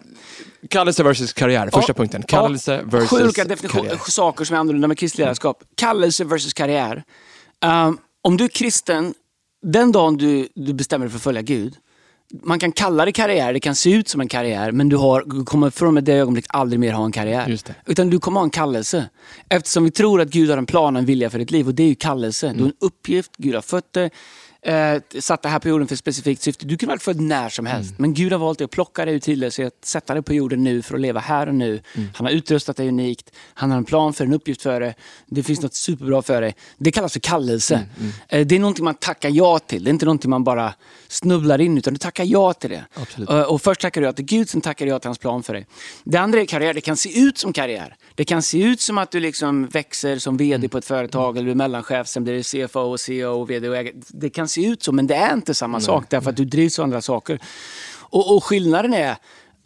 Kallelse 0.69 1.03
versus 1.03 1.33
karriär, 1.33 1.71
första 1.73 1.95
punkten. 1.95 2.23
Kallelse 2.23 2.83
versus 2.85 3.11
Sju 3.11 3.23
olika 3.23 3.99
saker 3.99 4.45
som 4.45 4.57
är 4.57 4.61
annorlunda 4.61 4.89
med 4.89 4.99
kristligt 4.99 5.19
ledarskap. 5.19 5.65
Kallelse 5.75 6.25
versus 6.25 6.53
karriär. 6.53 7.05
Um, 7.65 7.99
om 8.23 8.37
du 8.37 8.45
är 8.45 8.49
kristen, 8.49 9.15
den 9.63 9.93
dagen 9.93 10.17
du, 10.17 10.49
du 10.55 10.73
bestämmer 10.73 11.07
dig 11.07 11.11
för 11.11 11.17
att 11.17 11.23
följa 11.23 11.43
Gud, 11.43 11.77
man 12.43 12.59
kan 12.59 12.73
kalla 12.73 13.05
det 13.05 13.13
karriär, 13.13 13.53
det 13.53 13.61
kan 13.61 13.75
se 13.75 13.93
ut 13.93 14.09
som 14.09 14.21
en 14.21 14.29
karriär, 14.29 14.73
men 14.73 14.89
du, 14.89 14.97
har, 14.97 15.25
du 15.27 15.45
kommer 15.45 15.71
från 15.71 15.89
och 15.89 15.95
med 15.95 16.05
det 16.05 16.13
ögonblick 16.13 16.45
aldrig 16.49 16.81
mer 16.81 16.93
ha 16.93 17.05
en 17.05 17.13
karriär. 17.13 17.61
Utan 17.87 18.11
du 18.11 18.19
kommer 18.19 18.41
ha 18.41 18.45
en 18.45 18.51
kallelse. 18.51 19.09
Eftersom 19.49 19.85
vi 19.85 19.91
tror 19.91 20.21
att 20.21 20.29
Gud 20.29 20.51
har 20.51 20.59
en 20.59 20.67
plan 20.67 20.97
och 20.97 21.01
en 21.01 21.07
vilja 21.07 21.31
för 21.31 21.39
ditt 21.39 21.51
liv 21.51 21.67
och 21.67 21.75
det 21.75 21.83
är 21.83 21.89
ju 21.89 21.95
kallelse. 21.95 22.47
Mm. 22.47 22.57
Du 22.57 22.63
har 22.63 22.69
en 22.69 22.77
uppgift, 22.81 23.33
Gud 23.37 23.55
har 23.55 23.63
fött 23.63 23.93
dig 23.93 24.11
eh, 24.63 25.21
satt 25.21 25.43
det 25.43 25.49
här 25.49 25.59
på 25.59 25.69
jorden 25.69 25.89
för 25.89 25.95
ett 25.95 25.99
specifikt 25.99 26.43
syfte. 26.43 26.67
Du 26.67 26.77
kunde 26.77 26.93
varit 26.93 27.03
född 27.03 27.21
när 27.21 27.49
som 27.49 27.67
helst, 27.67 27.91
mm. 27.91 27.97
men 27.99 28.15
Gud 28.15 28.33
har 28.33 28.39
valt 28.39 28.59
dig 28.59 28.65
att 28.65 28.71
plocka 28.71 29.05
dig 29.05 29.15
ur 29.15 29.19
tillöshet, 29.19 29.67
att 29.67 29.85
sätta 29.85 30.15
dig 30.15 30.23
på 30.23 30.35
jorden 30.35 30.65
nu 30.65 30.83
för 30.83 30.95
att 30.95 31.01
leva 31.01 31.21
här 31.21 31.47
och 31.47 31.55
nu. 31.55 31.81
Mm. 31.95 32.09
Han 32.15 32.27
har 32.27 32.33
utrustat 32.33 32.77
dig 32.77 32.89
unikt, 32.89 33.31
han 33.55 33.71
har 33.71 33.79
en 33.79 33.85
plan 33.85 34.13
för 34.13 34.25
en 34.25 34.33
uppgift 34.33 34.63
för 34.63 34.81
dig. 34.81 34.95
Det 35.27 35.43
finns 35.43 35.63
något 35.63 35.75
superbra 35.75 36.23
för 36.23 36.41
dig. 36.41 36.55
Det 36.79 36.93
kallas 36.93 37.13
för 37.13 37.21
kallelse. 37.21 37.75
Mm. 37.75 37.89
mm. 37.99 38.13
Eh, 38.29 38.47
det 38.47 38.55
är 38.55 38.59
någonting 38.59 38.85
man 38.85 38.95
tackar 38.95 39.31
ja 39.31 39.59
till, 39.59 39.85
det 39.85 39.91
är 39.91 39.93
inte 39.93 40.07
någonting 40.07 40.31
man 40.31 40.45
bara 40.45 40.75
snubblar 41.09 41.61
in, 41.61 41.79
utan 41.79 41.95
du 41.95 41.99
tackar 41.99 42.25
ja 42.25 42.53
till 42.53 42.71
det. 42.71 42.85
Eh, 43.29 43.43
och 43.43 43.63
först 43.63 43.81
tackar 43.81 44.01
du 44.01 44.07
ja 44.07 44.13
till 44.13 44.25
Gud, 44.25 44.49
sen 44.49 44.61
tackar 44.61 44.87
du 44.87 44.93
ja 44.93 44.99
till 44.99 45.09
hans 45.09 45.19
plan 45.19 45.43
för 45.43 45.53
dig. 45.53 45.67
Det 46.05 46.19
andra 46.19 46.41
är 46.41 46.47
karriär, 46.47 46.75
det 46.75 46.81
kan 46.81 46.97
se 46.97 47.21
ut 47.21 47.39
som 47.39 47.53
karriär. 47.53 47.97
Det 48.15 48.25
kan 48.25 48.43
se 48.43 48.63
ut 48.63 48.81
som 48.81 48.99
att 48.99 49.11
du 49.11 49.21
liksom 49.21 49.67
växer 49.67 50.19
som 50.19 50.37
VD 50.37 50.55
mm. 50.55 50.69
på 50.69 50.79
ett 50.79 50.85
företag, 50.85 51.37
eller 51.37 51.45
du 51.47 51.51
är 51.51 51.55
mellanchef, 51.55 52.07
sen 52.07 52.25
blir 52.25 52.35
du 52.35 52.43
CFO, 52.43 52.81
och 52.81 53.01
CEO, 53.01 53.41
och 53.41 53.51
VD 53.51 53.69
och 53.69 53.77
ägare. 53.77 53.95
Det 54.09 54.31
kan 54.31 54.49
se 54.53 54.67
ut 54.67 54.83
så, 54.83 54.93
men 54.93 55.07
det 55.07 55.15
är 55.15 55.35
inte 55.35 55.55
samma 55.55 55.79
Nej. 55.79 55.85
sak 55.85 56.05
därför 56.09 56.31
att 56.31 56.37
du 56.37 56.45
drivs 56.45 56.79
av 56.79 56.83
andra 56.83 57.03
saker. 57.03 57.41
Och, 58.13 58.37
och 58.37 58.45
skillnaden 58.45 58.95
är, 58.95 59.17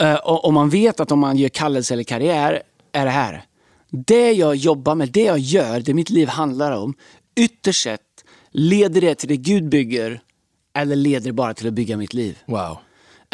uh, 0.02 0.20
om 0.24 0.54
man 0.54 0.70
vet 0.70 1.00
att 1.00 1.12
om 1.12 1.18
man 1.18 1.36
gör 1.36 1.48
kallelse 1.48 1.94
eller 1.94 2.04
karriär, 2.04 2.62
är 2.92 3.04
det 3.04 3.10
här. 3.10 3.44
Det 3.90 4.32
jag 4.32 4.56
jobbar 4.56 4.94
med, 4.94 5.08
det 5.08 5.24
jag 5.24 5.38
gör, 5.38 5.80
det 5.80 5.94
mitt 5.94 6.10
liv 6.10 6.28
handlar 6.28 6.72
om, 6.72 6.94
ytterst 7.36 7.82
sett 7.82 8.00
leder 8.50 9.00
det 9.00 9.14
till 9.14 9.28
det 9.28 9.36
Gud 9.36 9.68
bygger 9.68 10.20
eller 10.74 10.96
leder 10.96 11.26
det 11.26 11.32
bara 11.32 11.54
till 11.54 11.66
att 11.68 11.74
bygga 11.74 11.96
mitt 11.96 12.14
liv? 12.14 12.38
Wow. 12.46 12.78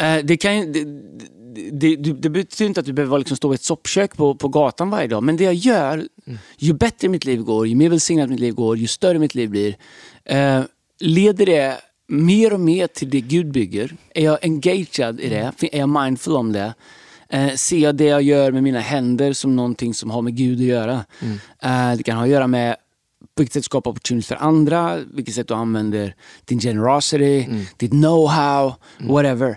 Uh, 0.01 0.25
det, 0.25 0.37
kan, 0.37 0.71
det, 0.71 0.83
det, 1.71 1.95
det, 1.95 2.13
det, 2.13 2.29
betyder 2.29 2.67
inte 2.67 2.79
att 2.79 2.85
du 2.85 2.93
behöver 2.93 3.17
liksom 3.17 3.37
stå 3.37 3.53
i 3.53 3.55
ett 3.55 3.63
soppkök 3.63 4.17
på, 4.17 4.35
på 4.35 4.47
gatan 4.47 4.89
varje 4.89 5.07
dag. 5.07 5.23
Men 5.23 5.37
det 5.37 5.43
jag 5.43 5.53
gör, 5.53 5.93
mm. 6.27 6.39
ju 6.57 6.73
bättre 6.73 7.09
mitt 7.09 7.25
liv 7.25 7.41
går, 7.41 7.67
ju 7.67 7.75
mer 7.75 7.89
välsignat 7.89 8.29
mitt 8.29 8.39
liv 8.39 8.53
går, 8.53 8.77
ju 8.77 8.87
större 8.87 9.19
mitt 9.19 9.35
liv 9.35 9.49
blir, 9.49 9.69
uh, 10.31 10.63
leder 10.99 11.45
det 11.45 11.77
mer 12.07 12.53
och 12.53 12.59
mer 12.59 12.87
till 12.87 13.09
det 13.09 13.21
Gud 13.21 13.51
bygger. 13.51 13.95
Är 14.13 14.23
jag 14.23 14.37
engagerad 14.41 15.19
i 15.19 15.29
det? 15.29 15.39
Mm. 15.39 15.53
Är 15.71 15.79
jag 15.79 15.89
mindful 15.89 16.35
om 16.35 16.51
det? 16.51 16.73
Eh, 17.29 17.53
ser 17.53 17.77
jag 17.77 17.95
det 17.95 18.05
jag 18.05 18.21
gör 18.21 18.51
med 18.51 18.63
mina 18.63 18.79
händer 18.79 19.33
som 19.33 19.55
någonting 19.55 19.93
som 19.93 20.11
har 20.11 20.21
med 20.21 20.35
Gud 20.35 20.59
att 20.59 20.65
göra? 20.65 21.05
Mm. 21.21 21.39
Eh, 21.61 21.97
det 21.97 22.03
kan 22.03 22.17
ha 22.17 22.23
att 22.23 22.29
göra 22.29 22.47
med 22.47 22.75
på 23.35 23.41
vilket 23.41 23.53
sätt 23.53 23.65
skapa 23.65 23.89
opportunities 23.89 24.27
för 24.27 24.35
andra, 24.35 24.99
vilket 25.13 25.35
sätt 25.35 25.47
du 25.47 25.53
använder 25.53 26.15
din 26.45 26.59
generosity, 26.59 27.43
mm. 27.43 27.65
ditt 27.77 27.91
know-how, 27.91 28.73
mm. 28.99 29.13
whatever. 29.13 29.49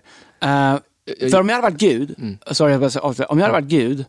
Uh, 0.45 0.79
för 1.31 1.41
om 1.41 1.49
jag 1.49 1.57
hade 1.57 1.63
varit 1.63 1.81
Gud, 1.81 2.15
mm. 2.19 2.39
sorry, 2.51 2.73
jag 2.73 2.81
bara, 2.81 3.27
om 3.27 3.39
jag 3.39 3.47
hade 3.47 3.61
varit 3.61 3.71
Gud, 3.71 4.05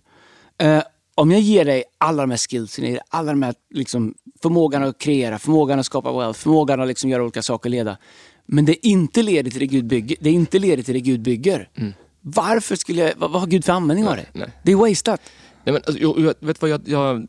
uh, 0.64 0.82
om 1.16 1.32
jag 1.32 1.42
ger 1.42 1.66
dig 1.66 1.84
alla 1.98 2.24
de 2.24 2.30
här 2.30 2.38
skillsen, 2.38 3.00
alla 3.10 3.32
de 3.32 3.44
här 3.44 3.56
liksom, 3.74 4.14
förmågan 4.42 4.84
att 4.84 4.98
kreera, 4.98 5.40
förmågan 5.40 5.80
att 5.80 5.86
skapa 5.86 6.20
wealth, 6.20 6.40
förmågan 6.40 6.82
att 6.82 6.88
liksom 6.88 7.10
göra 7.10 7.24
olika 7.24 7.42
saker, 7.42 7.70
leda. 7.70 7.98
Men 8.46 8.66
det 8.66 8.88
inte 8.88 9.24
leder 9.24 9.52
till 9.52 9.60
det 9.60 9.68
Gud 9.68 9.86
bygger. 9.86 10.18
Det 10.20 10.30
inte 10.30 10.60
leder 10.60 10.84
till 10.84 10.94
det 10.94 11.00
Gud 11.00 11.22
bygger. 11.22 11.70
Mm. 11.76 11.94
Varför 12.22 12.76
skulle 12.76 13.02
jag, 13.02 13.14
vad, 13.18 13.32
vad 13.32 13.42
har 13.42 13.48
Gud 13.48 13.66
för 13.66 13.74
användning 13.74 14.08
av 14.08 14.16
det? 14.16 14.26
Nej. 14.34 14.50
Det 14.64 14.72
är 14.72 14.76
wasteat. 14.76 15.22
Nej, 15.64 15.74
men, 15.74 15.82
alltså, 15.86 16.04
jag, 16.04 16.34
vet 16.40 16.62
vad 16.62 16.72
jag, 16.72 16.82
jag 16.86 17.28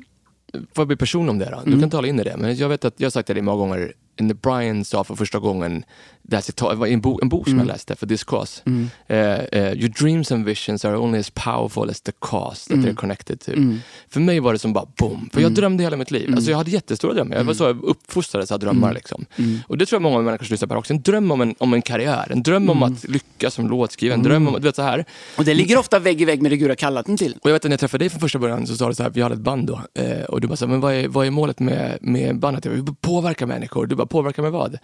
får 0.52 0.66
jag 0.74 0.86
bli 0.86 0.96
person 0.96 1.28
om 1.28 1.38
det 1.38 1.50
då? 1.50 1.60
Du 1.64 1.68
mm. 1.68 1.80
kan 1.80 1.90
tala 1.90 2.08
in 2.08 2.20
i 2.20 2.24
det. 2.24 2.36
Men 2.36 2.56
jag 2.56 2.68
vet 2.68 2.84
att 2.84 2.94
jag 2.96 3.06
har 3.06 3.10
sagt 3.10 3.28
det 3.28 3.42
många 3.42 3.58
gånger, 3.58 3.92
när 4.20 4.34
Brian 4.34 4.84
sa 4.84 5.04
för 5.04 5.14
första 5.14 5.38
gången, 5.38 5.84
det 6.28 6.36
här 6.36 6.42
citat, 6.42 6.78
var 6.78 6.86
en, 6.86 7.00
bo, 7.00 7.18
en 7.22 7.28
bok 7.28 7.44
som 7.44 7.52
mm. 7.52 7.66
jag 7.66 7.74
läste 7.74 7.96
för 7.96 8.06
This 8.06 8.24
Cause. 8.24 8.62
Mm. 8.66 8.90
Uh, 9.10 9.16
uh, 9.16 9.72
your 9.72 9.88
dreams 9.88 10.32
and 10.32 10.44
visions 10.44 10.84
are 10.84 10.96
only 10.96 11.18
as 11.18 11.30
powerful 11.30 11.90
as 11.90 12.00
the 12.00 12.12
cause 12.20 12.68
that 12.68 12.74
mm. 12.74 12.84
they're 12.84 12.94
connected 12.94 13.40
to. 13.40 13.52
Mm. 13.52 13.78
För 14.08 14.20
mig 14.20 14.40
var 14.40 14.52
det 14.52 14.58
som 14.58 14.72
bara 14.72 14.86
boom, 14.98 15.28
för 15.32 15.40
jag 15.40 15.46
mm. 15.46 15.54
drömde 15.54 15.82
hela 15.82 15.96
mitt 15.96 16.10
liv. 16.10 16.24
Mm. 16.24 16.34
Alltså 16.34 16.50
jag 16.50 16.58
hade 16.58 16.70
jättestora 16.70 17.14
drömmar, 17.14 17.36
jag 17.36 17.44
var 17.44 17.54
så 17.54 17.68
uppfostrad 17.68 18.50
ha 18.50 18.58
drömmar. 18.58 18.94
Liksom. 18.94 19.26
Och 19.66 19.78
det 19.78 19.86
tror 19.86 19.96
jag 19.96 20.02
många 20.02 20.22
människor 20.22 20.44
som 20.44 20.54
lyssnar 20.54 20.68
på 20.68 20.74
också, 20.74 20.92
en 20.92 21.02
dröm 21.02 21.30
om 21.30 21.40
en, 21.40 21.54
om 21.58 21.74
en 21.74 21.82
karriär, 21.82 22.28
en 22.30 22.42
dröm 22.42 22.70
om 22.70 22.82
att 22.82 23.08
lyckas 23.08 23.54
som 23.54 23.70
låtskrivare, 23.70 24.18
en 24.18 24.22
dröm 24.22 24.48
om, 24.48 24.54
du 24.54 24.60
vet 24.60 24.76
så 24.76 24.82
här. 24.82 25.04
Och 25.36 25.44
det 25.44 25.54
ligger 25.54 25.78
ofta 25.78 25.98
vägg 25.98 26.20
i 26.20 26.24
vägg 26.24 26.42
med 26.42 26.52
det 26.52 26.56
Gud 26.56 26.68
har 26.68 26.74
kallat 26.74 27.08
en 27.08 27.16
till. 27.16 27.38
Och 27.42 27.50
jag 27.50 27.52
vet 27.52 27.64
att 27.64 27.68
när 27.68 27.72
jag 27.72 27.80
träffade 27.80 28.04
dig 28.04 28.10
från 28.10 28.20
första 28.20 28.38
början 28.38 28.66
så 28.66 28.76
sa 28.76 28.88
du 28.88 28.94
så 28.94 29.02
här, 29.02 29.10
vi 29.10 29.22
hade 29.22 29.34
ett 29.34 29.40
band 29.40 29.66
då, 29.66 29.80
uh, 30.02 30.22
och 30.28 30.40
du 30.40 30.48
bara 30.48 30.56
så 30.56 30.64
här, 30.64 30.72
men 30.72 30.80
vad 30.80 30.94
är, 30.94 31.08
vad 31.08 31.26
är 31.26 31.30
målet 31.30 31.60
med, 31.60 31.98
med 32.00 32.38
bandet? 32.38 32.64
Jag 32.64 32.72
vill 32.72 32.84
påverka 33.00 33.46
människor, 33.46 33.86
du 33.86 33.96
bara 33.96 34.06
påverka 34.06 34.42
med 34.42 34.52
vad? 34.52 34.78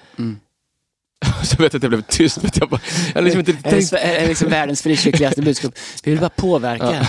Mm. 1.27 1.35
Så 1.45 1.57
vet 1.63 1.73
jag 1.73 1.79
att 1.79 1.83
jag 1.83 1.91
blev 1.91 2.03
tyst. 2.03 2.45
Att 2.45 2.57
jag, 2.57 2.69
bara, 2.69 2.81
jag 3.15 3.25
liksom 3.25 3.41
inte 3.41 3.53
Är 3.53 3.71
tänkt 3.71 3.91
det 3.91 4.27
liksom 4.29 4.49
världens 4.49 4.83
frikyrkligaste 4.83 5.43
budskap? 5.43 5.75
Vi 6.05 6.11
vill 6.11 6.21
bara 6.21 6.29
påverka. 6.37 7.07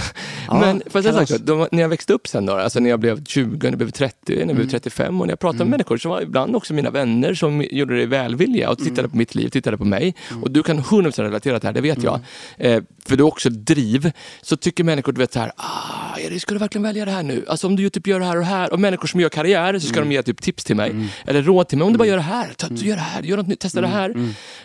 Ja, 0.48 0.60
men 0.60 0.82
att 0.94 1.06
jag 1.06 1.28
sagt, 1.28 1.42
då, 1.46 1.68
när 1.72 1.82
jag 1.82 1.90
växte 1.90 2.14
upp 2.14 2.28
sen 2.28 2.46
då, 2.46 2.54
alltså 2.54 2.80
när 2.80 2.90
jag 2.90 3.00
blev 3.00 3.24
20, 3.26 3.58
när 3.64 3.70
jag 3.70 3.78
blev 3.78 3.90
30, 3.92 4.16
när 4.28 4.36
jag 4.36 4.44
Mm. 4.44 4.56
blev 4.56 4.68
35 4.70 5.22
och 5.22 5.28
när 5.28 5.32
jag 5.32 5.40
pratade 5.40 5.64
med 5.64 5.70
människor 5.70 5.98
som 5.98 6.12
var 6.12 6.22
ibland 6.22 6.56
också 6.56 6.74
mina 6.74 6.90
vänner 6.90 7.34
som 7.34 7.62
gjorde 7.72 7.96
det 7.96 8.02
i 8.02 8.06
välvilja 8.06 8.70
och 8.70 8.78
tittade 8.78 9.00
Mm. 9.00 9.12
på 9.12 9.18
mitt 9.18 9.36
liv, 9.36 9.50
tittade 9.50 9.78
på 9.78 9.86
mig. 9.86 10.16
Och 10.42 10.52
du 10.52 10.64
kan 10.64 10.80
100% 10.80 11.24
relatera 11.24 11.60
till 11.60 11.66
det 11.66 11.68
här, 11.68 11.74
det 11.74 11.82
vet 11.82 12.04
jag. 12.04 12.20
Eh, 12.58 12.82
för 13.06 13.16
du 13.18 13.24
har 13.24 13.28
också 13.28 13.50
driv. 13.50 14.12
Så 14.42 14.58
tycker 14.58 14.84
människor, 14.84 15.12
du 15.12 15.20
vet 15.20 15.34
så 15.34 15.40
här, 15.40 15.52
ah, 15.56 16.40
ska 16.40 16.54
du 16.54 16.60
verkligen 16.60 16.84
välja 16.84 17.06
det 17.06 17.12
här 17.12 17.24
nu? 17.24 17.46
Alltså 17.48 17.68
om 17.68 17.76
du 17.76 17.90
typ 17.90 18.08
gör 18.08 18.20
det 18.20 18.26
här 18.26 18.36
och 18.36 18.42
det 18.42 18.48
här. 18.48 18.74
Och 18.74 18.80
människor 18.80 19.08
som 19.08 19.20
gör 19.20 19.30
karriär 19.30 19.80
så 19.80 19.88
ska 19.88 20.00
de 20.00 20.12
ge 20.12 20.24
typ 20.24 20.42
tips 20.42 20.64
till 20.64 20.76
mig. 20.76 20.96
Eller 21.26 21.42
råd 21.44 21.68
till 21.68 21.78
mig. 21.78 21.86
Om 21.86 21.92
du 21.94 21.98
bara 21.98 22.08
gör 22.08 22.16
det 22.16 22.22
här, 22.22 22.54
ta, 22.58 22.68
gör 22.72 22.96
det 22.96 23.02
här, 23.02 23.22
gör 23.22 23.38
något 23.38 23.48
nytt, 23.48 23.60
testa 23.60 23.82
det 23.82 23.88
här. 23.88 23.95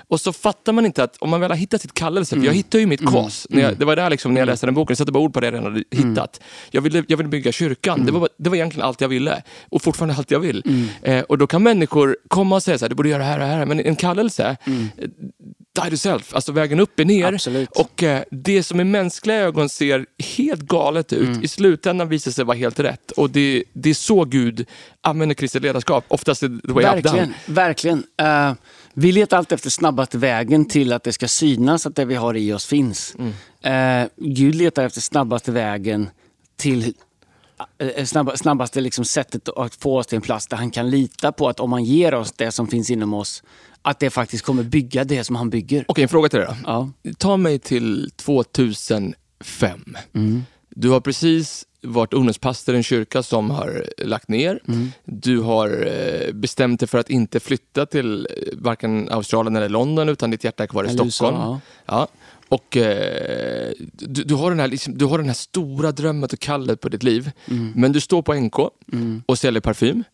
Och 0.09 0.21
så 0.21 0.33
fattar 0.33 0.73
man 0.73 0.87
inte 0.87 1.03
att 1.03 1.17
om 1.17 1.31
man 1.31 1.41
väl 1.41 1.51
har 1.51 1.57
hittat 1.57 1.83
sitt 1.83 1.95
kallelse, 1.95 2.37
för 2.37 2.45
jag 2.47 2.53
hittade 2.53 2.81
ju 2.81 2.87
mitt 2.87 3.07
kos. 3.07 3.47
När 3.51 3.63
jag, 3.63 3.77
det 3.79 3.85
var 3.85 3.97
där 3.97 4.11
liksom, 4.11 4.35
när 4.35 4.41
jag 4.41 4.47
läste 4.47 4.67
den 4.67 4.75
boken, 4.75 4.91
jag 4.93 4.99
satte 4.99 5.13
bara 5.13 5.23
ord 5.25 5.35
på 5.35 5.41
det 5.41 5.47
jag 5.47 5.55
redan 5.55 5.65
hade 5.73 5.85
hittat. 5.91 6.41
Jag 6.71 6.81
ville, 6.83 7.05
jag 7.09 7.17
ville 7.17 7.29
bygga 7.29 7.53
kyrkan, 7.53 8.07
det, 8.07 8.13
var, 8.13 8.29
det 8.37 8.49
var 8.51 8.57
egentligen 8.57 8.87
allt 8.87 9.01
jag 9.01 9.09
ville. 9.09 9.43
Och 9.69 9.83
fortfarande 9.83 10.15
allt 10.15 10.31
jag 10.31 10.41
vill. 10.41 10.89
Eh, 11.03 11.21
och 11.21 11.39
då 11.39 11.47
kan 11.47 11.63
människor 11.63 12.17
komma 12.29 12.57
och 12.57 12.63
säga 12.63 12.79
så 12.79 12.85
här, 12.85 12.89
du 12.89 12.95
borde 12.95 13.09
göra 13.09 13.19
det 13.19 13.25
här 13.25 13.35
och 13.35 13.47
det 13.47 13.47
här. 13.55 13.67
Men 13.67 13.81
en 13.81 13.97
kallelse, 13.97 14.57
eh, 14.67 15.09
die 15.85 15.91
to 15.91 15.97
self, 15.97 16.35
alltså 16.35 16.53
vägen 16.53 16.81
upp 16.81 17.01
är 17.01 17.05
ner. 17.05 17.33
Absolut. 17.33 17.69
Och 17.71 18.03
eh, 18.03 18.23
det 18.31 18.63
som 18.63 18.81
i 18.81 18.85
mänskliga 18.85 19.37
ögon 19.37 19.69
ser 19.69 20.07
helt 20.37 20.61
galet 20.63 21.13
ut, 21.13 21.29
Mm. 21.31 21.43
i 21.45 21.49
slutändan 21.49 22.09
visar 22.09 22.31
sig 22.31 22.45
vara 22.45 22.57
helt 22.57 22.81
rätt. 22.81 23.11
Och 23.11 23.31
det, 23.31 23.65
det 23.73 23.91
är 23.91 23.95
så 23.95 24.25
Gud 24.25 24.67
använder 25.01 25.35
kristet 25.35 25.63
ledarskap, 25.63 26.05
oftast 26.09 26.41
the 26.41 26.47
way 26.49 26.85
up 26.85 26.93
Verkligen. 26.95 27.17
down. 27.17 27.35
verkligen. 27.47 28.03
Eh, 28.23 28.53
vi 28.95 29.13
letar 29.13 29.37
alltid 29.37 29.57
efter 29.57 29.71
snabbaste 29.71 30.19
vägen 30.19 30.65
till 30.65 30.93
att 30.93 31.03
det 31.03 31.13
ska 31.13 31.29
synas 31.29 31.87
att 31.87 31.97
det 31.97 32.05
vi 32.05 32.15
har 32.15 32.37
i 32.37 32.53
oss 32.53 32.67
finns. 32.67 33.17
Mm. 33.19 34.03
Eh, 34.03 34.09
Gud 34.17 34.55
letar 34.55 34.85
efter 34.85 35.01
snabbaste 35.01 35.53
vägen 35.53 36.11
till 36.57 36.95
eh, 37.79 38.05
snabba, 38.05 38.37
snabbaste 38.37 38.81
liksom 38.81 39.05
sättet 39.05 39.49
att 39.49 39.75
få 39.75 39.99
oss 39.99 40.07
till 40.07 40.17
en 40.17 40.23
plats 40.23 40.47
där 40.47 40.57
han 40.57 40.71
kan 40.71 40.91
lita 40.91 41.33
på 41.33 41.49
att 41.49 41.61
om 41.61 41.73
han 41.73 41.85
ger 41.85 42.15
oss 42.15 42.33
det 42.33 42.53
som 42.53 42.69
finns 42.69 42.91
inom 42.91 43.15
oss, 43.15 43.43
att 43.83 43.99
det 43.99 44.11
faktiskt 44.11 44.45
kommer 44.45 44.63
bygga 44.63 45.05
det 45.05 45.25
som 45.25 45.37
han 45.37 45.51
bygger. 45.51 45.85
Okej, 45.89 46.03
en 46.03 46.09
fråga 46.09 46.29
till 46.29 46.39
dig 46.39 46.49
då. 46.49 46.57
Ja. 46.65 46.91
Ta 47.19 47.37
mig 47.37 47.59
till 47.59 48.11
2005. 48.17 49.15
Du 50.69 50.89
har 50.89 51.01
precis 51.01 51.67
varit 51.83 52.13
ungdomspastor 52.13 52.75
i 52.75 52.77
en 52.79 52.83
kyrka 52.83 53.23
som 53.23 53.51
har 53.51 53.85
lagt 53.99 54.29
ner. 54.29 54.61
Du 55.05 55.39
har 55.41 55.87
eh, 55.87 56.33
bestämt 56.33 56.81
dig 56.81 56.89
för 56.89 56.99
att 56.99 57.11
inte 57.11 57.41
flytta 57.41 57.87
till 57.87 58.29
eh, 58.31 58.59
varken 58.59 59.09
Australien 59.11 59.57
eller 59.57 59.69
London 59.69 60.09
utan 60.09 60.31
ditt 60.31 60.45
hjärta 60.45 60.63
är 60.63 60.67
kvar 60.67 60.85
i 60.85 60.89
Eller 60.89 61.05
USA, 61.05 61.27
Stockholm. 61.27 61.61
ja. 61.87 62.09
Och 62.49 62.77
eh, 62.77 63.73
du, 63.93 64.25
du, 64.25 64.35
har 64.35 64.51
den 64.51 64.61
här, 64.61 64.69
liksom, 64.69 64.99
du 64.99 65.05
har 65.05 65.19
den 65.19 65.27
här 65.27 65.35
stora 65.35 65.93
drömmen 65.93 66.25
och 66.33 66.39
kallet 66.39 66.81
på 66.81 66.89
ditt 66.89 67.03
liv. 67.03 67.31
Men 67.75 67.93
du 67.93 68.01
står 68.01 68.23
på 68.23 68.35
NK 68.35 68.59
och 69.27 69.39
säljer 69.39 69.61
parfym. 69.61 70.05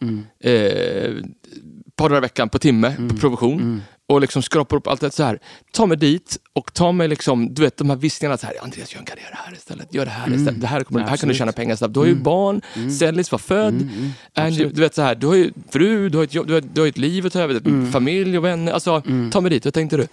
Eh, 0.40 0.52
ett 0.52 1.96
par 1.96 2.08
dagar 2.08 2.18
i 2.18 2.20
veckan 2.20 2.48
på 2.48 2.58
timme 2.58 3.08
på 3.10 3.16
provision. 3.16 3.82
Och 4.08 4.20
liksom 4.20 4.42
skrapar 4.42 4.76
upp 4.76 4.86
allt 4.86 5.00
det 5.00 5.10
så 5.10 5.22
här. 5.22 5.38
Ta 5.72 5.86
mig 5.86 5.96
dit 5.96 6.38
och 6.52 6.74
ta 6.74 6.92
mig 6.92 7.08
liksom, 7.08 7.54
du 7.54 7.62
vet 7.62 7.76
de 7.76 7.90
här 7.90 7.96
viskningarna 7.96 8.38
så 8.38 8.46
här, 8.46 8.54
Andreas 8.62 8.92
gör 8.92 8.98
en 9.00 9.04
karriär 9.06 9.30
här 9.32 9.52
istället, 9.54 9.94
gör 9.94 10.04
det 10.04 10.10
här 10.10 10.34
istället, 10.34 10.60
det 10.60 10.66
här, 10.66 10.84
kommer, 10.84 11.00
här 11.00 11.16
kan 11.16 11.28
du 11.28 11.34
tjäna 11.34 11.52
pengar 11.52 11.76
snabbt. 11.76 11.94
Du 11.94 12.00
har 12.00 12.06
ju 12.06 12.14
barn, 12.14 12.60
Sellis 12.98 13.32
var 13.32 13.38
född, 13.38 13.88
Angie, 14.34 14.68
du 14.68 14.80
vet 14.80 14.94
så 14.94 15.02
här, 15.02 15.14
du 15.14 15.26
har 15.26 15.34
ju 15.34 15.52
fru, 15.70 16.08
du 16.08 16.18
har 16.18 16.24
ett, 16.24 16.34
jobb, 16.34 16.46
du 16.46 16.52
har, 16.54 16.60
du 16.60 16.80
har 16.80 16.88
ett 16.88 16.98
liv 16.98 17.26
att 17.26 17.32
ta 17.32 17.40
över, 17.40 17.90
familj 17.92 18.38
och 18.38 18.44
vänner. 18.44 18.72
Alltså, 18.72 19.02
ta 19.32 19.40
mig 19.40 19.50
dit, 19.50 19.64
vad 19.64 19.74
tänkte 19.74 19.96
du? 19.96 20.06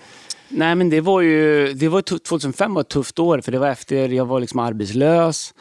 Nej, 0.50 0.76
men 0.76 0.90
det 0.90 1.02
var 1.02 1.22
ju... 1.22 1.74
Det 1.74 1.88
var, 1.88 2.02
tu- 2.02 2.20
2005 2.20 2.74
var 2.74 2.82
ett 2.82 2.90
tufft 2.90 3.20
år, 3.20 3.42
för 3.42 3.52
det 3.52 3.60
var 3.60 3.68
efter 3.68 4.10
jag 4.10 4.26
var 4.26 4.40
liksom 4.40 4.60
arbetslös. 4.60 5.54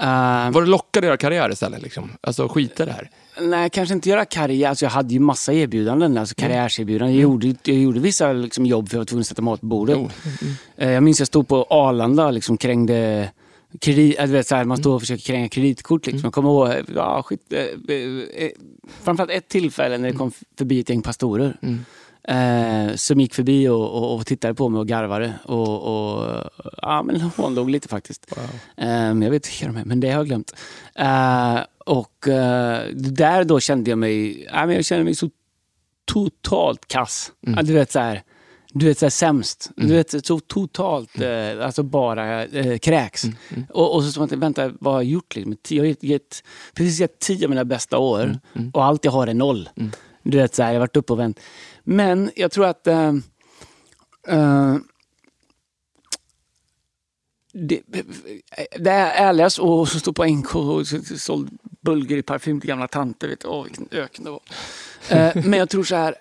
Eh, 0.00 0.50
Var 0.50 0.60
det 0.62 0.68
lockade 0.68 1.06
att 1.06 1.08
göra 1.08 1.16
karriär 1.16 1.52
istället? 1.52 1.82
Liksom? 1.82 2.10
Alltså 2.20 2.48
skita 2.48 2.86
det 2.86 2.92
här. 2.92 3.10
Nej, 3.40 3.70
kanske 3.70 3.94
inte 3.94 4.08
göra 4.10 4.24
karriär. 4.24 4.68
Alltså, 4.68 4.84
jag 4.84 4.90
hade 4.90 5.14
ju 5.14 5.20
massa 5.20 5.52
erbjudanden, 5.52 6.18
alltså 6.18 6.34
karriärserbjudanden. 6.34 7.14
Jag, 7.16 7.22
gjorde, 7.22 7.54
jag 7.62 7.76
gjorde 7.76 8.00
vissa 8.00 8.32
liksom, 8.32 8.66
jobb 8.66 8.88
för 8.88 8.90
att 8.90 8.92
jag 8.94 8.98
var 9.00 9.04
tvungen 9.04 9.20
att 9.20 9.26
sätta 9.26 9.42
mat 9.42 9.60
på 9.60 9.66
bordet. 9.66 9.96
Jo. 9.98 10.10
Eh, 10.76 10.90
Jag 10.90 11.02
minns 11.02 11.18
jag 11.18 11.26
stod 11.26 11.48
på 11.48 11.66
Arlanda 11.70 12.26
och 12.26 12.32
liksom 12.32 12.56
krängde 12.56 13.30
kredit, 13.80 14.18
äh, 14.18 14.26
du 14.26 14.32
vet, 14.32 14.46
så 14.46 14.54
här, 14.56 14.64
man 14.64 14.76
står 14.76 14.94
och 14.94 15.00
försöker 15.00 15.22
kränga 15.24 15.48
kreditkort. 15.48 16.06
Liksom. 16.06 16.20
Jag 16.24 16.32
kommer 16.32 16.48
ihåg 16.50 16.84
ja, 16.94 17.22
skit, 17.22 17.52
eh, 17.52 17.60
eh, 17.60 18.44
eh, 18.44 18.50
framförallt 19.02 19.30
ett 19.30 19.48
tillfälle 19.48 19.98
när 19.98 20.10
det 20.12 20.16
kom 20.18 20.32
förbi 20.58 20.80
ett 20.80 20.88
gäng 20.88 21.02
pastorer. 21.02 21.56
Eh, 22.28 22.94
som 22.94 23.20
gick 23.20 23.34
förbi 23.34 23.68
och, 23.68 23.90
och, 23.90 24.14
och 24.14 24.26
tittade 24.26 24.54
på 24.54 24.68
mig 24.68 24.78
och 24.78 24.88
garvade. 24.88 25.34
Och, 25.44 25.82
och 25.82 26.50
ja, 26.82 27.02
men 27.02 27.20
hånlog 27.20 27.70
lite 27.70 27.88
faktiskt. 27.88 28.34
Eh, 28.76 28.88
jag 28.88 29.14
vet 29.14 29.34
inte 29.34 29.48
vilka 29.48 29.66
de 29.66 29.76
är, 29.76 29.84
men 29.84 30.00
det 30.00 30.10
har 30.10 30.16
jag 30.16 30.26
glömt. 30.26 30.54
Eh, 30.94 31.58
och 31.86 32.28
eh, 32.28 32.88
där 32.94 33.44
då 33.44 33.60
kände 33.60 33.90
jag 33.90 33.98
mig, 33.98 34.44
ja, 34.52 34.66
men 34.66 34.74
jag 34.74 34.84
kände 34.84 35.04
mig 35.04 35.14
så 35.14 35.30
totalt 36.04 36.88
kass. 36.88 37.32
Ja, 37.40 37.62
du 37.62 37.72
vet 37.72 37.92
så 37.92 37.98
här, 37.98 38.22
du 38.72 38.86
vet 38.86 38.98
så 38.98 39.04
här 39.04 39.10
sämst. 39.10 39.70
Du 39.76 39.92
vet 39.94 40.26
så 40.26 40.40
totalt, 40.40 41.20
eh, 41.20 41.64
alltså 41.66 41.82
bara 41.82 42.44
eh, 42.44 42.78
kräks. 42.78 43.24
Och, 43.70 43.94
och 43.94 44.02
så 44.04 44.10
som 44.10 44.24
att, 44.24 44.32
vänta, 44.32 44.72
vad 44.80 44.94
har 44.94 45.02
jag 45.02 45.10
gjort? 45.10 45.36
Liksom? 45.36 45.56
Jag 45.68 45.82
har 45.82 45.86
gett, 45.86 46.02
gett, 46.02 46.44
precis 46.74 47.00
gett 47.00 47.18
tio 47.18 47.46
av 47.46 47.50
mina 47.50 47.64
bästa 47.64 47.98
år 47.98 48.38
och 48.72 48.84
allt 48.84 49.04
jag 49.04 49.12
har 49.12 49.26
är 49.26 49.34
noll. 49.34 49.68
Du 50.24 50.36
vet 50.38 50.54
så 50.54 50.62
här, 50.62 50.70
jag 50.70 50.74
har 50.74 50.80
varit 50.80 50.96
uppe 50.96 51.12
och 51.12 51.18
vänt. 51.18 51.40
Men 51.84 52.30
jag 52.36 52.50
tror 52.50 52.66
att 52.66 52.86
eh, 52.86 53.12
eh, 54.28 54.76
det, 57.52 57.80
det 58.78 58.90
är 58.90 59.28
ärligast 59.28 59.58
och 59.58 59.88
så 59.88 59.98
stå 59.98 60.12
på 60.12 60.24
NK 60.24 60.54
och 60.56 60.86
såld 61.18 61.50
bulgur 61.80 62.16
i 62.18 62.22
parfym 62.22 62.60
till 62.60 62.68
gamla 62.68 62.88
tanter. 62.88 63.28
Vet. 63.28 63.44
Åh, 63.44 63.64
vilken 63.64 63.88
öken 63.90 64.24
det 64.24 64.30
var. 64.30 64.40
Eh, 65.08 65.32
men 65.46 65.58
jag 65.58 65.68
tror 65.68 65.84
så 65.84 65.96
här, 65.96 66.14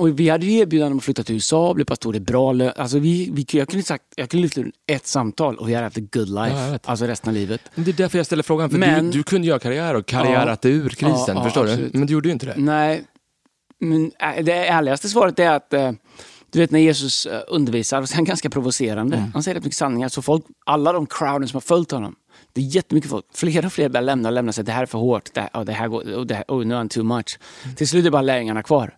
och 0.00 0.20
vi 0.20 0.28
hade 0.28 0.46
ju 0.46 0.58
erbjudanden 0.58 0.92
om 0.92 0.98
att 0.98 1.04
flytta 1.04 1.22
till 1.22 1.34
USA, 1.34 1.74
bli 1.74 1.84
pastor, 1.84 2.12
det 2.12 2.18
är 2.18 2.20
bra 2.20 2.52
lön. 2.52 2.72
Alltså 2.76 2.98
vi, 2.98 3.30
vi, 3.32 3.46
jag 3.58 3.68
kunde 3.68 3.82
sagt, 3.84 4.04
jag 4.16 4.28
kunde 4.30 4.42
lyfta 4.42 4.62
ett 4.86 5.06
samtal 5.06 5.56
och 5.56 5.68
vi 5.68 5.74
hade 5.74 5.86
haft 5.86 5.98
a 5.98 6.00
good 6.12 6.28
life, 6.28 6.56
Ja, 6.56 6.78
alltså 6.84 7.04
resten 7.06 7.28
av 7.28 7.34
livet. 7.34 7.60
Men 7.74 7.84
Det 7.84 7.90
är 7.90 7.92
därför 7.92 8.18
jag 8.18 8.26
ställer 8.26 8.42
frågan, 8.42 8.70
för 8.70 8.78
Men- 8.78 9.04
du, 9.04 9.10
du 9.18 9.22
kunde 9.22 9.46
göra 9.48 9.58
karriär 9.58 9.94
och 9.94 10.06
karriärat 10.06 10.62
dig 10.62 10.72
ur 10.72 10.88
krisen, 10.88 11.14
Ja, 11.26 11.34
ja, 11.34 11.44
förstår 11.44 11.64
absolut. 11.64 11.92
du? 11.92 11.98
Men 11.98 12.06
du 12.06 12.12
gjorde 12.12 12.28
ju 12.28 12.32
inte 12.32 12.46
det. 12.46 12.54
Nej, 12.56 13.04
men 13.80 14.12
äh, 14.18 14.44
det 14.44 14.66
ärligaste 14.66 15.08
svaret 15.08 15.38
är 15.38 15.50
att 15.50 15.72
eh, 15.72 15.92
du 16.50 16.58
vet 16.58 16.70
när 16.70 16.80
Jesus 16.80 17.26
eh, 17.26 17.40
undervisar, 17.48 18.04
så 18.04 18.14
är 18.14 18.16
han 18.16 18.24
ganska 18.24 18.50
provocerande. 18.50 19.16
Mm. 19.16 19.30
Han 19.32 19.42
säger 19.42 19.54
rätt 19.54 19.64
mycket 19.64 19.76
sanningar. 19.76 20.08
Så 20.08 20.22
folk, 20.22 20.44
alla 20.66 20.92
de 20.92 21.06
crowden 21.06 21.48
som 21.48 21.56
har 21.56 21.60
följt 21.60 21.90
honom, 21.90 22.16
det 22.52 22.60
är 22.60 22.64
jättemycket 22.64 23.10
folk. 23.10 23.24
Fler 23.34 23.66
och 23.66 23.72
fler 23.72 23.88
börjar 23.88 24.02
lämna 24.02 24.28
och 24.28 24.32
lämna 24.32 24.52
sig. 24.52 24.64
Det 24.64 24.72
här 24.72 24.82
är 24.82 24.86
för 24.86 24.98
hårt. 24.98 25.34
Det 25.34 25.40
här, 25.40 25.50
oh, 25.54 25.64
det 25.64 25.72
här 25.72 25.88
går, 25.88 26.02
oh, 26.02 26.26
det 26.26 26.34
här, 26.34 26.44
oh, 26.48 26.64
nu 26.64 26.74
är 26.74 26.78
han 26.78 26.88
too 26.88 27.04
much. 27.04 27.38
Mm. 27.64 27.76
Till 27.76 27.88
slut 27.88 28.06
är 28.06 28.10
bara 28.10 28.22
lärjungarna 28.22 28.62
kvar. 28.62 28.96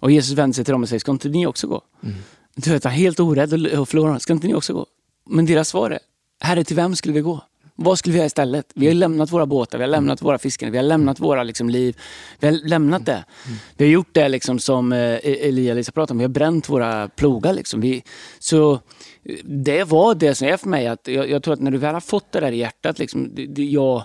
Och 0.00 0.10
Jesus 0.10 0.38
vänder 0.38 0.54
sig 0.54 0.64
till 0.64 0.72
dem 0.72 0.82
och 0.82 0.88
säger, 0.88 1.00
ska 1.00 1.12
inte 1.12 1.28
ni 1.28 1.46
också 1.46 1.66
gå? 1.66 1.80
Mm. 2.02 2.16
Du 2.54 2.70
vet, 2.70 2.84
han 2.84 2.92
är 2.92 2.96
helt 2.96 3.20
orädd 3.20 3.78
och 3.78 3.88
förlorar. 3.88 4.18
Ska 4.18 4.32
inte 4.32 4.46
ni 4.46 4.54
också 4.54 4.72
gå? 4.72 4.86
Men 5.30 5.46
deras 5.46 5.68
svar 5.68 5.90
är, 5.90 5.98
Herre, 6.40 6.64
till 6.64 6.76
vem 6.76 6.96
skulle 6.96 7.14
vi 7.14 7.20
gå? 7.20 7.40
Vad 7.76 7.98
skulle 7.98 8.12
vi 8.12 8.18
göra 8.18 8.26
istället? 8.26 8.72
Vi 8.74 8.86
har 8.86 8.94
lämnat 8.94 9.32
våra 9.32 9.46
båtar, 9.46 9.78
vi 9.78 9.84
har 9.84 9.90
lämnat 9.90 10.22
våra 10.22 10.38
fiskare, 10.38 10.70
vi 10.70 10.76
har 10.76 10.84
lämnat 10.84 11.20
våra 11.20 11.42
liksom, 11.42 11.70
liv. 11.70 11.96
Vi 12.40 12.46
har 12.46 12.68
lämnat 12.68 13.06
det. 13.06 13.24
Vi 13.76 13.84
har 13.84 13.92
gjort 13.92 14.08
det 14.12 14.28
liksom, 14.28 14.58
som 14.58 14.92
eh, 14.92 15.18
Elia 15.22 15.72
och 15.72 15.76
Lisa 15.76 15.92
pratade 15.92 16.12
om, 16.12 16.18
vi 16.18 16.24
har 16.24 16.28
bränt 16.28 16.68
våra 16.68 17.08
plogar. 17.08 17.52
Liksom. 17.52 17.80
Vi, 17.80 18.02
så 18.38 18.80
det 19.44 19.84
var 19.84 20.14
det 20.14 20.34
som 20.34 20.48
är 20.48 20.56
för 20.56 20.68
mig, 20.68 20.86
att 20.86 21.08
jag, 21.08 21.30
jag 21.30 21.42
tror 21.42 21.54
att 21.54 21.60
när 21.60 21.70
du 21.70 21.78
väl 21.78 21.94
har 21.94 22.00
fått 22.00 22.32
det 22.32 22.40
där 22.40 22.52
i 22.52 22.56
hjärtat, 22.56 22.98
liksom, 22.98 23.34
det, 23.34 23.46
det, 23.46 23.64
jag, 23.64 24.02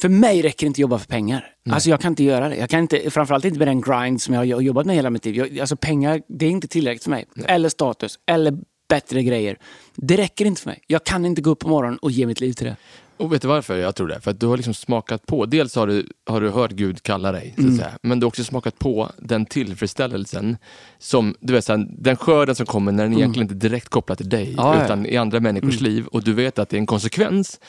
för 0.00 0.08
mig 0.08 0.42
räcker 0.42 0.66
det 0.66 0.68
inte 0.68 0.76
att 0.76 0.80
jobba 0.80 0.98
för 0.98 1.06
pengar. 1.06 1.52
Alltså 1.70 1.90
jag 1.90 2.00
kan 2.00 2.12
inte 2.12 2.24
göra 2.24 2.48
det. 2.48 2.56
Jag 2.56 2.70
kan 2.70 2.80
inte, 2.80 3.10
framförallt 3.10 3.44
inte 3.44 3.58
med 3.58 3.68
den 3.68 3.80
grind 3.80 4.22
som 4.22 4.34
jag 4.34 4.56
har 4.56 4.60
jobbat 4.62 4.86
med 4.86 4.96
hela 4.96 5.10
mitt 5.10 5.24
liv. 5.24 5.36
Jag, 5.36 5.60
alltså 5.60 5.76
pengar, 5.76 6.22
det 6.28 6.46
är 6.46 6.50
inte 6.50 6.68
tillräckligt 6.68 7.02
för 7.02 7.10
mig. 7.10 7.26
Eller 7.46 7.68
status, 7.68 8.18
eller 8.26 8.58
bättre 8.88 9.22
grejer. 9.22 9.58
Det 9.94 10.16
räcker 10.16 10.44
inte 10.44 10.62
för 10.62 10.70
mig. 10.70 10.82
Jag 10.86 11.04
kan 11.04 11.26
inte 11.26 11.42
gå 11.42 11.50
upp 11.50 11.58
på 11.58 11.68
morgonen 11.68 11.98
och 11.98 12.10
ge 12.10 12.26
mitt 12.26 12.40
liv 12.40 12.52
till 12.52 12.66
det. 12.66 12.76
Och 13.18 13.32
vet 13.32 13.42
du 13.42 13.48
varför 13.48 13.76
jag 13.78 13.94
tror 13.94 14.08
det? 14.08 14.20
För 14.20 14.30
att 14.30 14.40
du 14.40 14.46
har 14.46 14.56
liksom 14.56 14.74
smakat 14.74 15.26
på, 15.26 15.46
dels 15.46 15.74
har 15.74 15.86
du, 15.86 16.08
har 16.26 16.40
du 16.40 16.50
hört 16.50 16.70
Gud 16.70 17.02
kalla 17.02 17.32
dig, 17.32 17.52
så 17.56 17.60
att 17.60 17.66
Mm. 17.66 17.76
säga. 17.78 17.98
men 18.02 18.20
du 18.20 18.24
har 18.24 18.28
också 18.28 18.44
smakat 18.44 18.78
på 18.78 19.10
den 19.18 19.46
tillfredsställelsen 19.46 20.56
som, 20.98 21.34
du 21.40 21.52
vet, 21.52 21.64
så 21.64 21.86
den 21.88 22.16
skörden 22.16 22.54
som 22.54 22.66
kommer 22.66 22.92
när 22.92 23.02
den 23.02 23.12
egentligen 23.16 23.44
inte 23.50 23.66
är 23.66 23.68
direkt 23.70 23.88
kopplad 23.88 24.18
till 24.18 24.28
dig, 24.28 24.42
Mm. 24.44 24.54
Ja, 24.56 24.78
ja. 24.78 24.84
utan 24.84 25.06
i 25.06 25.16
andra 25.16 25.40
människors 25.40 25.80
liv 25.80 26.06
och 26.06 26.22
du 26.24 26.32
vet 26.32 26.58
att 26.58 26.68
det 26.68 26.76
är 26.76 26.78
en 26.78 26.86
konsekvens 26.86 27.60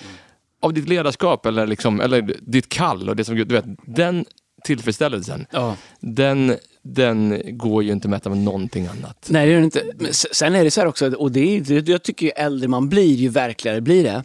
av 0.62 0.74
ditt 0.74 0.88
ledarskap 0.90 1.46
eller, 1.46 1.68
liksom, 1.68 2.02
eller 2.02 2.22
ditt 2.42 2.70
kall 2.70 3.10
och 3.10 3.16
det 3.16 3.24
som 3.24 3.36
Gud, 3.36 3.48
du 3.48 3.56
vet, 3.56 3.66
den 3.86 4.26
tillfredsställelsen, 4.64 5.46
Ja. 5.52 5.76
den, 6.00 6.56
den 6.94 7.42
går 7.58 7.84
ju 7.84 7.92
inte 7.92 8.06
att 8.06 8.10
mäta 8.10 8.30
med 8.30 8.38
någonting 8.38 8.88
annat. 8.88 9.28
Nej, 9.30 9.46
det 9.46 9.52
gör 9.52 9.60
det 9.60 9.66
inte. 9.66 9.84
Men 9.96 10.14
sen 10.14 10.56
är 10.56 10.64
det 10.64 10.72
så 10.72 10.82
här 10.82 10.88
också, 10.88 11.14
och 11.14 11.32
det 11.32 11.40
är, 11.40 11.90
jag 11.90 12.04
tycker 12.04 12.26
ju 12.26 12.32
äldre 12.32 12.68
man 12.68 12.90
blir, 12.90 13.16
ju 13.16 13.30
verkligare 13.30 13.82
blir 13.82 14.04
det. 14.04 14.24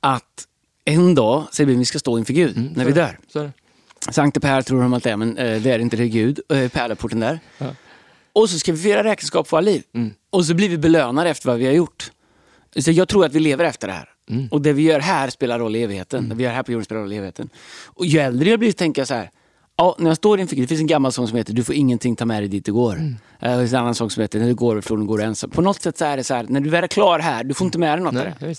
Att 0.00 0.44
en 0.84 1.14
dag 1.14 1.44
säger 1.52 1.68
vi 1.68 1.74
vi 1.74 1.84
ska 1.84 1.98
stå 1.98 2.18
inför 2.18 2.32
Gud 2.32 2.56
Mm, 2.56 2.72
när 2.76 2.84
vi 2.84 2.92
dör. 2.92 3.18
Så 3.28 3.38
är 3.38 3.44
det. 3.44 3.52
Sankte 4.12 4.40
Per 4.40 4.62
tror 4.62 4.82
de 4.82 4.92
att 4.92 5.02
det 5.02 5.10
är, 5.10 5.16
men 5.16 5.38
eh, 5.38 5.62
det 5.62 5.70
är 5.70 5.78
inte 5.78 5.96
det 5.96 6.02
är 6.04 6.06
Gud. 6.06 6.40
Eh, 6.48 6.68
Pärleporten 6.68 7.20
där. 7.20 7.38
Ja. 7.58 7.66
och 8.32 8.50
så 8.50 8.58
ska 8.58 8.72
vi 8.72 8.78
fira 8.78 9.04
räkenskap 9.04 9.48
för 9.48 9.56
våra 9.56 9.60
liv. 9.60 9.82
Och 10.30 10.44
så 10.44 10.54
blir 10.54 10.68
vi 10.68 10.78
belönade 10.78 11.30
efter 11.30 11.48
vad 11.48 11.58
vi 11.58 11.66
har 11.66 11.72
gjort. 11.72 12.10
Så 12.76 12.90
jag 12.90 13.08
tror 13.08 13.24
att 13.24 13.32
vi 13.32 13.40
lever 13.40 13.64
efter 13.64 13.86
det 13.88 13.92
här. 13.94 14.08
Och 14.50 14.62
det 14.62 14.72
vi 14.72 14.82
gör 14.82 15.00
här 15.00 15.30
spelar 15.30 15.58
roll 15.58 15.76
i 15.76 15.82
evigheten. 15.82 16.28
Det 16.28 16.34
vi 16.34 16.44
gör 16.44 16.50
här 16.50 16.62
på 16.62 16.72
jorden 16.72 16.84
spelar 16.84 17.00
roll 17.02 17.12
i 17.12 17.16
evigheten. 17.16 17.48
Och 17.84 18.06
ju 18.06 18.18
äldre 18.18 18.50
jag 18.50 18.58
blir 18.58 18.72
tänker 18.72 19.00
jag 19.00 19.08
så 19.08 19.14
här, 19.14 19.30
Ja, 19.76 19.96
när 19.98 20.10
jag 20.10 20.16
står 20.16 20.40
inför 20.40 20.56
det 20.56 20.66
finns 20.66 20.80
en 20.80 20.86
gammal 20.86 21.12
sång 21.12 21.28
som 21.28 21.36
heter 21.36 21.52
Du 21.52 21.64
får 21.64 21.74
ingenting 21.74 22.16
ta 22.16 22.24
med 22.24 22.42
dig 22.42 22.48
dit 22.48 22.64
du 22.64 22.72
går. 22.72 22.92
Mm. 22.92 23.16
Det 23.40 23.58
finns 23.58 23.72
en 23.72 23.78
annan 23.78 23.94
sång 23.94 24.10
som 24.10 24.20
heter 24.20 24.38
När 24.38 24.46
du 24.46 24.54
går 24.54 24.78
ifrån 24.78 25.00
du 25.00 25.06
går 25.06 25.22
ensam. 25.22 25.50
På 25.50 25.62
något 25.62 25.82
sätt 25.82 25.98
så 25.98 26.04
är 26.04 26.16
det 26.16 26.24
så 26.24 26.34
här, 26.34 26.46
när 26.48 26.60
du 26.60 26.70
väl 26.70 26.84
är 26.84 26.88
klar 26.88 27.18
här, 27.18 27.44
du 27.44 27.54
får 27.54 27.64
inte 27.64 27.78
med 27.78 27.98
dig 27.98 28.04
något 28.04 28.40
Nej. 28.40 28.56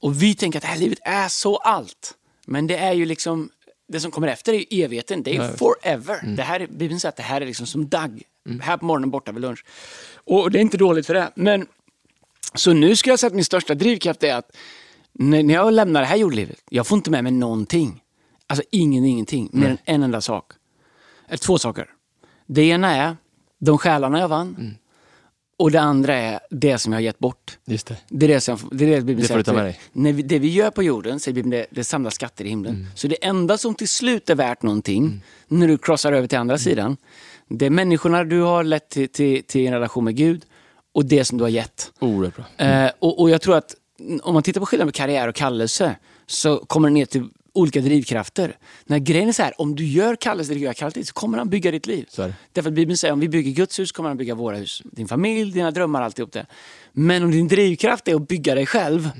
Och 0.00 0.22
vi 0.22 0.34
tänker 0.34 0.58
att 0.58 0.62
det 0.62 0.68
här 0.68 0.78
livet 0.78 0.98
är 1.02 1.28
så 1.28 1.56
allt. 1.56 2.14
Men 2.46 2.66
det 2.66 2.76
är 2.76 2.92
ju 2.92 3.04
liksom, 3.04 3.50
det 3.88 4.00
som 4.00 4.10
kommer 4.10 4.28
efter 4.28 4.52
är 4.52 4.56
ju 4.58 4.84
evigheten, 4.84 5.22
det 5.22 5.36
är 5.36 5.42
ju 5.42 5.56
forever. 5.56 6.36
Det 6.36 6.42
här 6.42 6.60
är, 6.60 6.66
Bibeln 6.66 7.00
säger 7.00 7.10
att 7.10 7.16
det 7.16 7.22
här 7.22 7.40
är 7.40 7.46
liksom 7.46 7.66
som 7.66 7.88
dagg. 7.88 8.22
Här 8.60 8.76
på 8.76 8.84
morgonen, 8.84 9.10
borta 9.10 9.32
vid 9.32 9.42
lunch. 9.42 9.64
Och 10.24 10.50
det 10.50 10.58
är 10.58 10.60
inte 10.60 10.76
dåligt 10.76 11.06
för 11.06 11.14
det. 11.14 11.30
Men, 11.34 11.66
så 12.54 12.72
nu 12.72 12.96
ska 12.96 13.10
jag 13.10 13.18
säga 13.18 13.28
att 13.28 13.34
min 13.34 13.44
största 13.44 13.74
drivkraft 13.74 14.22
är 14.22 14.34
att 14.34 14.56
när, 15.12 15.42
när 15.42 15.54
jag 15.54 15.72
lämnar 15.72 16.00
det 16.00 16.06
här 16.06 16.16
jordlivet, 16.16 16.62
jag 16.70 16.86
får 16.86 16.96
inte 16.96 17.10
med 17.10 17.24
mig 17.24 17.32
någonting. 17.32 18.00
Alltså 18.48 18.64
ingen, 18.70 19.04
ingenting, 19.04 19.48
mer 19.52 19.68
än 19.68 19.78
en 19.84 20.02
enda 20.02 20.20
sak. 20.20 20.52
Eller 21.28 21.38
två 21.38 21.58
saker. 21.58 21.90
Det 22.46 22.62
ena 22.62 22.96
är 22.96 23.16
de 23.58 23.78
själarna 23.78 24.20
jag 24.20 24.28
vann. 24.28 24.76
Och 25.58 25.70
det 25.70 25.80
andra 25.80 26.14
är 26.14 26.40
det 26.50 26.78
som 26.78 26.92
jag 26.92 26.96
har 26.96 27.02
gett 27.02 27.18
bort. 27.18 27.58
Just 27.64 27.86
det. 27.86 27.96
Det 28.08 28.26
är 28.26 28.28
det, 28.28 28.40
som, 28.40 28.58
det, 28.72 28.84
är 28.84 28.88
det 28.88 29.00
Bibeln 29.00 29.20
Det 29.22 29.28
får 29.28 29.36
du 29.36 29.42
ta 29.42 29.52
med 29.52 29.64
dig. 29.64 29.80
När 29.92 30.12
vi, 30.12 30.22
det 30.22 30.38
vi 30.38 30.48
gör 30.48 30.70
på 30.70 30.82
jorden, 30.82 31.20
säger 31.20 31.34
Bibeln, 31.34 31.50
det, 31.50 31.66
det 31.70 31.84
samlar 31.84 32.10
skatter 32.10 32.44
i 32.44 32.48
himlen. 32.48 32.86
Så 32.94 33.08
det 33.08 33.24
enda 33.24 33.58
som 33.58 33.74
till 33.74 33.88
slut 33.88 34.30
är 34.30 34.34
värt 34.34 34.62
någonting, 34.62 35.24
när 35.48 35.68
du 35.68 35.78
crossar 35.78 36.12
över 36.12 36.28
till 36.28 36.38
andra 36.38 36.58
sidan, 36.58 36.96
det 37.48 37.66
är 37.66 37.70
människorna 37.70 38.24
du 38.24 38.40
har 38.40 38.64
lett 38.64 38.88
till, 38.88 39.08
till, 39.08 39.42
till 39.42 39.66
en 39.66 39.72
relation 39.72 40.04
med 40.04 40.16
Gud 40.16 40.44
och 40.92 41.04
det 41.04 41.24
som 41.24 41.38
du 41.38 41.44
har 41.44 41.48
gett. 41.48 41.92
Oerhört 41.98 42.36
bra. 42.36 42.66
Eh, 42.66 42.90
och, 42.98 43.20
och 43.20 43.30
jag 43.30 43.40
tror 43.40 43.56
att 43.56 43.74
mm, 44.00 44.20
om 44.22 44.34
man 44.34 44.42
tittar 44.42 44.60
på 44.60 44.66
skillnaden 44.66 44.86
med 44.86 44.94
karriär 44.94 45.28
och 45.28 45.34
kallelse 45.34 45.96
så 46.26 46.56
kommer 46.56 46.88
det 46.88 46.94
ner 46.94 47.06
till 47.06 47.28
olika 47.52 47.80
drivkrafter. 47.80 48.56
När 48.86 48.98
grejen 48.98 49.28
är 49.28 49.32
så 49.32 49.42
här, 49.42 49.60
om 49.60 49.74
du 49.76 49.86
gör 49.86 50.16
kallat 50.16 50.94
till 50.94 51.06
så 51.06 51.12
kommer 51.12 51.38
han 51.38 51.48
bygga 51.48 51.70
ditt 51.70 51.86
liv. 51.86 52.06
Därför 52.52 52.70
att 52.70 52.74
Bibeln 52.74 52.96
säger 52.96 53.12
om 53.12 53.20
vi 53.20 53.28
bygger 53.28 53.50
Guds 53.50 53.78
hus 53.78 53.92
kommer 53.92 54.08
han 54.08 54.16
bygga 54.16 54.34
våra 54.34 54.56
hus. 54.56 54.82
Din 54.84 55.08
familj, 55.08 55.52
dina 55.52 55.70
drömmar, 55.70 56.02
alltihop 56.02 56.32
det. 56.32 56.46
Men 56.92 57.22
om 57.22 57.30
din 57.30 57.48
drivkraft 57.48 58.08
är 58.08 58.14
att 58.14 58.28
bygga 58.28 58.54
dig 58.54 58.66
själv 58.66 59.10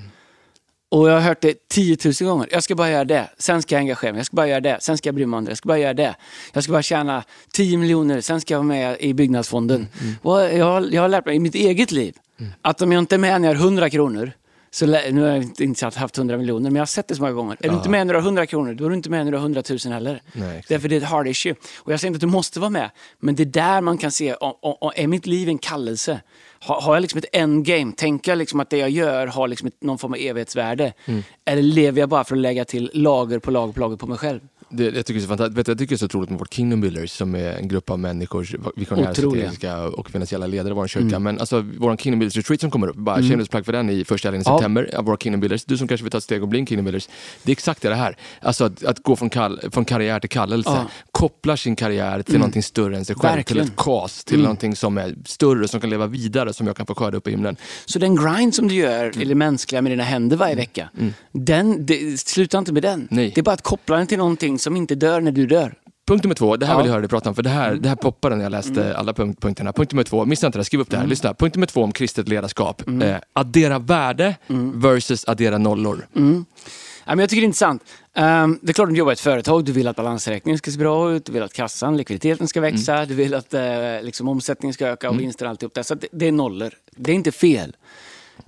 och 0.90 1.08
jag 1.08 1.14
har 1.14 1.20
hört 1.20 1.40
det 1.40 1.68
10 1.68 1.96
000 2.04 2.30
gånger. 2.30 2.48
Jag 2.50 2.62
ska 2.62 2.74
bara 2.74 2.90
göra 2.90 3.04
det, 3.04 3.30
sen 3.38 3.62
ska 3.62 3.74
jag 3.74 3.80
engagera 3.80 4.12
mig. 4.12 4.18
Jag 4.18 4.26
ska 4.26 4.36
bara 4.36 4.48
göra 4.48 4.60
det, 4.60 4.78
sen 4.80 4.98
ska 4.98 5.08
jag 5.08 5.14
bry 5.14 5.26
mig 5.26 5.38
om 5.38 5.44
det. 5.44 5.50
Jag 5.50 5.58
ska 5.58 5.66
bara 5.66 5.78
göra 5.78 5.94
det. 5.94 6.16
Jag 6.52 6.62
ska 6.62 6.72
bara 6.72 6.82
tjäna 6.82 7.24
10 7.52 7.78
miljoner, 7.78 8.20
sen 8.20 8.40
ska 8.40 8.54
jag 8.54 8.58
vara 8.58 8.68
med 8.68 8.96
i 9.00 9.14
byggnadsfonden. 9.14 9.86
Och 10.22 10.40
jag, 10.40 10.64
har, 10.64 10.88
jag 10.90 11.02
har 11.02 11.08
lärt 11.08 11.26
mig 11.26 11.36
i 11.36 11.38
mitt 11.38 11.54
eget 11.54 11.92
liv 11.92 12.16
att 12.62 12.82
om 12.82 12.92
jag 12.92 12.98
inte 12.98 13.16
är 13.16 13.18
med 13.18 13.40
när 13.40 13.48
jag 13.48 13.54
har 13.54 13.64
100 13.64 13.90
kronor, 13.90 14.32
så 14.78 14.86
nu 14.86 15.20
har 15.20 15.28
jag 15.28 15.60
inte- 15.60 15.90
haft 15.94 16.18
100 16.18 16.36
miljoner, 16.36 16.70
men 16.70 16.74
jag 16.74 16.80
har 16.80 16.86
sett 16.86 17.08
det 17.08 17.14
så 17.14 17.20
många 17.22 17.32
gånger. 17.32 17.56
Är 17.60 17.68
du 17.68 17.74
inte 17.74 17.88
med 17.88 18.06
när 18.06 18.14
du 18.14 18.20
har 18.20 18.24
100 18.24 18.46
kronor, 18.46 18.74
då 18.74 18.84
är 18.84 18.88
du 18.88 18.94
inte 18.96 19.10
med 19.10 19.24
när 19.24 19.32
du 19.32 19.38
har 19.38 19.42
100 19.42 19.62
000 19.84 19.92
heller. 19.92 20.22
Nej. 20.32 20.64
Därför 20.68 20.88
det 20.88 20.96
är 20.96 21.00
ett 21.00 21.08
hard 21.08 21.28
issue. 21.28 21.54
Och 21.76 21.92
jag 21.92 22.00
säger 22.00 22.08
inte 22.08 22.16
att 22.16 22.20
du 22.20 22.26
måste 22.26 22.60
vara 22.60 22.70
med, 22.70 22.90
men 23.20 23.34
det 23.34 23.42
är 23.42 23.44
där 23.44 23.80
man 23.80 23.98
kan 23.98 24.10
se, 24.10 24.34
om, 24.34 24.54
om, 24.60 24.92
är 24.96 25.06
mitt 25.06 25.26
liv 25.26 25.48
en 25.48 25.58
kallelse? 25.58 26.20
Har, 26.60 26.80
har 26.80 26.94
jag 26.94 27.00
liksom 27.00 27.18
ett 27.18 27.24
endgame? 27.32 27.92
Tänker 27.96 28.30
jag 28.32 28.38
liksom 28.38 28.60
att 28.60 28.70
det 28.70 28.76
jag 28.78 28.90
gör 28.90 29.26
har 29.26 29.48
liksom 29.48 29.68
ett, 29.68 29.82
någon 29.82 29.98
form 29.98 30.12
av 30.12 30.18
evighetsvärde? 30.18 30.92
Mm. 31.04 31.22
Eller 31.44 31.62
lever 31.62 32.00
jag 32.00 32.08
bara 32.08 32.24
för 32.24 32.34
att 32.34 32.40
lägga 32.42 32.64
till 32.64 32.90
lager 32.94 33.38
på 33.38 33.50
lager 33.50 33.72
på 33.72 33.80
lager 33.80 33.96
på 33.96 34.06
mig 34.06 34.18
själv? 34.18 34.40
Det, 34.70 34.84
jag, 34.84 34.94
tycker 34.94 35.14
det 35.14 35.18
är 35.18 35.20
så 35.22 35.28
fantastiskt. 35.28 35.58
Vet 35.58 35.68
jag 35.68 35.78
tycker 35.78 35.88
det 35.88 35.94
är 35.94 35.98
så 35.98 36.04
otroligt 36.04 36.30
med 36.30 36.38
vårt 36.38 36.54
Kingdom 36.54 36.80
Builders 36.80 37.10
som 37.10 37.34
är 37.34 37.52
en 37.52 37.68
grupp 37.68 37.90
av 37.90 37.98
människor, 37.98 38.48
visionärer, 38.76 39.10
Otroliga. 39.10 39.50
strategiska 39.50 39.82
och 39.88 40.10
finansiella 40.10 40.46
ledare 40.46 40.70
i 40.70 40.74
vår 40.74 40.86
kyrka. 40.88 41.18
Men 41.18 41.38
alltså 41.40 41.64
vår 41.78 41.96
Kingdom 41.96 42.18
Builders 42.18 42.36
retreat 42.36 42.60
som 42.60 42.70
kommer 42.70 42.86
upp, 42.88 42.96
bara 42.96 43.22
shameless 43.22 43.48
plug 43.48 43.64
för 43.64 43.72
den 43.72 43.90
i 43.90 44.04
första 44.04 44.28
helgen 44.28 44.40
i 44.40 44.44
Ja. 44.46 44.58
september 44.58 44.90
av 44.96 45.04
våra 45.04 45.16
Kingdom 45.16 45.40
Builders. 45.40 45.64
Du 45.64 45.76
som 45.78 45.88
kanske 45.88 46.04
vill 46.04 46.10
ta 46.10 46.18
ett 46.18 46.24
steg 46.24 46.42
och 46.42 46.48
bli 46.48 46.58
en 46.58 46.66
Kingdom 46.66 46.84
Builders. 46.84 47.08
Det 47.42 47.50
är 47.50 47.52
exakt 47.52 47.82
det 47.82 47.94
här. 47.94 48.16
Alltså 48.42 48.64
att, 48.64 48.84
att 48.84 48.98
gå 49.02 49.16
från, 49.16 49.30
kall, 49.30 49.60
från 49.70 49.84
karriär 49.84 50.20
till 50.20 50.30
kallelse. 50.30 50.70
Ja. 50.70 50.86
Kopplar 51.12 51.56
sin 51.56 51.76
karriär 51.76 52.22
till 52.22 52.38
någonting 52.38 52.62
större 52.62 52.96
än 52.96 53.04
sig 53.04 53.16
själv. 53.16 53.36
Verkligen. 53.36 53.64
Till 53.66 53.72
ett 53.72 53.78
kas, 53.78 54.24
till 54.24 54.40
någonting 54.42 54.76
som 54.76 54.98
är 54.98 55.14
större, 55.24 55.68
som 55.68 55.80
kan 55.80 55.90
leva 55.90 56.06
vidare, 56.06 56.52
som 56.52 56.66
jag 56.66 56.76
kan 56.76 56.86
få 56.86 56.94
skörda 56.94 57.16
upp 57.16 57.28
i 57.28 57.30
himlen. 57.30 57.56
Så 57.86 57.98
den 57.98 58.16
grind 58.16 58.54
som 58.54 58.68
du 58.68 58.74
gör, 58.74 59.04
Mm. 59.04 59.20
eller 59.20 59.34
mänskliga 59.34 59.82
med 59.82 59.92
dina 59.92 60.02
händer 60.04 60.36
varje 60.36 60.54
vecka, 60.54 60.88
den, 61.32 61.86
det, 61.86 62.20
sluta 62.20 62.58
inte 62.58 62.72
med 62.72 62.82
den. 62.82 63.08
Nej. 63.10 63.32
Det 63.34 63.40
är 63.40 63.42
bara 63.42 63.52
att 63.54 63.62
koppla 63.62 63.96
den 63.96 64.06
till 64.06 64.18
någonting 64.18 64.57
som 64.58 64.76
inte 64.76 64.94
dör 64.94 65.20
när 65.20 65.32
du 65.32 65.46
dör. 65.46 65.74
Punkt 66.08 66.24
nummer 66.24 66.34
två, 66.34 66.56
det 66.56 66.66
här 66.66 66.72
Ja. 66.74 66.78
vill 66.78 66.86
jag 66.86 66.92
höra 66.92 67.00
dig 67.00 67.08
prata 67.08 67.28
om, 67.28 67.34
för 67.34 67.42
det 67.42 67.50
här, 67.50 67.74
det 67.74 67.88
här 67.88 67.96
poppade 67.96 68.36
när 68.36 68.42
jag 68.42 68.50
läste 68.50 68.96
alla 68.96 69.12
punkt, 69.12 69.40
punkterna. 69.40 69.72
Punkt 69.72 69.92
nummer 69.92 70.04
två, 70.04 70.24
missa 70.24 70.46
inte 70.46 70.58
det, 70.58 70.64
skriv 70.64 70.80
upp 70.80 70.90
det 70.90 70.96
här, 70.96 71.06
lyssna. 71.06 71.34
Punkt 71.34 71.54
nummer 71.56 71.66
två 71.66 71.82
om 71.82 71.92
kristet 71.92 72.28
ledarskap. 72.28 72.82
Eh, 73.02 73.16
addera 73.32 73.78
värde 73.78 74.36
versus 74.74 75.28
addera 75.28 75.58
nollor. 75.58 76.06
Ja, 76.12 77.14
men 77.14 77.18
jag 77.18 77.28
tycker 77.30 77.40
det 77.40 77.44
är 77.44 77.46
intressant. 77.46 77.82
Ehm, 78.14 78.58
det 78.62 78.70
är 78.70 78.72
klart 78.72 78.88
att 78.88 78.94
du 78.94 78.98
jobbar 78.98 79.12
i 79.12 79.14
ett 79.14 79.20
företag, 79.20 79.64
du 79.64 79.72
vill 79.72 79.88
att 79.88 79.96
balansräkningen 79.96 80.58
ska 80.58 80.70
se 80.70 80.78
bra 80.78 81.12
ut, 81.12 81.24
du 81.24 81.32
vill 81.32 81.42
att 81.42 81.52
kassan, 81.52 81.96
likviditeten 81.96 82.48
ska 82.48 82.60
växa, 82.60 83.04
du 83.06 83.14
vill 83.14 83.34
att 83.34 83.54
eh, 83.54 83.62
liksom, 84.02 84.28
omsättningen 84.28 84.74
ska 84.74 84.86
öka 84.86 85.10
och 85.10 85.20
vinsten 85.20 85.46
och 85.46 85.50
alltihop 85.50 85.74
det. 85.74 85.84
Så 85.84 85.94
det, 85.94 86.06
det 86.12 86.26
är 86.28 86.32
nollor. 86.32 86.70
Det 86.96 87.10
är 87.10 87.14
inte 87.14 87.32
fel. 87.32 87.76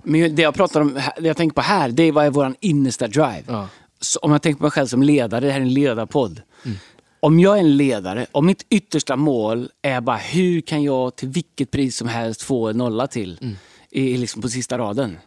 Men 0.03 0.35
det 0.35 0.41
jag 0.41 0.53
pratar 0.53 0.81
om, 0.81 0.99
det 1.19 1.27
jag 1.27 1.37
tänker 1.37 1.53
på 1.55 1.61
här, 1.61 1.89
det 1.89 2.03
är 2.03 2.11
vad 2.11 2.25
är 2.25 2.29
vår 2.29 2.53
innersta 2.59 3.07
drive. 3.07 3.43
Ja. 3.47 3.67
Så 4.01 4.19
om 4.19 4.31
jag 4.31 4.41
tänker 4.41 4.57
på 4.57 4.63
mig 4.63 4.71
själv 4.71 4.87
som 4.87 5.03
ledare, 5.03 5.45
det 5.45 5.51
här 5.51 5.59
är 5.59 5.65
en 5.65 5.73
ledarpodd. 5.73 6.41
Om 7.19 7.39
jag 7.39 7.55
är 7.55 7.59
en 7.59 7.77
ledare, 7.77 8.25
om 8.31 8.45
mitt 8.45 8.65
yttersta 8.69 9.15
mål 9.15 9.69
är 9.81 10.01
bara 10.01 10.17
hur 10.17 10.61
kan 10.61 10.83
jag 10.83 11.15
till 11.15 11.29
vilket 11.29 11.71
pris 11.71 11.97
som 11.97 12.07
helst 12.07 12.41
få 12.41 12.67
en 12.67 12.77
nolla 12.77 13.07
till 13.07 13.57
i, 13.89 14.17
liksom 14.17 14.41
på 14.41 14.49
sista 14.49 14.77
raden. 14.77 15.17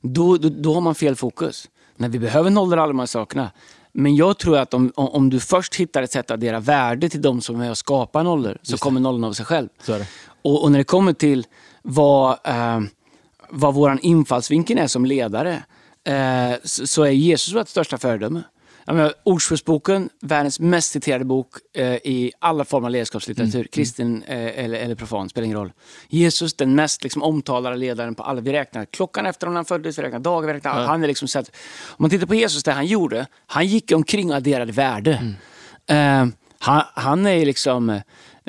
Då, 0.00 0.36
då, 0.36 0.48
då 0.48 0.74
har 0.74 0.80
man 0.80 0.94
fel 0.94 1.16
fokus. 1.16 1.68
När 1.96 2.08
vi 2.08 2.18
behöver 2.18 2.50
nollor 2.50 2.78
alla 2.78 2.86
de 2.86 2.98
här 2.98 3.06
sakerna. 3.06 3.50
Men 3.92 4.16
jag 4.16 4.38
tror 4.38 4.58
att 4.58 4.74
om, 4.74 4.92
om, 4.94 5.30
du 5.30 5.40
först 5.40 5.74
hittar 5.74 6.02
ett 6.02 6.12
sätt 6.12 6.30
att 6.30 6.34
addera 6.34 6.60
värde 6.60 7.08
till 7.08 7.22
de 7.22 7.40
som 7.40 7.54
är 7.54 7.58
med 7.58 7.70
och 7.70 7.78
skapar 7.78 8.24
nollor, 8.24 8.58
så 8.62 8.78
kommer 8.78 9.00
nollorna 9.00 9.26
av 9.26 9.32
sig 9.32 9.46
själv. 9.46 9.68
Och, 10.42 10.62
och 10.62 10.72
när 10.72 10.78
det 10.78 10.84
kommer 10.84 11.12
till 11.12 11.46
vad, 11.82 12.38
eh, 12.44 12.80
vad 13.50 13.74
vår 13.74 13.98
infallsvinkel 14.02 14.78
är 14.78 14.86
som 14.86 15.04
ledare, 15.04 15.62
eh, 16.06 16.58
så, 16.64 16.86
så 16.86 17.02
är 17.02 17.10
Jesus 17.10 17.54
vårt 17.54 17.68
största 17.68 17.98
föredöme. 17.98 18.42
Ordspråksboken, 19.22 20.08
världens 20.20 20.60
mest 20.60 20.90
citerade 20.90 21.24
bok 21.24 21.54
eh, 21.74 21.94
i 21.94 22.32
alla 22.38 22.64
former 22.64 22.88
av 22.88 22.92
ledarskapslitteratur. 22.92 23.64
Kristen 23.64 24.22
eh, 24.22 24.64
eller, 24.64 24.78
eller 24.78 24.94
profan, 24.94 25.28
spelar 25.28 25.44
ingen 25.44 25.58
roll. 25.58 25.72
Jesus, 26.08 26.54
den 26.54 26.74
mest 26.74 27.02
liksom, 27.02 27.22
omtalade 27.22 27.76
ledaren 27.76 28.14
på 28.14 28.22
alla. 28.22 28.40
Vi 28.40 28.52
räknar 28.52 28.84
klockan 28.84 29.26
efter 29.26 29.46
när 29.46 29.54
han 29.54 29.64
föddes, 29.64 29.98
vi 29.98 30.02
räknar 30.02 30.18
dagar, 30.18 30.46
vi 30.46 30.54
räknar... 30.54 30.86
Han 30.86 31.02
är 31.02 31.08
liksom 31.08 31.28
så 31.28 31.38
att, 31.38 31.48
om 31.86 31.96
man 31.98 32.10
tittar 32.10 32.26
på 32.26 32.34
Jesus, 32.34 32.62
det 32.62 32.72
han 32.72 32.86
gjorde, 32.86 33.26
han 33.46 33.66
gick 33.66 33.92
omkring 33.92 34.30
och 34.30 34.36
adderade 34.36 34.72
värde. 34.72 35.34
Eh, 35.86 36.26
han, 36.58 36.82
han 36.94 37.26
är 37.26 37.46
liksom... 37.46 38.00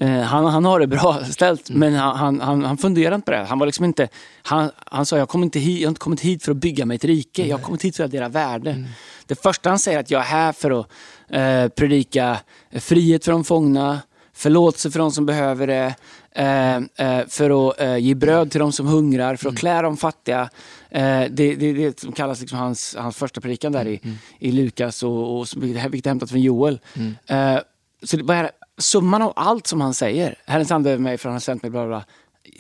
eh, 0.01 0.21
han, 0.21 0.45
han 0.45 0.65
har 0.65 0.79
det 0.79 0.87
bra 0.87 1.23
ställt, 1.31 1.69
men 1.69 1.93
han, 1.93 2.39
han, 2.41 2.63
han, 2.63 2.77
funderar 2.77 3.15
inte 3.15 3.25
på 3.25 3.31
det. 3.31 3.43
Han, 3.43 3.59
var 3.59 3.65
liksom 3.65 3.85
inte, 3.85 4.07
han, 4.43 4.71
han 4.85 5.05
sa, 5.05 5.17
jag, 5.17 5.29
kommer 5.29 5.45
inte 5.45 5.59
hit, 5.59 5.79
jag 5.79 5.87
har 5.87 5.91
inte 5.91 5.99
kommit 5.99 6.21
hit 6.21 6.43
för 6.43 6.51
att 6.51 6.57
bygga 6.57 6.85
mig 6.85 6.95
ett 6.95 7.03
rike. 7.03 7.47
Jag 7.47 7.57
har 7.57 7.63
kommit 7.63 7.85
hit 7.85 7.95
för 7.95 8.03
att 8.03 8.09
addera 8.09 8.29
värde. 8.29 8.85
Det 9.25 9.35
första 9.35 9.69
han 9.69 9.79
säger 9.79 9.97
är 9.97 10.01
att 10.01 10.11
jag 10.11 10.21
är 10.21 10.25
här 10.25 10.51
för 10.51 10.79
att 10.79 10.87
eh, 11.29 11.67
predika 11.67 12.37
frihet 12.71 13.25
för 13.25 13.31
de 13.31 13.43
fångna, 13.43 13.99
förlåtelse 14.33 14.91
för 14.91 14.99
de 14.99 15.11
som 15.11 15.25
behöver 15.25 15.67
det, 15.67 15.95
eh, 16.31 16.75
eh, 16.75 17.27
för 17.27 17.69
att 17.69 17.81
eh, 17.81 17.97
ge 17.97 18.15
bröd 18.15 18.51
till 18.51 18.59
de 18.59 18.71
som 18.71 18.87
hungrar, 18.87 19.35
för 19.35 19.49
att 19.49 19.57
klä 19.57 19.81
de 19.81 19.97
fattiga. 19.97 20.49
Eh, 20.89 21.01
det, 21.01 21.27
det, 21.29 21.55
det 21.55 21.73
det 21.73 21.99
som 21.99 22.11
kallas 22.11 22.39
liksom 22.39 22.59
hans, 22.59 22.95
hans 22.99 23.15
första 23.15 23.41
predikan 23.41 23.71
där 23.71 23.87
i, 23.87 24.01
i 24.39 24.51
Lukas, 24.51 25.03
och, 25.03 25.39
och, 25.39 25.47
vilket 25.57 26.05
är 26.05 26.09
hämtat 26.09 26.29
från 26.29 26.41
Joel. 26.41 26.79
Eh, 27.25 27.57
så 28.03 28.17
det 28.17 28.23
bara 28.23 28.37
är 28.37 28.51
summan 28.81 29.21
av 29.21 29.33
allt 29.35 29.67
som 29.67 29.81
han 29.81 29.93
säger. 29.93 30.35
Herrens 30.45 30.71
ande 30.71 30.91
över 30.91 31.03
mig 31.03 31.17
för 31.17 31.29
han 31.29 31.35
har 31.35 31.39
sänt 31.39 31.63
mig 31.63 31.71
bla 31.71 31.87
bla. 31.87 32.03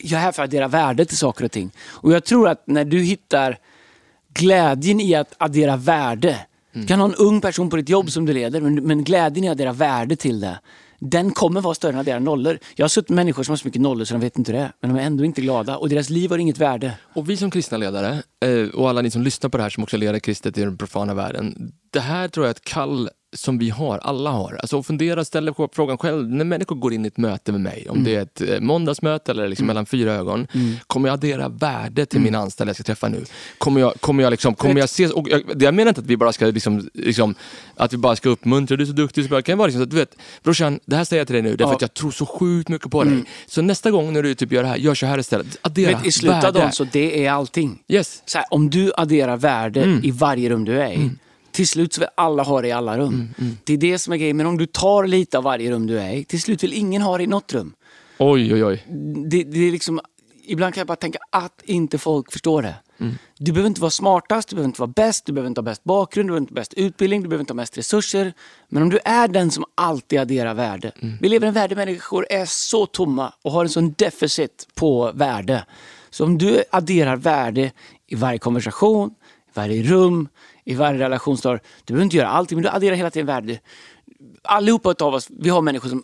Jag 0.03 0.17
är 0.17 0.23
här 0.23 0.31
för 0.31 0.43
att 0.43 0.49
addera 0.49 0.67
värde 0.67 1.05
till 1.05 1.17
saker 1.17 1.45
och 1.45 1.51
ting. 1.51 1.71
Och 1.89 2.13
jag 2.13 2.25
tror 2.25 2.49
att 2.49 2.63
när 2.67 2.85
du 2.85 2.99
hittar 2.99 3.57
glädjen 4.33 4.99
i 4.99 5.15
att 5.15 5.35
addera 5.37 5.77
värde. 5.77 6.37
Du 6.73 6.87
kan 6.87 6.99
ha 6.99 7.07
en 7.07 7.15
ung 7.15 7.41
person 7.41 7.69
på 7.69 7.75
ditt 7.75 7.89
jobb 7.89 8.11
som 8.11 8.25
du 8.25 8.33
leder, 8.33 8.61
men, 8.61 8.75
men 8.75 9.03
glädjen 9.03 9.45
i 9.45 9.49
att 9.49 9.51
addera 9.51 9.73
värde 9.73 10.15
till 10.15 10.39
det, 10.39 10.59
den 10.99 11.31
kommer 11.31 11.61
vara 11.61 11.75
större 11.75 11.91
än 11.91 11.99
att 11.99 12.07
addera 12.07 12.19
nollor. 12.19 12.59
Jag 12.75 12.83
har 12.83 12.89
suttit 12.89 13.09
med 13.09 13.15
människor 13.15 13.43
som 13.43 13.51
har 13.51 13.57
så 13.57 13.67
mycket 13.67 13.81
nollor 13.81 14.05
så 14.05 14.13
de 14.13 14.21
vet 14.21 14.37
inte 14.37 14.51
hur 14.51 14.59
det 14.59 14.65
är, 14.65 14.71
men 14.81 14.93
de 14.93 15.01
är 15.01 15.05
ändå 15.05 15.25
inte 15.25 15.41
glada 15.41 15.77
och 15.77 15.89
deras 15.89 16.09
liv 16.09 16.29
har 16.29 16.37
inget 16.37 16.57
värde. 16.57 16.93
Och 17.13 17.29
vi 17.29 17.37
som 17.37 17.51
kristna 17.51 17.77
ledare, 17.77 18.23
eh, 18.45 18.69
och 18.73 18.89
alla 18.89 19.01
ni 19.01 19.11
som 19.11 19.21
lyssnar 19.21 19.49
på 19.49 19.57
det 19.57 19.63
här 19.63 19.69
som 19.69 19.83
också 19.83 19.97
leder 19.97 20.19
kristet 20.19 20.57
i 20.57 20.61
den 20.61 20.77
profana 20.77 21.13
världen. 21.13 21.71
Det 21.89 21.99
här 21.99 22.27
tror 22.27 22.45
jag 22.45 22.49
är 22.49 22.55
ett 22.55 22.65
kall 22.65 23.09
som 23.33 23.57
vi 23.57 23.69
har, 23.69 23.97
alla 23.97 24.29
har. 24.29 24.57
Alltså 24.61 24.83
fundera, 24.83 25.25
ställ 25.25 25.53
frågan 25.73 25.97
själv, 25.97 26.29
när 26.29 26.45
människor 26.45 26.75
går 26.75 26.93
in 26.93 27.05
i 27.05 27.07
ett 27.07 27.17
möte 27.17 27.51
med 27.51 27.61
mig, 27.61 27.87
om 27.89 28.03
det 28.03 28.15
är 28.15 28.21
ett 28.21 28.41
eh, 28.41 28.59
måndagsmöte 28.59 29.31
eller 29.31 29.47
liksom 29.47 29.67
mellan 29.67 29.85
fyra 29.85 30.13
ögon, 30.13 30.47
kommer 30.87 31.09
jag 31.09 31.13
addera 31.13 31.49
värde 31.49 32.05
till 32.05 32.19
min 32.21 32.35
anställda 32.35 32.69
jag 32.69 32.75
ska 32.75 32.83
träffa 32.83 33.07
nu? 33.07 33.23
Kommer 33.57 33.81
jag, 33.81 33.93
kommer 34.01 34.23
jag, 34.23 34.31
liksom, 34.31 34.55
kommer 34.55 34.79
jag 34.79 34.89
se, 34.89 35.07
och 35.07 35.29
jag, 35.29 35.41
det 35.57 35.65
jag 35.65 35.73
menar 35.73 35.89
inte 35.89 36.01
att 36.01 36.07
vi 36.07 36.17
bara 36.17 36.31
ska 36.33 36.45
liksom, 36.45 36.89
liksom, 36.93 37.35
att 37.75 37.93
vi 37.93 37.97
bara 37.97 38.15
ska 38.15 38.29
uppmuntra, 38.29 38.77
du 38.77 38.83
är 38.83 38.87
så 38.87 38.93
duktig, 38.93 39.23
så 39.23 39.29
bra. 39.29 39.37
det 39.37 39.43
kan 39.43 39.57
vara 39.57 39.67
liksom, 39.67 39.83
att 39.83 39.89
du 39.89 39.95
vet, 39.95 40.15
brorsan, 40.43 40.79
det 40.85 40.95
här 40.95 41.03
säger 41.03 41.19
jag 41.19 41.27
till 41.27 41.33
dig 41.33 41.41
nu 41.43 41.55
därför 41.55 41.71
Ja. 41.71 41.75
att 41.75 41.81
jag 41.81 41.93
tror 41.93 42.11
så 42.11 42.25
sjukt 42.25 42.69
mycket 42.69 42.91
på 42.91 43.03
dig. 43.03 43.23
Så 43.47 43.61
nästa 43.61 43.91
gång 43.91 44.13
när 44.13 44.23
du 44.23 44.35
typ 44.35 44.51
gör 44.51 44.63
det 44.63 44.69
här, 44.69 44.77
gör 44.77 44.95
så 44.95 45.05
här 45.05 45.17
istället. 45.17 45.57
Addera 45.61 45.97
Men 45.97 46.05
i 46.07 46.11
slutet 46.11 46.43
av 46.43 46.53
värde. 46.53 46.71
så 46.71 46.83
det 46.83 47.25
är 47.25 47.31
allting. 47.31 47.79
Yes. 47.87 48.23
Så 48.25 48.37
här, 48.37 48.47
om 48.51 48.69
du 48.69 48.91
adderar 48.97 49.37
värde 49.37 49.83
Mm. 49.83 49.99
i 50.03 50.11
varje 50.11 50.49
rum 50.49 50.65
du 50.65 50.81
är 50.81 50.91
i, 50.91 51.09
till 51.51 51.67
slut 51.67 51.93
så 51.93 52.01
vill 52.01 52.09
alla 52.15 52.43
ha 52.43 52.61
det 52.61 52.67
i 52.67 52.71
alla 52.71 52.97
rum. 52.97 53.29
Mm, 53.37 53.57
Det 53.63 53.73
är 53.73 53.77
det 53.77 53.99
som 53.99 54.13
är 54.13 54.17
grejen. 54.17 54.37
Men 54.37 54.45
om 54.45 54.57
du 54.57 54.65
tar 54.65 55.07
lite 55.07 55.37
av 55.37 55.43
varje 55.43 55.71
rum 55.71 55.87
du 55.87 55.99
är 55.99 56.13
i, 56.13 56.23
till 56.23 56.41
slut 56.41 56.63
vill 56.63 56.73
ingen 56.73 57.01
ha 57.01 57.17
det 57.17 57.23
i 57.23 57.27
något 57.27 57.53
rum. 57.53 57.73
Oj, 58.17 58.53
oj, 58.53 58.65
oj. 58.65 58.85
Det, 59.29 59.43
det 59.43 59.67
är 59.67 59.71
liksom, 59.71 59.99
ibland 60.45 60.73
kan 60.73 60.79
jag 60.81 60.87
bara 60.87 60.95
tänka 60.95 61.19
att 61.31 61.61
inte 61.65 61.97
folk 61.97 62.31
förstår 62.31 62.61
det. 62.61 62.75
Mm. 62.99 63.13
Du 63.37 63.51
behöver 63.51 63.67
inte 63.67 63.81
vara 63.81 63.91
smartast, 63.91 64.49
du 64.49 64.55
behöver 64.55 64.67
inte 64.67 64.81
vara 64.81 64.91
bäst, 64.95 65.25
du 65.25 65.33
behöver 65.33 65.47
inte 65.47 65.61
ha 65.61 65.63
bäst 65.63 65.83
bakgrund, 65.83 66.27
du 66.27 66.31
behöver 66.31 66.41
inte 66.41 66.53
ha 66.53 66.55
bäst 66.55 66.73
utbildning, 66.73 67.21
du 67.21 67.27
behöver 67.29 67.41
inte 67.41 67.53
ha 67.53 67.55
mest 67.55 67.77
resurser. 67.77 68.33
Men 68.69 68.83
om 68.83 68.89
du 68.89 68.99
är 69.05 69.27
den 69.27 69.51
som 69.51 69.65
alltid 69.75 70.19
adderar 70.19 70.53
värde. 70.53 70.91
Mm. 71.01 71.17
Vi 71.21 71.29
lever 71.29 71.45
i 71.45 71.47
en 71.47 71.53
värld 71.53 71.69
där 71.69 71.75
människor 71.75 72.25
är 72.29 72.45
så 72.45 72.85
tomma 72.85 73.33
och 73.41 73.51
har 73.51 73.63
en 73.63 73.69
sån 73.69 73.93
deficit 73.97 74.67
på 74.75 75.11
värde. 75.11 75.65
Så 76.09 76.23
om 76.25 76.37
du 76.37 76.63
adderar 76.71 77.15
värde 77.15 77.71
i 78.07 78.15
varje 78.15 78.39
konversation, 78.39 79.09
i 79.09 79.51
varje 79.53 79.83
rum, 79.83 80.27
i 80.63 80.75
varje 80.75 80.99
relation, 80.99 81.37
du 81.43 81.59
behöver 81.85 82.03
inte 82.03 82.17
göra 82.17 82.27
allting, 82.27 82.55
men 82.55 82.63
du 82.63 82.69
adderar 82.69 82.95
hela 82.95 83.09
tiden 83.09 83.27
värde 83.27 83.59
allihopa 84.43 84.95
av 84.99 85.13
oss, 85.13 85.27
vi 85.39 85.49
har 85.49 85.61
människor 85.61 85.89
som, 85.89 86.03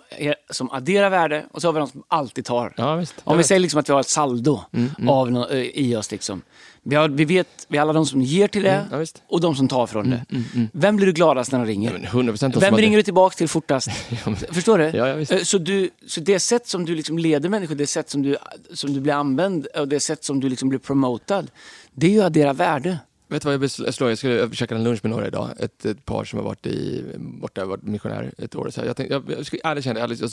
som 0.49 0.71
adderar 0.71 1.09
värde 1.09 1.45
och 1.51 1.61
så 1.61 1.67
har 1.67 1.73
vi 1.73 1.79
de 1.79 1.87
som 1.87 2.03
alltid 2.07 2.45
tar. 2.45 2.73
Ja, 2.77 2.95
visst. 2.95 3.15
Om 3.23 3.37
vi 3.37 3.43
säger 3.43 3.59
liksom 3.59 3.79
att 3.79 3.89
vi 3.89 3.93
har 3.93 3.99
ett 3.99 4.09
saldo 4.09 4.61
Av 5.07 5.31
no, 5.31 5.49
eh, 5.51 5.57
i 5.59 5.95
oss. 5.95 6.11
Liksom. 6.11 6.41
Vi, 6.83 6.95
har, 6.95 7.09
vi 7.09 7.25
vet, 7.25 7.47
vi 7.67 7.77
har 7.77 7.81
alla 7.81 7.93
de 7.93 8.05
som 8.05 8.21
ger 8.21 8.47
till 8.47 8.63
det 8.63 8.85
ja, 8.91 8.97
visst. 8.97 9.23
och 9.27 9.41
de 9.41 9.55
som 9.55 9.67
tar 9.67 9.87
från 9.87 10.09
det. 10.09 10.25
Vem 10.71 10.95
blir 10.95 11.05
du 11.05 11.13
gladast 11.13 11.51
när 11.51 11.59
de 11.59 11.65
ringer? 11.65 11.93
Men 11.93 12.03
100 12.03 12.33
procent 12.33 12.57
Vem 12.57 12.77
ringer 12.77 12.97
du 12.97 13.03
tillbaka 13.03 13.35
till 13.35 13.47
fortast? 13.47 13.89
Förstår 14.51 14.77
du? 14.77 14.83
Ja, 14.83 15.07
ja, 15.07 15.15
visst. 15.15 15.31
Eh, 15.31 15.39
så, 15.39 15.57
du 15.57 15.89
så 16.07 16.21
det 16.21 16.39
sätt 16.39 16.67
som 16.67 16.85
du 16.85 16.95
liksom 16.95 17.17
leder 17.17 17.49
människor, 17.49 17.75
det 17.75 17.87
sätt 17.87 18.09
som 18.09 18.21
du, 18.21 18.37
som 18.73 18.93
du 18.93 18.99
blir 18.99 19.13
använd 19.13 19.65
och 19.65 19.87
det 19.87 19.99
sätt 19.99 20.23
som 20.23 20.39
du 20.39 20.49
liksom 20.49 20.69
blir 20.69 20.79
promotad, 20.79 21.51
det 21.93 22.07
är 22.07 22.11
ju 22.11 22.19
att 22.19 22.25
addera 22.25 22.53
värde. 22.53 22.97
Vet 23.27 23.41
du 23.41 23.57
vad 23.57 23.63
jag 23.63 23.93
slå? 23.93 24.09
Jag 24.09 24.17
skulle 24.17 24.51
käka 24.55 24.75
en 24.75 24.83
lunch 24.83 24.99
med 25.03 25.09
några 25.11 25.27
idag. 25.27 25.49
Ett, 25.59 25.85
ett 25.85 26.05
par 26.05 26.23
som 26.23 26.39
har 26.39 26.43
varit 26.45 26.65
i, 26.67 27.03
borta, 27.17 27.65
varit 27.65 27.83
missionär 27.83 28.31
ett 28.37 28.55
år. 28.55 28.69
Så. 28.69 28.81
Jag, 28.85 28.95
tänkte, 28.97 29.13
jag, 29.13 29.23
jag 29.37 29.45
ska 29.45 29.57
ärligt 29.63 29.83
känna, 29.83 29.99
jag, 29.99 30.29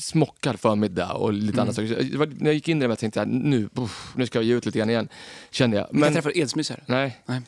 smockad 0.00 0.60
förmiddag 0.60 1.12
och 1.12 1.32
lite 1.32 1.46
Mm. 1.52 1.60
andra 1.60 1.72
saker. 1.72 2.08
Jag, 2.12 2.18
var- 2.18 2.26
när 2.26 2.46
jag 2.46 2.54
gick 2.54 2.68
in 2.68 2.76
i 2.78 2.80
det 2.80 2.90
jag 2.92 2.98
tänkte 2.98 3.20
jag, 3.20 3.28
nu, 3.28 3.68
uff, 3.76 4.12
nu 4.16 4.26
ska 4.26 4.38
jag 4.38 4.44
ge 4.44 4.54
ut 4.54 4.66
lite 4.66 4.78
grann 4.78 4.90
igen. 4.90 5.08
Kände 5.50 5.76
jag. 5.76 5.86
Men, 5.90 6.02
jag 6.02 6.12
träffar 6.12 6.38
edsmysare. 6.38 6.80
nej. 6.86 7.20
Nej. 7.26 7.40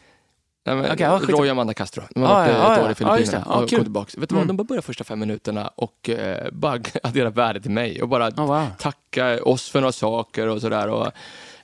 Nej, 0.67 0.77
men, 0.77 0.97
ja, 0.99 1.19
skit. 1.19 1.31
Roy 1.31 1.41
och 1.41 1.53
Amanda 1.53 1.75
Castro. 1.75 2.03
De 2.15 2.23
har 2.23 2.29
Ah, 2.29 2.35
varit 2.35 2.51
ja, 2.51 2.67
eh, 2.67 2.73
ett 2.73 2.79
år 2.79 2.85
i 2.85 2.89
just 2.89 2.99
Filippinerna. 2.99 3.45
Ja, 3.49 3.63
och 3.63 3.71
kom 3.71 3.83
tillbaka. 3.83 4.21
Vet 4.21 4.29
du 4.29 4.35
vad, 4.35 4.43
Mm. 4.43 4.49
de 4.49 4.57
bara 4.57 4.65
började 4.65 4.87
första 4.87 5.05
fem 5.05 5.19
minuterna 5.21 5.69
och 5.69 6.09
eh, 6.11 6.49
bara 6.53 6.81
addera 7.03 7.31
värde 7.31 7.61
till 7.61 7.71
mig 7.71 8.03
och 8.03 8.09
bara 8.09 8.29
Oh, 8.29 8.47
wow. 8.47 8.67
tacka 8.79 9.43
oss 9.45 9.69
för 9.71 9.81
några 9.81 9.93
saker 9.93 10.47
och 10.49 10.61
sådär. 10.61 10.89
Och 10.89 11.13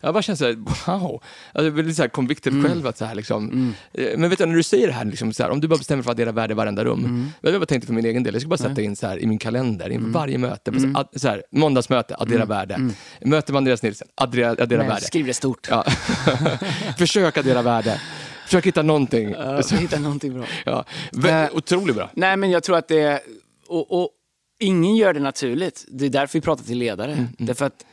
jag 0.01 0.14
bara 0.14 0.22
känner 0.22 0.36
såhär, 0.36 0.53
wow. 0.55 1.22
Alltså, 1.53 1.64
jag 1.64 1.74
blir 1.74 1.84
lite 1.84 1.94
såhär 1.96 2.09
convicted 2.09 2.53
Mm. 2.53 2.66
själv. 2.68 2.86
Att 2.86 2.99
så 2.99 3.05
här, 3.05 3.14
liksom. 3.14 3.74
Eh, 3.94 4.07
Men 4.18 4.30
vet 4.30 4.38
du, 4.38 4.46
när 4.46 4.55
du 4.57 4.62
säger 4.62 4.86
det 4.86 4.92
här, 4.92 5.05
liksom, 5.05 5.32
så 5.32 5.42
här 5.42 5.51
om 5.51 5.61
du 5.61 5.68
bara 5.68 5.78
bestämmer 5.78 6.03
för 6.03 6.11
att 6.11 6.14
addera 6.16 6.32
värde 6.32 6.53
i 6.53 6.55
varenda 6.55 6.84
rum. 6.84 7.05
Mm. 7.05 7.30
Jag 7.61 7.68
tänkte 7.68 7.86
för 7.86 7.94
min 7.94 8.05
egen 8.07 8.22
del? 8.22 8.34
Jag 8.34 8.40
ska 8.42 8.49
bara 8.49 8.57
sätta 8.59 8.82
in 8.82 8.96
så 8.96 9.07
här 9.07 9.18
i 9.18 9.26
min 9.26 9.38
kalender, 9.38 9.90
inför 9.90 10.09
varje 10.11 10.38
möte. 10.38 10.70
Mm. 10.70 10.94
Så, 10.94 11.01
att- 11.01 11.20
så 11.20 11.28
här, 11.28 11.42
måndagsmöte, 11.53 12.16
addera 12.18 12.44
värde. 12.44 12.90
Möte 13.24 13.53
med 13.53 13.57
Andreas 13.59 13.82
Nilsson, 13.82 14.09
addera, 14.14 14.51
addera 14.51 14.78
Men 14.78 14.88
värde. 14.88 15.01
skriv 15.01 15.26
det 15.26 15.34
stort. 15.34 15.66
Ja. 15.70 15.84
Försök 16.99 17.36
addera 17.38 17.62
värde. 17.62 18.01
Försök 18.44 18.66
hitta 18.66 18.82
någonting. 18.82 19.34
Uh, 19.34 19.61
hitta 19.80 19.99
någonting 19.99 20.34
bra. 20.34 20.44
Ja. 20.64 20.84
Vä- 21.12 21.44
Eh, 21.44 21.57
Otroligt 21.57 21.96
bra. 21.96 22.11
Nej, 22.14 22.36
men 22.36 22.51
jag 22.51 22.62
tror 22.62 22.76
att 22.76 22.88
det 22.88 23.01
är... 23.01 23.20
Och, 23.68 24.03
och 24.03 24.11
ingen 24.59 24.96
gör 24.96 25.12
det 25.14 25.20
naturligt. 25.20 25.84
Det 25.88 26.05
är 26.07 26.11
därför 26.11 26.38
vi 26.38 26.40
pratar 26.40 26.64
till 26.64 26.78
ledare. 26.78 27.26
Därför 27.38 27.66
att 27.66 27.84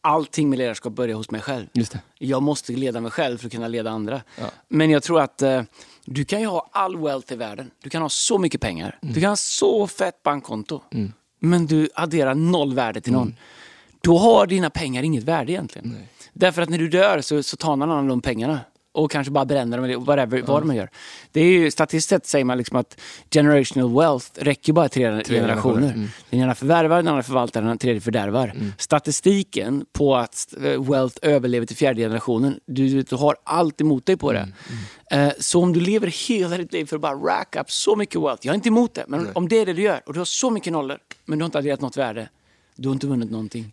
allting 0.00 0.50
med 0.50 0.58
ledarskap 0.58 0.92
börjar 0.92 1.16
hos 1.16 1.30
mig 1.30 1.40
själv. 1.40 1.66
Just 1.72 1.92
det. 1.92 2.00
Jag 2.18 2.42
måste 2.42 2.72
leda 2.72 3.00
mig 3.00 3.10
själv 3.10 3.38
för 3.38 3.46
att 3.46 3.52
kunna 3.52 3.68
leda 3.68 3.90
andra. 3.90 4.22
Ja. 4.38 4.44
Men 4.68 4.90
jag 4.90 5.02
tror 5.02 5.20
att 5.20 5.42
eh, 5.42 5.62
du 6.04 6.24
kan 6.24 6.40
ju 6.40 6.46
ha 6.46 6.68
all 6.72 6.96
wealth 6.96 7.32
i 7.32 7.36
världen. 7.36 7.70
Du 7.82 7.90
kan 7.90 8.02
ha 8.02 8.08
så 8.08 8.38
mycket 8.38 8.60
pengar. 8.60 8.98
Du 9.00 9.20
kan 9.20 9.28
ha 9.28 9.36
så 9.36 9.86
fett 9.86 10.22
bankkonto. 10.22 10.80
Men 11.38 11.66
du 11.66 11.88
adderar 11.94 12.34
noll 12.34 12.74
värde 12.74 13.00
till 13.00 13.12
någon. 13.12 13.36
Då 14.00 14.18
har 14.18 14.46
dina 14.46 14.70
pengar 14.70 15.02
inget 15.02 15.24
värde 15.24 15.52
egentligen. 15.52 15.96
Därför 16.32 16.62
att 16.62 16.68
när 16.68 16.78
du 16.78 16.88
dör 16.88 17.20
så, 17.20 17.42
så 17.42 17.56
tar 17.56 17.76
någon 17.76 17.90
annan 17.90 18.08
de 18.08 18.20
pengarna. 18.20 18.60
Och 18.92 19.10
kanske 19.10 19.30
bara 19.30 19.44
bränner 19.44 19.76
dem 19.76 19.84
eller 19.84 19.96
whatever, 19.96 20.42
vad 20.42 20.62
de 20.62 20.74
gör. 20.74 20.90
Det 21.32 21.40
är 21.40 21.44
ju, 21.44 21.70
statistiskt 21.70 22.08
sett 22.08 22.26
säger 22.26 22.44
man 22.44 22.58
liksom 22.58 22.76
att 22.76 23.00
generational 23.30 23.94
wealth 23.98 24.26
räcker 24.34 24.72
bara 24.72 24.88
tre, 24.88 25.02
generationer. 25.04 25.40
generationer, 25.40 25.92
mm. 25.92 26.08
Den 26.30 26.40
ena 26.40 26.54
förvärvar, 26.54 26.96
den 26.96 27.08
andra 27.08 27.22
förvaltar, 27.22 27.62
den 27.62 27.78
tredje 27.78 28.00
fördärvar. 28.00 28.54
Statistiken 28.78 29.84
på 29.92 30.16
att 30.16 30.54
eh, 30.64 30.82
wealth 30.90 31.16
överlever 31.22 31.66
till 31.66 31.76
fjärde 31.76 32.00
generationen, 32.02 32.60
du, 32.66 33.02
du 33.02 33.16
har 33.16 33.36
allt 33.44 33.80
emot 33.80 34.06
dig 34.06 34.16
på 34.16 34.32
det. 34.32 34.38
Mm, 34.38 34.52
Eh, 35.12 35.32
Så 35.38 35.62
om 35.62 35.72
du 35.72 35.80
lever 35.80 36.28
hela 36.28 36.56
ditt 36.56 36.72
liv 36.72 36.86
för 36.86 36.96
att 36.96 37.02
bara 37.02 37.14
rack 37.14 37.56
up 37.60 37.70
så 37.70 37.96
mycket 37.96 38.20
wealth, 38.20 38.46
jag 38.46 38.52
är 38.52 38.54
inte 38.54 38.68
emot 38.68 38.94
det, 38.94 39.04
men 39.08 39.28
om 39.32 39.48
det 39.48 39.58
är 39.58 39.66
det 39.66 39.72
du 39.72 39.82
gör 39.82 40.00
och 40.06 40.12
du 40.12 40.20
har 40.20 40.24
så 40.24 40.50
mycket 40.50 40.72
nollor, 40.72 40.98
men 41.24 41.38
du 41.38 41.42
har 41.42 41.46
inte 41.46 41.58
adderat 41.58 41.80
något 41.80 41.96
värde, 41.96 42.28
du 42.80 42.88
har 42.88 42.94
inte 42.94 43.06
vunnit 43.06 43.30
någonting. 43.30 43.72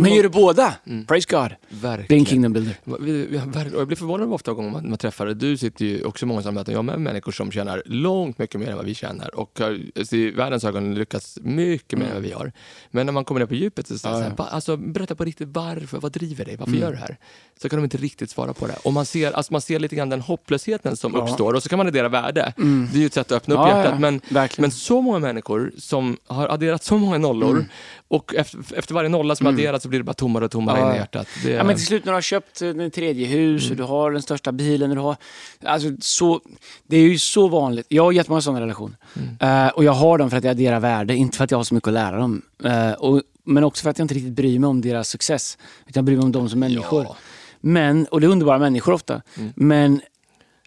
Men 0.00 0.14
gör 0.14 0.22
du 0.22 0.28
båda, 0.28 0.74
praise 1.08 1.26
God, 1.30 1.40
det 1.40 1.46
är 1.46 1.56
en 1.70 1.80
Verkligen. 1.80 2.24
kingdom 2.24 2.52
builder. 2.52 2.76
Har 2.84 3.78
Jag 3.78 3.86
blir 3.86 3.96
förvånad 3.96 4.32
ofta 4.32 4.52
gånger 4.52 4.70
man, 4.70 4.88
man 4.88 4.98
träffar, 4.98 5.26
du 5.26 5.56
sitter 5.56 5.84
ju 5.84 6.04
också 6.04 6.26
många 6.26 6.42
sådana 6.42 6.60
möten, 6.60 6.74
jag 6.74 6.84
med 6.84 7.00
människor 7.00 7.32
som 7.32 7.50
tjänar 7.52 7.82
långt 7.86 8.38
mycket 8.38 8.60
mer 8.60 8.68
än 8.70 8.76
vad 8.76 8.84
vi 8.86 8.94
tjänar 8.94 9.34
och 9.34 9.58
har 9.60 9.78
alltså, 9.98 10.16
i 10.16 10.30
världens 10.30 10.64
ögon 10.64 10.94
lyckats 10.94 11.38
mycket 11.42 11.98
mer 11.98 12.06
än 12.06 12.14
vad 12.14 12.22
vi 12.22 12.32
har. 12.32 12.52
Men 12.90 13.06
när 13.06 13.12
man 13.12 13.24
kommer 13.24 13.40
ner 13.40 13.46
på 13.46 13.54
djupet 13.54 13.86
så 13.86 13.98
säger 13.98 14.16
Ja, 14.16 14.22
här, 14.44 14.50
alltså, 14.50 14.76
berätta 14.76 15.14
på 15.14 15.24
riktigt 15.24 15.48
varför, 15.52 15.98
vad 16.00 16.12
driver 16.12 16.44
dig, 16.44 16.56
varför 16.56 16.72
gör 16.74 16.86
du 16.88 16.92
det 16.94 17.00
här? 17.00 17.16
Så 17.62 17.68
kan 17.68 17.78
de 17.78 17.84
inte 17.84 17.96
riktigt 17.96 18.30
svara 18.30 18.52
på 18.52 18.66
det. 18.66 18.76
Och 18.84 18.92
man 18.92 19.06
ser, 19.06 19.32
alltså, 19.32 19.52
man 19.52 19.60
ser 19.60 19.78
lite 19.78 19.96
grann 19.96 20.08
den 20.08 20.20
hopplösheten 20.20 20.96
som 20.96 21.12
Ja. 21.14 21.22
uppstår 21.22 21.54
och 21.54 21.62
så 21.62 21.68
kan 21.68 21.76
man 21.76 21.86
addera 21.86 22.08
värde. 22.08 22.52
Det 22.56 22.98
är 22.98 23.00
ju 23.00 23.06
ett 23.06 23.14
sätt 23.14 23.32
att 23.32 23.36
öppna 23.36 23.54
upp 23.54 23.58
Ja, 23.60 23.68
hjärtat. 23.76 23.92
ja, 23.92 23.98
Men, 23.98 24.20
verkligen. 24.30 24.62
men 24.62 24.70
så 24.70 25.00
många 25.00 25.18
människor 25.18 25.72
som 25.78 26.16
har 26.26 26.48
adderat 26.48 26.84
så 26.84 26.98
många 26.98 27.18
nollor 27.18 27.64
och 28.08 28.21
efter, 28.36 28.78
efter 28.78 28.94
varje 28.94 29.08
nolla 29.08 29.34
som 29.36 29.46
adderas 29.46 29.82
så 29.82 29.88
blir 29.88 30.00
det 30.00 30.04
bara 30.04 30.14
tommare 30.14 30.44
och 30.44 30.50
tommare 30.50 30.78
Ja, 30.80 30.88
in 30.88 30.94
i 30.94 30.98
hjärtat. 30.98 31.28
Det, 31.44 31.50
Ja, 31.50 31.64
men 31.64 31.76
till 31.76 31.86
slut 31.86 32.04
när 32.04 32.12
du 32.12 32.16
har 32.16 32.22
köpt 32.22 32.62
eh, 32.62 32.68
ditt 32.68 32.94
tredje 32.94 33.26
hus 33.26 33.70
och 33.70 33.76
du 33.76 33.82
har 33.82 34.10
den 34.10 34.22
största 34.22 34.52
bilen. 34.52 34.90
Och 34.90 34.96
du 34.96 35.02
har, 35.02 35.16
alltså, 35.64 35.88
så, 36.00 36.40
det 36.86 36.96
är 36.96 37.00
ju 37.02 37.18
så 37.18 37.48
vanligt. 37.48 37.86
Jag 37.88 38.04
har 38.04 38.12
jättemånga 38.12 38.40
sådana 38.40 38.60
relationer. 38.60 38.96
Eh, 39.40 39.68
och 39.68 39.84
jag 39.84 39.92
har 39.92 40.18
dem 40.18 40.30
för 40.30 40.36
att 40.36 40.44
jag 40.44 40.50
adderar 40.50 40.80
värde, 40.80 41.16
inte 41.16 41.36
för 41.36 41.44
att 41.44 41.50
jag 41.50 41.58
har 41.58 41.64
så 41.64 41.74
mycket 41.74 41.88
att 41.88 41.94
lära 41.94 42.16
dem. 42.16 42.42
Eh, 42.64 42.92
och, 42.92 43.22
men 43.44 43.64
också 43.64 43.82
för 43.82 43.90
att 43.90 43.98
jag 43.98 44.04
inte 44.04 44.14
riktigt 44.14 44.32
bryr 44.32 44.58
mig 44.58 44.68
om 44.68 44.80
deras 44.80 45.08
success. 45.08 45.58
Utan 45.86 45.92
jag 46.00 46.04
bryr 46.04 46.16
mig 46.16 46.24
om 46.24 46.32
dem 46.32 46.48
som 46.48 46.60
människor. 46.60 47.04
Ja. 47.04 47.16
Men, 47.60 48.06
och 48.06 48.20
det 48.20 48.26
är 48.26 48.28
underbara 48.28 48.58
människor 48.58 48.92
ofta. 48.92 49.22
Men 49.54 50.00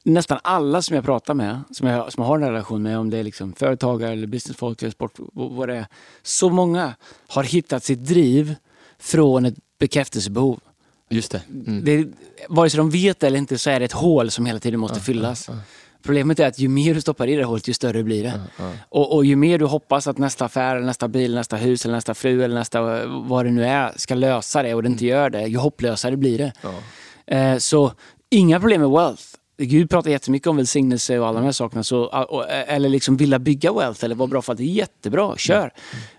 nästan 0.05 0.39
alla 0.43 0.81
som 0.81 0.95
jag 0.95 1.05
pratar 1.05 1.33
med, 1.33 1.61
som 1.71 1.87
jag, 1.87 2.13
som 2.13 2.21
jag 2.21 2.27
har 2.27 2.39
en 2.39 2.49
relation 2.49 2.83
med, 2.83 2.99
om 2.99 3.09
det 3.09 3.17
är 3.17 3.23
liksom 3.23 3.53
företagare 3.53 4.11
eller 4.11 4.27
businessfolk 4.27 4.81
eller 4.81 4.91
sport, 4.91 5.19
vad 5.33 5.69
det 5.69 5.75
är. 5.75 5.85
Så 6.23 6.49
många 6.49 6.93
har 7.27 7.43
hittat 7.43 7.83
sitt 7.83 8.05
driv 8.05 8.55
från 8.99 9.45
ett 9.45 9.55
bekräftelsebehov. 9.79 10.59
Just 11.09 11.31
det. 11.31 11.41
Mm. 11.49 11.85
Det 11.85 12.07
vare 12.49 12.69
sig 12.69 12.77
de 12.77 12.89
vet 12.89 13.19
det 13.19 13.27
eller 13.27 13.37
inte 13.37 13.57
så 13.57 13.69
är 13.69 13.79
det 13.79 13.85
ett 13.85 13.91
hål 13.91 14.31
som 14.31 14.45
hela 14.45 14.59
tiden 14.59 14.79
måste 14.79 14.99
fyllas. 14.99 15.49
Problemet 16.03 16.39
är 16.39 16.47
att 16.47 16.59
ju 16.59 16.67
mer 16.67 16.93
du 16.93 17.01
stoppar 17.01 17.27
i 17.27 17.35
det 17.35 17.43
hålet, 17.43 17.67
ju 17.67 17.73
större 17.73 18.03
blir 18.03 18.23
det. 18.23 18.41
Och, 18.89 19.15
och 19.15 19.25
ju 19.25 19.35
mer 19.35 19.59
du 19.59 19.65
hoppas 19.65 20.07
att 20.07 20.17
nästa 20.17 20.45
affär, 20.45 20.79
nästa 20.79 21.07
bil, 21.07 21.35
nästa 21.35 21.55
hus, 21.55 21.85
eller 21.85 21.95
nästa 21.95 22.13
fru 22.13 22.43
eller 22.43 22.55
nästa 22.55 23.05
vad 23.07 23.45
det 23.45 23.51
nu 23.51 23.65
är 23.65 23.93
ska 23.95 24.15
lösa 24.15 24.63
det 24.63 24.73
och 24.73 24.83
det 24.83 24.89
inte 24.89 25.05
gör 25.05 25.29
det, 25.29 25.41
ju 25.41 25.57
hopplösare 25.57 26.17
blir 26.17 26.37
det. 26.37 26.53
Eh, 27.37 27.57
så 27.57 27.91
inga 28.29 28.59
problem 28.59 28.81
med 28.81 28.89
wealth. 28.89 29.23
Gud 29.57 29.89
pratar 29.89 30.09
jättemycket 30.11 30.47
om 30.47 30.57
välsignelse 30.57 31.19
och 31.19 31.27
alla 31.27 31.39
de 31.39 31.45
här 31.45 31.51
sakerna. 31.51 31.83
Så, 31.83 32.09
eller 32.67 32.89
liksom 32.89 33.17
vilja 33.17 33.39
bygga 33.39 33.73
wealth 33.73 34.05
eller 34.05 34.15
vara 34.15 34.27
bra 34.27 34.41
för 34.41 34.51
att 34.51 34.57
det 34.57 34.63
är 34.63 34.73
jättebra, 34.73 35.37
kör. 35.37 35.71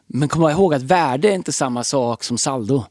Men 0.07 0.29
kom 0.29 0.49
ihåg 0.51 0.75
att 0.75 0.83
värde 0.83 1.29
är 1.29 1.33
inte 1.33 1.53
samma 1.53 1.85
sak 1.85 2.25
som 2.25 2.39
saldo. 2.39 2.85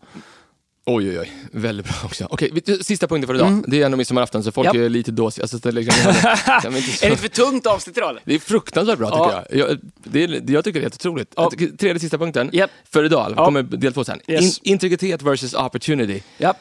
Oj, 0.87 1.09
oj, 1.09 1.19
oj. 1.19 1.31
Väldigt 1.51 1.85
bra 1.85 1.95
också. 2.05 2.27
Okej, 2.29 2.51
sista 2.81 3.07
punkten 3.07 3.27
för 3.27 3.35
idag. 3.35 3.63
Det 3.67 3.81
är 3.81 3.85
ändå 3.85 3.97
midsommarafton 3.97 4.43
så 4.43 4.51
folk 4.51 4.65
Japp. 4.67 4.75
är 4.75 4.89
lite 4.89 5.11
dåsiga. 5.11 5.43
Alltså, 5.43 5.57
det, 5.57 5.69
är 5.69 5.73
liksom, 5.73 6.13
vi 6.71 6.77
inte 6.77 6.91
så- 6.91 7.05
Är 7.05 7.09
det 7.09 7.17
för 7.17 7.27
tungt 7.27 7.65
avsnitt 7.65 7.97
idag? 7.97 8.17
det 8.25 8.35
är 8.35 8.39
fruktansvärt 8.39 8.97
bra 8.99 9.09
Ja. 9.11 9.25
tycker 9.45 9.57
jag. 9.59 9.69
Jag, 9.69 9.79
det 10.03 10.23
är, 10.23 10.51
jag 10.51 10.63
tycker 10.63 10.79
det 10.79 10.81
är 10.83 10.85
helt 10.85 10.95
otroligt. 10.95 11.33
Ja. 11.35 11.51
Tredje 11.79 11.99
sista 11.99 12.17
punkten 12.17 12.49
Japp. 12.53 12.71
för 12.89 13.03
idag. 13.03 13.33
Ja. 13.37 13.45
kommer 13.45 13.63
del 13.63 13.93
två 13.93 14.03
sen. 14.03 14.19
Yes. 14.27 14.59
In, 14.59 14.73
integritet 14.73 15.21
versus 15.21 15.53
opportunity. 15.53 16.21
Ja. 16.37 16.53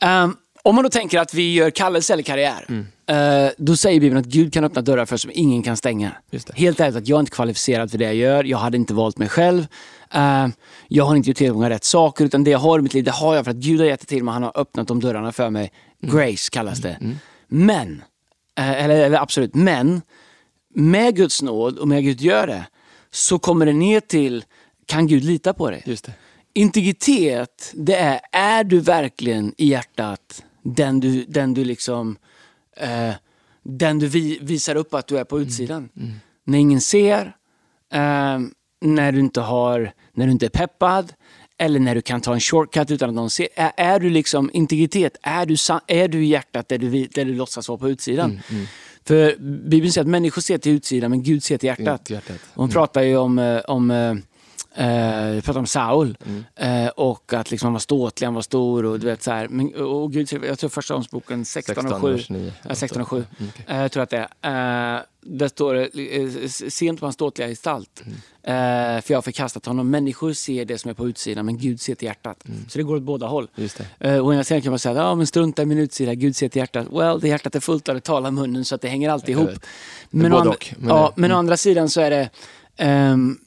Ehm, 0.00 0.36
om 0.66 0.74
man 0.74 0.84
då 0.84 0.90
tänker 0.90 1.18
att 1.18 1.34
vi 1.34 1.54
gör 1.54 1.70
kallelse 1.70 2.12
eller 2.12 2.22
karriär, 2.22 2.66
eh, 3.06 3.52
då 3.58 3.76
säger 3.76 4.00
Bibeln 4.00 4.20
att 4.20 4.26
Gud 4.26 4.52
kan 4.52 4.64
öppna 4.64 4.82
dörrar 4.82 5.06
för 5.06 5.16
som 5.16 5.30
ingen 5.34 5.62
kan 5.62 5.76
stänga. 5.76 6.12
Helt 6.54 6.80
ärligt, 6.80 6.96
att 6.96 7.08
jag 7.08 7.16
är 7.16 7.20
inte 7.20 7.32
kvalificerad 7.32 7.90
för 7.90 7.98
det 7.98 8.04
jag 8.04 8.14
gör. 8.14 8.44
Jag 8.44 8.58
hade 8.58 8.76
inte 8.76 8.94
valt 8.94 9.18
mig 9.18 9.28
själv. 9.28 9.66
Ehm, 10.10 10.52
jag 10.88 11.04
har 11.04 11.16
inte 11.16 11.30
gjort 11.30 11.36
tillgång 11.36 11.62
till 11.62 11.68
rätt 11.68 11.84
saker, 11.84 12.24
utan 12.24 12.44
det 12.44 12.50
jag 12.50 12.58
har 12.58 12.78
i 12.78 12.82
mitt 12.82 12.94
liv, 12.94 13.04
det 13.04 13.10
har 13.10 13.34
jag 13.34 13.44
för 13.44 13.50
att 13.50 13.56
Gud 13.56 13.80
har 13.80 13.86
gett 13.86 14.00
det 14.00 14.06
till 14.06 14.24
mig. 14.24 14.32
Han 14.32 14.42
har 14.42 14.52
öppnat 14.54 14.88
de 14.88 15.00
dörrarna 15.00 15.32
för 15.32 15.50
mig. 15.50 15.72
Grace 16.02 16.50
kallas 16.52 16.78
det. 16.78 16.98
Men, 17.48 18.02
eh, 18.58 18.84
eller, 18.84 18.96
eller 18.96 19.18
absolut, 19.18 19.54
men 19.54 20.02
med 20.74 21.16
Guds 21.16 21.42
nåd 21.42 21.78
och 21.78 21.88
med 21.88 22.02
Gud 22.04 22.20
gör 22.20 22.46
det, 22.46 22.66
så 23.10 23.38
kommer 23.38 23.66
det 23.66 23.72
ner 23.72 24.00
till 24.00 24.44
kan 24.86 25.06
Gud 25.06 25.24
lita 25.24 25.54
på 25.54 25.70
dig? 25.70 25.82
Integritet, 26.54 27.72
det 27.74 27.96
är, 27.96 28.20
är 28.32 28.64
du 28.64 28.80
verkligen 28.80 29.54
i 29.58 29.66
hjärtat 29.66 30.42
den 30.74 31.00
du, 31.00 31.24
den 31.28 31.54
du 31.54 31.64
liksom, 31.64 32.16
eh, 32.76 33.14
den 33.62 33.98
du 33.98 34.06
vi, 34.06 34.38
visar 34.42 34.76
upp 34.76 34.94
att 34.94 35.06
du 35.06 35.18
är 35.18 35.24
på 35.24 35.40
utsidan? 35.40 35.88
När 36.44 36.58
ingen 36.58 36.80
ser, 36.80 37.36
eh, 37.92 38.38
när 38.80 39.12
du 39.12 39.20
inte 39.20 39.40
har, 39.40 39.92
när 40.12 40.26
du 40.26 40.32
inte 40.32 40.46
är 40.46 40.50
peppad, 40.50 41.12
eller 41.58 41.80
när 41.80 41.94
du 41.94 42.02
kan 42.02 42.20
ta 42.20 42.34
en 42.34 42.40
shortcut 42.40 42.90
utan 42.90 43.08
att 43.08 43.14
någon 43.14 43.30
ser. 43.30 43.48
Är, 43.54 43.72
är 43.76 44.00
du 44.00 44.10
liksom 44.10 44.50
integritet, 44.52 45.16
är 45.22 45.46
du, 45.46 45.56
är 45.86 46.08
du 46.08 46.24
i 46.24 46.28
hjärtat 46.28 46.68
där 46.68 46.78
du, 46.78 47.06
där 47.06 47.24
du 47.24 47.34
låtsas 47.34 47.68
vara 47.68 47.78
på 47.78 47.88
utsidan? 47.88 48.40
För 49.04 49.36
Bibeln 49.68 49.92
säger 49.92 50.04
att 50.04 50.10
människor 50.10 50.42
ser 50.42 50.58
till 50.58 50.72
utsidan 50.72 51.10
men 51.10 51.22
Gud 51.22 51.42
ser 51.42 51.58
till 51.58 51.66
hjärtat. 51.66 52.10
Hjärtat. 52.10 52.40
Och 52.54 52.62
hon 52.62 52.70
pratar 52.70 53.02
ju 53.02 53.16
om, 53.16 53.38
eh, 53.38 53.60
om 53.60 53.90
eh, 54.76 55.16
Eh, 55.16 55.40
pratar 55.40 55.60
om 55.60 55.66
Saul 55.66 56.16
eh, 56.56 56.88
och 56.88 57.32
att 57.32 57.50
liksom 57.50 57.66
han 57.66 57.72
var 57.72 57.80
ståtlig, 57.80 58.26
han 58.26 58.34
var 58.34 58.42
stor 58.42 58.84
och 58.84 59.00
du 59.00 59.06
vet 59.06 59.22
så 59.22 59.30
här. 59.30 59.48
Men, 59.48 59.74
och 59.74 60.12
Gud, 60.12 60.28
jag 60.32 60.58
tror 60.58 60.70
första 60.70 60.96
Ångsboken 60.96 61.44
16 61.44 61.92
och 61.92 62.00
7. 62.00 62.12
vers 62.12 62.30
9. 62.30 62.52
Ja, 62.68 62.74
16 62.74 63.02
och 63.02 63.08
7. 63.08 63.16
Mm, 63.16 63.50
okej. 63.54 63.64
Eh, 63.68 63.82
jag 63.82 63.92
tror 63.92 64.02
att 64.02 64.10
det 64.10 64.28
är. 64.40 64.96
Eh, 64.96 65.02
där 65.28 65.48
står 65.48 65.74
det, 65.74 65.84
eh, 66.16 66.48
se 66.48 66.86
inte 66.86 67.00
på 67.00 67.06
hans 67.06 67.14
ståtliga 67.14 67.48
gestalt. 67.48 68.02
Mm. 68.04 68.16
Eh, 68.42 69.02
för 69.02 69.12
jag 69.12 69.16
har 69.16 69.22
förkastat 69.22 69.66
honom. 69.66 69.90
Människor 69.90 70.32
ser 70.32 70.64
det 70.64 70.78
som 70.78 70.90
är 70.90 70.94
på 70.94 71.08
utsidan 71.08 71.46
men 71.46 71.58
Gud 71.58 71.80
ser 71.80 71.94
till 71.94 72.06
hjärtat. 72.06 72.48
Mm. 72.48 72.68
Så 72.68 72.78
det 72.78 72.84
går 72.84 72.96
åt 72.96 73.02
båda 73.02 73.26
håll. 73.26 73.48
Just 73.54 73.82
det. 73.98 74.20
Och 74.20 74.34
ena 74.34 74.44
sidan 74.44 74.62
kan 74.62 74.72
man 74.72 74.78
säga 74.78 74.94
ja, 74.94 75.14
men 75.14 75.26
strunta 75.26 75.62
i 75.62 75.66
min 75.66 75.78
utsida, 75.78 76.14
Gud 76.14 76.36
ser 76.36 76.48
till 76.48 76.60
hjärtat. 76.60 76.86
Well, 76.90 77.20
det 77.20 77.28
hjärtat 77.28 77.54
är 77.54 77.60
fullt 77.60 77.88
av 77.88 77.94
det 77.94 78.00
talar 78.00 78.30
munnen 78.30 78.64
så 78.64 78.74
att 78.74 78.80
det 78.80 78.88
hänger 78.88 79.10
alltid 79.10 79.30
ihop. 79.30 79.50
Men, 80.10 80.32
å 80.32 80.44
men 80.44 80.88
ja, 80.88 81.12
men 81.16 81.30
å 81.30 81.34
mm. 81.34 81.38
andra 81.38 81.56
sidan 81.56 81.90
så 81.90 82.00
är 82.00 82.10
det 82.10 82.30
ehm, 82.76 83.38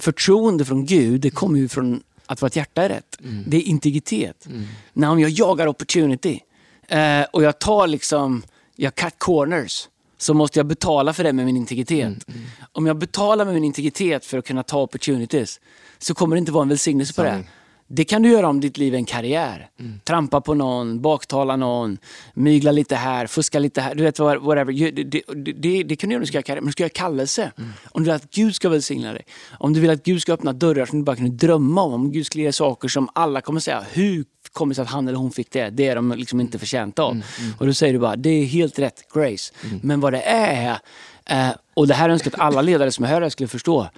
förtroende 0.00 0.64
från 0.64 0.86
Gud, 0.86 1.20
det 1.20 1.30
kommer 1.30 1.58
ju 1.58 1.68
från 1.68 2.02
att 2.26 2.42
vårt 2.42 2.56
hjärta 2.56 2.82
är 2.82 2.88
rätt. 2.88 3.18
Mm. 3.24 3.44
Det 3.46 3.56
är 3.56 3.60
integritet. 3.62 4.48
När 4.92 5.10
om 5.10 5.20
jag 5.20 5.30
jagar 5.30 5.66
opportunity 5.66 6.40
eh, 6.88 7.22
och 7.32 7.42
jag 7.42 7.58
tar 7.58 7.86
liksom, 7.86 8.42
jag 8.76 8.94
cut 8.94 9.14
corners 9.18 9.88
så 10.18 10.34
måste 10.34 10.58
jag 10.58 10.66
betala 10.66 11.12
för 11.12 11.24
det 11.24 11.32
med 11.32 11.46
min 11.46 11.56
integritet. 11.56 12.28
Mm, 12.28 12.40
Om 12.72 12.86
jag 12.86 12.96
betalar 12.98 13.44
med 13.44 13.54
min 13.54 13.64
integritet 13.64 14.24
för 14.24 14.38
att 14.38 14.46
kunna 14.46 14.62
ta 14.62 14.82
opportunities 14.82 15.60
så 15.98 16.14
kommer 16.14 16.36
det 16.36 16.40
inte 16.40 16.52
vara 16.52 16.62
en 16.62 16.68
välsignelse 16.68 17.14
på 17.14 17.22
det. 17.22 17.44
Det 17.88 18.04
kan 18.04 18.22
du 18.22 18.28
göra 18.28 18.48
om 18.48 18.60
ditt 18.60 18.78
liv 18.78 18.94
är 18.94 18.98
en 18.98 19.04
karriär. 19.04 19.68
Mm. 19.80 20.00
Trampa 20.04 20.40
på 20.40 20.54
någon, 20.54 21.00
baktala 21.00 21.56
någon, 21.56 21.98
mygla 22.34 22.72
lite 22.72 22.96
här, 22.96 23.26
fuska 23.26 23.58
lite 23.58 23.80
här. 23.80 23.94
Du 23.94 24.02
vet, 24.02 24.18
whatever. 24.18 24.90
Det, 24.90 25.02
det, 25.02 25.22
det, 25.52 25.82
det 25.82 25.96
kan 25.96 26.08
du 26.08 26.12
göra 26.14 26.20
om 26.20 26.22
du 26.22 26.26
ska 26.26 26.36
göra 26.36 26.42
karriär, 26.42 26.60
men 26.60 26.66
du 26.66 26.72
ska 26.72 26.82
göra 26.82 26.90
kallelse. 26.90 27.52
Mm. 27.58 27.70
Om 27.84 28.02
du 28.02 28.10
vill 28.10 28.16
att 28.16 28.30
Gud 28.30 28.54
ska 28.54 28.68
välsigna 28.68 29.12
dig. 29.12 29.22
Om 29.58 29.72
du 29.72 29.80
vill 29.80 29.90
att 29.90 30.02
Gud 30.02 30.22
ska 30.22 30.32
öppna 30.32 30.52
dörrar 30.52 30.86
som 30.86 30.98
du 30.98 31.04
bara 31.04 31.16
kunde 31.16 31.46
drömma 31.46 31.82
om. 31.82 31.92
Om 31.92 32.12
Gud 32.12 32.26
skulle 32.26 32.44
ge 32.44 32.52
saker 32.52 32.88
som 32.88 33.08
alla 33.12 33.40
kommer 33.40 33.60
säga, 33.60 33.84
hur 33.92 34.24
kommer 34.52 34.70
det 34.70 34.74
sig 34.74 34.82
att 34.82 34.88
han 34.88 35.08
eller 35.08 35.18
hon 35.18 35.30
fick 35.30 35.50
det? 35.50 35.70
Det 35.70 35.88
är 35.88 35.96
de 35.96 36.12
liksom 36.12 36.40
inte 36.40 36.58
förtjänta 36.58 37.02
av. 37.02 37.22
Och 37.58 37.66
då 37.66 37.74
säger 37.74 37.92
du 37.92 37.98
bara, 37.98 38.16
det 38.16 38.30
är 38.30 38.44
helt 38.44 38.78
rätt, 38.78 39.02
grace. 39.14 39.52
Men 39.82 40.00
vad 40.00 40.12
det 40.12 40.22
är, 40.22 40.78
är, 41.24 41.48
eh, 41.48 41.54
och 41.74 41.86
det 41.86 41.94
här 41.94 42.08
önskar 42.08 42.30
jag 42.30 42.40
att 42.40 42.46
alla 42.46 42.62
ledare 42.62 42.92
som 42.92 43.04
hör 43.04 43.20
det 43.20 43.24
här 43.24 43.30
skulle 43.30 43.48
förstå. 43.48 43.88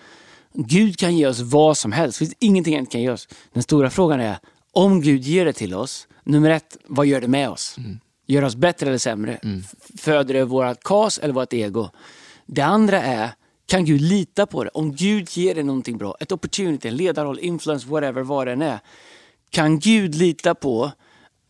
Gud 0.54 0.98
kan 0.98 1.16
ge 1.16 1.26
oss 1.26 1.40
vad 1.40 1.78
som 1.78 1.92
helst. 1.92 2.18
Det 2.18 2.24
finns 2.24 2.36
ingenting 2.38 2.74
han 2.74 2.80
inte 2.80 2.92
kan 2.92 3.00
ge 3.00 3.10
oss. 3.10 3.28
Den 3.52 3.62
stora 3.62 3.90
frågan 3.90 4.20
är, 4.20 4.38
om 4.72 5.00
Gud 5.00 5.22
ger 5.22 5.44
det 5.44 5.52
till 5.52 5.74
oss, 5.74 6.08
nummer 6.24 6.50
ett, 6.50 6.76
vad 6.86 7.06
gör 7.06 7.20
det 7.20 7.28
med 7.28 7.48
oss? 7.50 7.76
Gör 8.26 8.40
det 8.40 8.46
oss 8.46 8.56
bättre 8.56 8.86
eller 8.86 8.98
sämre? 8.98 9.38
F- 9.64 9.74
Föder 10.00 10.34
det 10.34 10.44
vårt 10.44 10.82
kas 10.84 11.18
eller 11.18 11.34
vårt 11.34 11.52
ego? 11.52 11.88
Det 12.46 12.62
andra 12.62 13.02
är, 13.02 13.30
kan 13.66 13.84
Gud 13.84 14.00
lita 14.00 14.46
på 14.46 14.64
det? 14.64 14.70
Om 14.70 14.94
Gud 14.94 15.28
ger 15.30 15.54
dig 15.54 15.64
någonting 15.64 15.98
bra, 15.98 16.16
ett 16.20 16.32
opportunity, 16.32 16.88
en 16.88 16.96
ledarroll, 16.96 17.38
influence, 17.38 17.88
whatever, 17.88 18.22
vad 18.22 18.46
det 18.46 18.52
än 18.52 18.62
är. 18.62 18.78
Kan 19.50 19.78
Gud 19.78 20.14
lita 20.14 20.54
på 20.54 20.92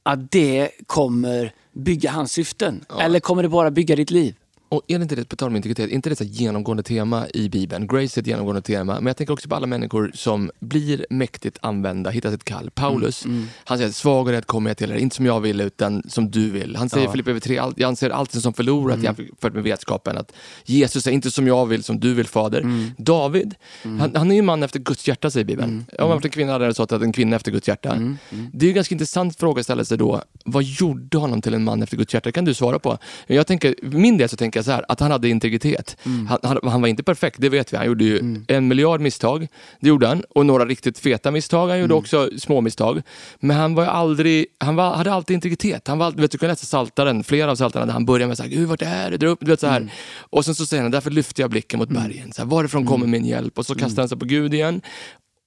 att 0.03 0.31
det 0.31 0.71
kommer 0.87 1.53
bygga 1.73 2.11
hans 2.11 2.33
syften? 2.33 2.85
Eller 3.01 3.21
kommer 3.21 3.43
det 3.43 3.49
bara 3.49 3.71
bygga 3.71 3.97
ditt 3.97 4.11
liv? 4.11 4.35
Och 4.71 4.83
är 4.89 4.99
det 4.99 5.03
inte 5.03 5.17
det, 5.17 5.25
på 5.29 5.37
tal 5.37 5.49
om 5.49 5.57
integritet, 5.57 5.91
är 5.91 5.95
inte 5.95 6.09
det 6.11 6.21
ett 6.21 6.41
genomgående 6.41 6.83
tema 6.83 7.27
i 7.35 7.49
Bibeln? 7.49 7.87
Grace 7.87 8.21
är 8.21 8.23
ett 8.23 8.27
genomgående 8.27 8.63
tema, 8.63 8.95
men 8.95 9.07
jag 9.07 9.17
tänker 9.17 9.33
också 9.33 9.49
på 9.49 9.55
alla 9.55 9.67
människor 9.67 10.11
som 10.15 10.51
blir 10.61 11.07
mäktigt 11.11 11.59
använda, 11.63 12.11
hittar 12.11 12.31
sitt 12.31 12.45
kall. 12.45 12.71
Paulus, 12.75 13.25
han 13.65 13.79
säger 13.79 13.91
svag 13.91 14.27
och 14.27 14.33
rädd 14.33 14.47
kommer 14.47 14.71
jag 14.71 14.77
till 14.77 14.91
er, 14.91 14.95
inte 14.97 15.17
som 15.17 15.27
jag 15.27 15.41
vill 15.41 15.61
utan 15.61 16.03
som 16.09 16.31
du 16.31 16.51
vill. 16.51 16.77
Han 16.77 16.89
säger 16.89 17.03
i 17.03 17.07
Ja. 17.07 17.13
Filipperbrevet 17.13 17.43
3, 17.43 17.59
"Allt- 17.59 17.79
jag 17.79 17.89
anser 17.89 18.11
allting 18.11 18.41
som 18.41 18.53
förlorat 18.55 19.03
jämfört 19.03 19.55
med 19.55 19.63
vetskapen 19.63 20.19
att 20.19 20.33
Jesus 20.65 21.07
är 21.07 21.11
inte 21.11 21.31
som 21.31 21.47
jag 21.47 21.67
vill, 21.67 21.83
som 21.85 22.01
du 22.01 22.15
vill 22.15 22.27
Fader. 22.27 22.91
David, 22.99 23.55
han, 23.83 24.13
han 24.15 24.31
är 24.31 24.35
ju 24.35 24.39
en 24.39 24.45
man 24.47 24.63
efter 24.63 24.79
Guds 24.79 25.09
hjärta 25.09 25.31
säger 25.31 25.45
Bibeln. 25.47 25.85
Om 25.99 26.09
man 26.09 26.09
varit 26.09 26.25
en 26.25 26.31
kvinna 26.31 26.53
hade 26.53 26.67
det 26.67 26.75
stått 26.75 26.93
att 26.93 27.03
en 27.03 27.13
kvinna 27.13 27.37
efter 27.37 27.51
Guds 27.53 27.69
hjärta. 27.69 28.17
Det 28.53 28.65
är 28.65 28.67
ju 28.67 28.69
en 28.69 28.75
ganska 28.75 28.95
intressant 28.95 29.37
fråga 29.39 29.61
att 29.61 29.67
ställa 29.67 29.85
sig 29.85 29.99
då, 29.99 30.23
vad 30.45 30.63
gjorde 30.63 31.19
honom 31.19 31.43
till 31.43 31.55
en 31.55 31.65
man 31.65 31.83
efter 31.83 31.97
Guds 31.97 32.15
hjärta? 32.15 32.29
Det 32.29 32.33
kan 32.33 32.45
du 32.45 32.55
svara 32.55 32.79
på. 32.79 32.99
Jag 33.27 33.47
tänker, 33.47 33.75
min 33.83 34.19
del 34.19 34.29
så 34.29 34.37
tänker 34.37 34.58
jag 34.59 34.65
så 34.65 34.71
här, 34.71 34.85
att 34.89 35.01
han 35.01 35.11
hade 35.11 35.29
integritet. 35.29 35.97
Han, 36.29 36.39
han, 36.43 36.59
han 36.63 36.81
var 36.81 36.89
inte 36.89 37.03
perfekt, 37.03 37.37
det 37.41 37.49
vet 37.49 37.73
vi. 37.73 37.77
Han 37.77 37.87
gjorde 37.87 38.05
ju 38.05 38.45
en 38.49 38.69
miljard 38.69 39.01
misstag, 39.01 39.49
det 39.81 39.89
gjorde 39.89 40.07
han. 40.07 40.23
Och 40.31 40.47
några 40.47 40.65
riktigt 40.65 40.99
feta 40.99 41.31
misstag, 41.31 41.69
han 41.69 41.81
gjorde 41.81 41.95
också 41.95 42.31
små 42.39 42.61
misstag. 42.61 43.03
Men 43.41 43.57
han 43.57 43.75
var 43.75 43.87
aldrig, 43.87 44.47
han 44.59 44.77
var, 44.77 44.95
hade 44.97 45.13
alltid 45.13 45.35
integritet. 45.35 45.89
Han 45.89 45.99
var, 45.99 46.13
vet, 46.13 46.31
du 46.31 46.39
kan 46.39 46.49
läsa 46.49 46.67
Saltaren, 46.67 47.25
flera 47.25 47.51
av 47.51 47.57
Saltarna, 47.57 47.87
där 47.87 47.93
han 47.93 48.05
börjar 48.05 48.29
med 48.29 48.37
så 48.37 48.43
här, 48.43 48.51
Gud 48.51 48.69
vart 48.69 48.83
är 48.83 49.11
det? 49.11 49.17
Dra 49.17 49.29
upp, 49.29 49.39
du 49.41 49.47
vet 49.51 49.61
så 49.61 49.67
här. 49.67 49.93
Och 50.21 50.45
sen 50.45 50.55
så 50.55 50.67
säger 50.67 50.83
han, 50.83 50.93
därför 50.93 51.11
lyfter 51.11 51.43
jag 51.43 51.51
blicken 51.51 51.79
mot 51.79 51.89
bergen. 51.89 52.33
Så 52.33 52.43
här, 52.43 52.49
Varifrån 52.49 52.87
kommer 52.87 53.07
min 53.07 53.25
hjälp? 53.25 53.59
Och 53.59 53.67
så 53.67 53.75
kastar 53.75 54.03
han 54.03 54.09
sig 54.09 54.19
på 54.19 54.25
Gud 54.25 54.55
igen. 54.55 54.81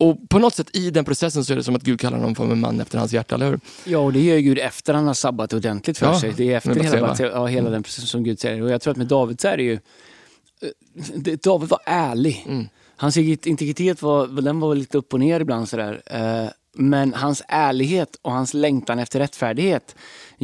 Och 0.02 0.30
på 0.30 0.40
något 0.40 0.54
sätt 0.56 0.70
i 0.76 0.90
den 0.92 1.06
processen 1.06 1.46
så 1.46 1.54
är 1.54 1.58
det 1.58 1.64
som 1.64 1.76
att 1.76 1.82
Gud 1.84 2.00
kallar 2.00 2.18
honom 2.18 2.36
för 2.36 2.44
en 2.52 2.60
man 2.60 2.82
efter 2.82 2.98
hans 2.98 3.14
hjärta, 3.14 3.36
eller 3.36 3.50
hur? 3.50 3.60
Ja, 3.84 3.98
och 4.00 4.14
det 4.14 4.20
gör 4.20 4.38
Gud 4.38 4.60
efter 4.60 4.94
han 4.94 5.08
har 5.08 5.14
sabbat 5.14 5.54
ordentligt 5.54 5.98
för 5.98 6.06
Ja, 6.06 6.20
sig. 6.20 6.34
Det 6.38 6.54
är 6.54 6.58
efter 6.58 6.76
hela. 6.76 7.08
Batseba, 7.08 7.30
ja, 7.30 7.46
hela 7.46 7.70
den 7.70 7.84
processen 7.84 8.08
som 8.08 8.24
Gud 8.24 8.40
säger. 8.40 8.62
Och 8.62 8.70
jag 8.72 8.82
tror 8.82 8.92
att 8.92 8.98
med 8.98 9.08
David 9.08 9.42
så 9.42 9.48
är 9.48 9.58
det 9.58 9.64
ju... 9.64 9.74
eh, 9.74 9.80
det- 11.16 11.44
David 11.44 11.70
var 11.70 11.80
ärlig. 11.86 12.44
Mm. 12.48 12.68
Hans 12.96 13.18
integritet 13.18 14.02
var, 14.02 14.28
den 14.28 14.60
var 14.60 14.76
lite 14.76 14.98
upp 14.98 15.14
och 15.14 15.20
ner 15.20 15.40
ibland 15.40 15.70
sådär. 15.70 16.02
Eh, 16.06 16.50
Men 16.74 17.14
hans 17.14 17.44
ärlighet 17.48 18.18
och 18.22 18.32
hans 18.32 18.54
längtan 18.54 19.00
efter 19.00 19.20
rättfärdighet 19.20 19.96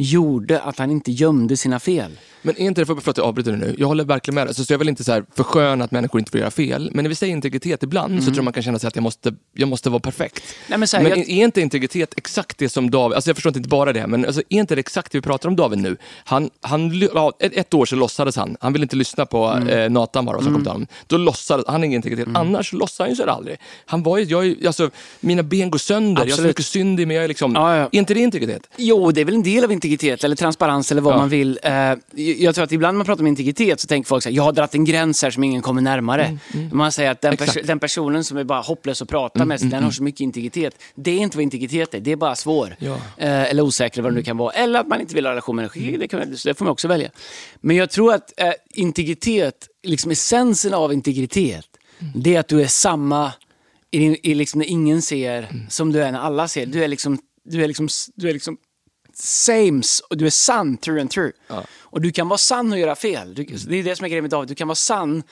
gjorde 0.02 0.60
att 0.60 0.78
han 0.78 0.90
inte 0.90 1.12
gömde 1.12 1.56
sina 1.56 1.80
fel. 1.80 2.10
Men 2.42 2.56
är 2.56 2.60
inte 2.60 2.80
det, 2.80 2.86
för 2.86 2.94
förlåt 2.94 3.16
jag 3.16 3.26
avbryter 3.26 3.52
nu, 3.52 3.74
jag 3.78 3.86
håller 3.86 4.04
verkligen 4.04 4.34
med 4.34 4.46
dig. 4.46 4.54
Så 4.54 4.72
jag 4.72 4.78
vill 4.78 4.88
inte 4.88 5.04
så 5.04 5.12
här 5.12 5.24
försköna 5.36 5.84
att 5.84 5.90
människor 5.90 6.18
inte 6.18 6.30
får 6.30 6.40
göra 6.40 6.50
fel, 6.50 6.90
men 6.94 7.02
när 7.04 7.08
vi 7.08 7.14
säger 7.14 7.32
integritet 7.32 7.82
ibland 7.82 8.18
så 8.18 8.24
tror 8.24 8.36
jag 8.36 8.44
man 8.44 8.52
kan 8.52 8.62
känna 8.62 8.78
sig 8.78 8.88
att 8.88 8.96
jag 8.96 9.02
måste, 9.02 9.34
jag 9.54 9.68
måste 9.68 9.90
vara 9.90 10.00
perfekt. 10.00 10.42
Nej, 10.68 10.78
men 10.78 10.88
här, 10.92 11.02
men 11.02 11.08
jag- 11.10 11.18
är 11.18 11.44
inte 11.44 11.60
integritet 11.60 12.14
exakt 12.16 12.58
det 12.58 12.68
som 12.68 12.90
David, 12.90 13.14
alltså 13.14 13.30
jag 13.30 13.36
förstår 13.36 13.56
inte 13.56 13.68
bara 13.68 13.92
det, 13.92 14.06
men 14.06 14.24
alltså, 14.26 14.40
är 14.48 14.58
inte 14.58 14.74
det 14.74 14.80
exakt 14.80 15.12
det 15.12 15.18
vi 15.18 15.22
pratar 15.22 15.48
om 15.48 15.56
David 15.56 15.78
nu? 15.78 15.96
Han, 16.24 16.50
han, 16.60 16.98
ja, 17.14 17.32
ett, 17.40 17.52
ett 17.56 17.74
år 17.74 17.86
så 17.86 17.96
låtsades 17.96 18.36
han, 18.36 18.56
han 18.60 18.72
ville 18.72 18.82
inte 18.84 18.96
lyssna 18.96 19.26
på 19.26 19.44
Mm. 19.46 19.68
eh, 19.68 19.90
Nathan 19.90 20.24
bara 20.24 20.42
som 20.42 20.52
kom 20.54 20.62
till 20.62 20.72
honom. 20.72 20.86
Då 21.06 21.16
låtsades, 21.16 21.64
han 21.68 21.84
ingen 21.84 21.96
integritet, 21.96 22.28
annars 22.34 22.72
låtsas 22.72 22.98
han 22.98 23.08
ju 23.08 23.14
så 23.16 23.22
här 23.22 23.28
aldrig. 23.30 23.56
Han 23.86 24.02
var 24.02 24.18
ju, 24.18 24.24
jag, 24.24 24.46
är 24.46 24.66
alltså, 24.66 24.90
mina 25.20 25.42
ben 25.42 25.70
går 25.70 25.78
sönder, 25.78 26.12
jag 26.12 26.24
har 26.24 26.26
så 26.28 26.32
Absolut. 26.32 26.50
mycket 26.50 26.66
synd 26.66 27.00
i 27.00 27.06
mig, 27.06 27.14
jag 27.16 27.24
är 27.24 27.28
liksom, 27.28 27.52
Ja, 27.54 27.76
ja. 27.76 27.82
är 27.82 27.88
inte 27.98 28.14
det 28.14 28.20
integritet? 28.20 28.62
Jo, 28.76 29.12
det 29.12 29.20
är 29.20 29.24
väl 29.24 29.34
en 29.34 29.42
del 29.42 29.64
av 29.64 29.72
integritet 29.72 29.87
eller 30.24 30.36
transparens 30.36 30.92
eller 30.92 31.02
vad 31.02 31.14
Ja. 31.14 31.18
man 31.18 31.28
vill. 31.28 31.58
Eh, 31.62 31.72
jag 32.14 32.54
tror 32.54 32.64
att 32.64 32.72
ibland 32.72 32.94
när 32.94 32.98
man 32.98 33.06
pratar 33.06 33.22
om 33.22 33.26
integritet 33.26 33.80
så 33.80 33.86
tänker 33.86 34.08
folk 34.08 34.22
så 34.22 34.28
här, 34.28 34.36
jag 34.36 34.42
har 34.42 34.52
dragit 34.52 34.74
en 34.74 34.84
gräns 34.84 35.22
här 35.22 35.30
som 35.30 35.44
ingen 35.44 35.62
kommer 35.62 35.82
närmare. 35.82 36.38
Man 36.72 36.92
säger 36.92 37.10
att 37.10 37.20
den, 37.20 37.34
pers- 37.34 37.66
den 37.66 37.78
personen 37.78 38.24
som 38.24 38.36
är 38.38 38.44
bara 38.44 38.60
hopplös 38.60 39.02
att 39.02 39.08
prata 39.08 39.44
med, 39.44 39.60
den 39.60 39.82
har 39.84 39.90
så 39.90 40.02
mycket 40.02 40.20
integritet. 40.20 40.74
Det 40.94 41.10
är 41.10 41.18
inte 41.18 41.36
vad 41.36 41.42
integritet 41.42 41.94
är, 41.94 42.00
det 42.00 42.12
är 42.12 42.16
bara 42.16 42.36
svår. 42.36 42.76
Ja. 42.78 42.94
Eh, 43.16 43.42
eller 43.50 43.62
osäker 43.62 44.02
vad 44.02 44.12
det 44.12 44.16
nu 44.16 44.22
kan 44.22 44.36
vara. 44.36 44.52
Eller 44.52 44.80
att 44.80 44.86
man 44.86 45.00
inte 45.00 45.14
vill 45.14 45.24
ha 45.26 45.30
relation 45.32 45.56
med 45.56 45.62
energi, 45.62 45.96
det, 45.96 46.08
kan, 46.08 46.20
det 46.44 46.54
får 46.54 46.64
man 46.64 46.72
också 46.72 46.88
välja. 46.88 47.10
Men 47.60 47.76
jag 47.76 47.90
tror 47.90 48.14
att 48.14 48.40
eh, 48.40 48.52
integritet, 48.74 49.54
liksom 49.82 50.10
essensen 50.10 50.74
av 50.74 50.92
integritet, 50.92 51.66
det 52.14 52.34
är 52.36 52.40
att 52.40 52.48
du 52.48 52.62
är 52.62 52.66
samma 52.66 53.32
i, 53.90 54.30
i 54.30 54.34
liksom 54.34 54.58
när 54.58 54.66
ingen 54.66 55.02
ser 55.02 55.48
som 55.68 55.92
du 55.92 56.02
är 56.02 56.12
när 56.12 56.18
alla 56.18 56.48
ser. 56.48 56.66
Du 56.66 56.84
är 56.84 56.88
liksom, 56.88 57.18
du 57.44 57.62
är 57.64 57.68
liksom, 57.68 57.88
du 58.14 58.28
är 58.28 58.32
liksom 58.32 58.56
sames 59.22 60.00
och 60.00 60.16
du 60.16 60.26
är 60.26 60.30
sann 60.30 60.76
through 60.76 61.00
and 61.00 61.10
through. 61.10 61.32
Och 61.80 62.00
du 62.00 62.12
kan 62.12 62.28
vara 62.28 62.38
sann 62.38 62.72
och 62.72 62.78
göra 62.78 62.96
fel. 62.96 63.34
Du, 63.34 63.44
det 63.44 63.76
är 63.76 63.82
det 63.84 63.96
som 63.96 64.04
är 64.04 64.08
grejen 64.08 64.24
med 64.24 64.30
David. 64.30 64.48
Du 64.48 64.54
kan 64.54 64.68
vara 64.68 64.74
sann 64.76 65.22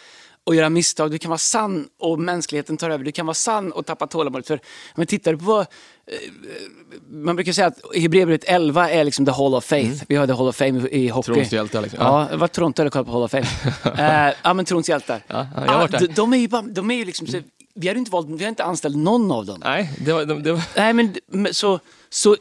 och 0.45 0.55
göra 0.55 0.69
misstag. 0.71 1.11
Du 1.11 1.19
kan 1.19 1.29
vara 1.29 1.39
sann 1.39 1.89
och 2.01 2.19
mänskligheten 2.21 2.77
tar 2.77 2.91
över. 2.91 3.05
Du 3.05 3.13
kan 3.13 3.27
vara 3.27 3.35
sann 3.35 3.73
och 3.73 3.87
tappa 3.87 4.07
tålamodet. 4.07 4.47
För, 4.47 4.61
men 4.95 5.07
tittar 5.07 5.33
du 5.33 5.39
på 5.39 5.45
vad... 5.45 5.61
eh, 5.61 5.67
Man 7.11 7.37
brukar 7.37 7.53
säga 7.53 7.67
att 7.67 7.79
Hebreerbrevet 7.95 8.45
11 8.45 8.91
är 8.91 9.05
liksom 9.05 9.27
the 9.27 9.33
hall 9.33 9.55
of 9.55 9.65
faith. 9.65 10.05
Vi 10.09 10.17
har 10.17 10.27
the 10.27 10.33
hall 10.33 10.49
of 10.49 10.57
fame 10.57 10.89
i 10.89 11.09
hockey. 11.09 11.33
Trons 11.35 11.53
hjältar, 11.53 11.83
liksom. 11.83 12.01
Ja, 12.03 12.29
jag 12.31 12.39
var 12.39 12.49
Toronto 12.49 12.85
och 12.85 12.93
kollade 12.93 13.07
på 13.07 13.13
hall 13.13 13.23
of 13.23 13.31
fame. 13.31 13.47
uh, 14.29 14.35
ja, 14.45 14.55
men 14.55 14.65
Trons 14.65 14.89
hjältar. 14.89 15.23
Ja, 15.27 15.47
ja, 15.57 15.65
jag 15.67 15.73
har 15.73 15.79
varit 15.79 15.91
där. 15.91 16.01
de, 16.01 16.07
de 16.15 16.33
är 16.33 16.37
ju, 16.39 16.49
bara, 16.49 16.63
de 16.63 16.91
är 16.91 16.95
ju 16.97 17.05
liksom... 17.05 17.27
Så, 17.27 17.41
vi, 17.75 17.89
har 17.89 17.95
inte 17.95 18.11
valt, 18.11 18.27
vi 18.31 18.45
har 18.45 18.49
inte 18.49 18.65
anställt 18.65 18.97
någon 18.97 19.31
av 19.33 19.47
dem. 19.47 19.61
Nej, 19.65 19.93
det 19.99 20.13
var, 20.13 20.25
det, 20.25 20.41
det 20.41 20.53
var 20.53 20.63
Nej, 20.77 20.93
men 20.93 21.15
men 21.27 21.55
så, 21.55 21.81
så 22.11 22.37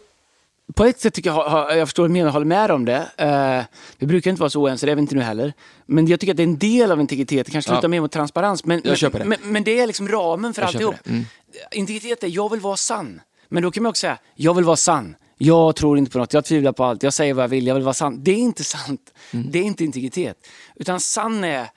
på 0.74 0.86
ett 0.86 1.00
sätt 1.00 1.14
tycker 1.14 1.30
jag, 1.30 1.78
jag 1.78 1.88
förstår 1.88 2.04
vad 2.04 2.10
du 2.10 2.14
menar, 2.14 2.32
håller 2.32 2.46
med 2.46 2.72
om 2.72 2.86
det. 2.86 3.08
Eh, 3.18 3.64
vi 3.98 4.08
brukar 4.08 4.32
inte 4.32 4.40
vara 4.40 4.50
så 4.50 4.62
oense, 4.62 4.86
det 4.86 4.92
är 4.92 4.96
vi 4.96 5.02
inte 5.02 5.16
nu 5.16 5.22
heller. 5.22 5.54
Men 5.86 6.08
jag 6.08 6.20
tycker 6.20 6.34
att 6.34 6.38
det 6.38 6.44
är 6.44 6.48
en 6.48 6.58
del 6.58 6.92
av 6.92 7.00
integritet, 7.02 7.46
det 7.46 7.52
kanske 7.52 7.72
Ja. 7.72 7.76
slutar 7.76 7.88
mer 7.88 8.02
mot 8.02 8.12
transparens. 8.12 8.66
Men, 8.66 8.82
Jag 8.84 8.98
köper 8.98 9.20
det. 9.20 9.26
Men, 9.26 9.40
men 9.44 9.64
det 9.64 9.80
är 9.80 9.88
liksom 9.88 10.08
ramen 10.08 10.54
för 10.54 10.62
Jag 10.62 10.68
alltihop. 10.68 10.96
Mm. 11.08 11.26
Integritet 11.72 12.24
är, 12.24 12.28
jag 12.28 12.52
vill 12.52 12.60
vara 12.60 12.78
sann. 12.78 13.22
Men 13.50 13.64
då 13.64 13.72
kan 13.72 13.84
man 13.84 13.90
också 13.90 14.00
säga, 14.02 14.18
jag 14.36 14.54
vill 14.54 14.64
vara 14.66 14.76
sann. 14.78 15.16
Jag 15.38 15.76
tror 15.76 15.98
inte 15.98 16.12
på 16.12 16.18
något, 16.18 16.34
jag 16.34 16.46
tvivlar 16.46 16.72
på 16.72 16.84
allt, 16.84 17.04
jag 17.04 17.14
säger 17.14 17.34
vad 17.34 17.44
jag 17.44 17.50
vill, 17.50 17.68
jag 17.68 17.76
vill 17.76 17.84
vara 17.84 17.94
sann. 17.94 18.24
Det 18.24 18.32
är 18.32 18.36
inte 18.38 18.64
sant. 18.64 19.02
Mm. 19.32 19.52
Det 19.52 19.60
är 19.60 19.64
inte 19.64 19.84
integritet. 19.84 20.38
Utan 20.76 21.00
sann 21.00 21.44
är, 21.44 21.68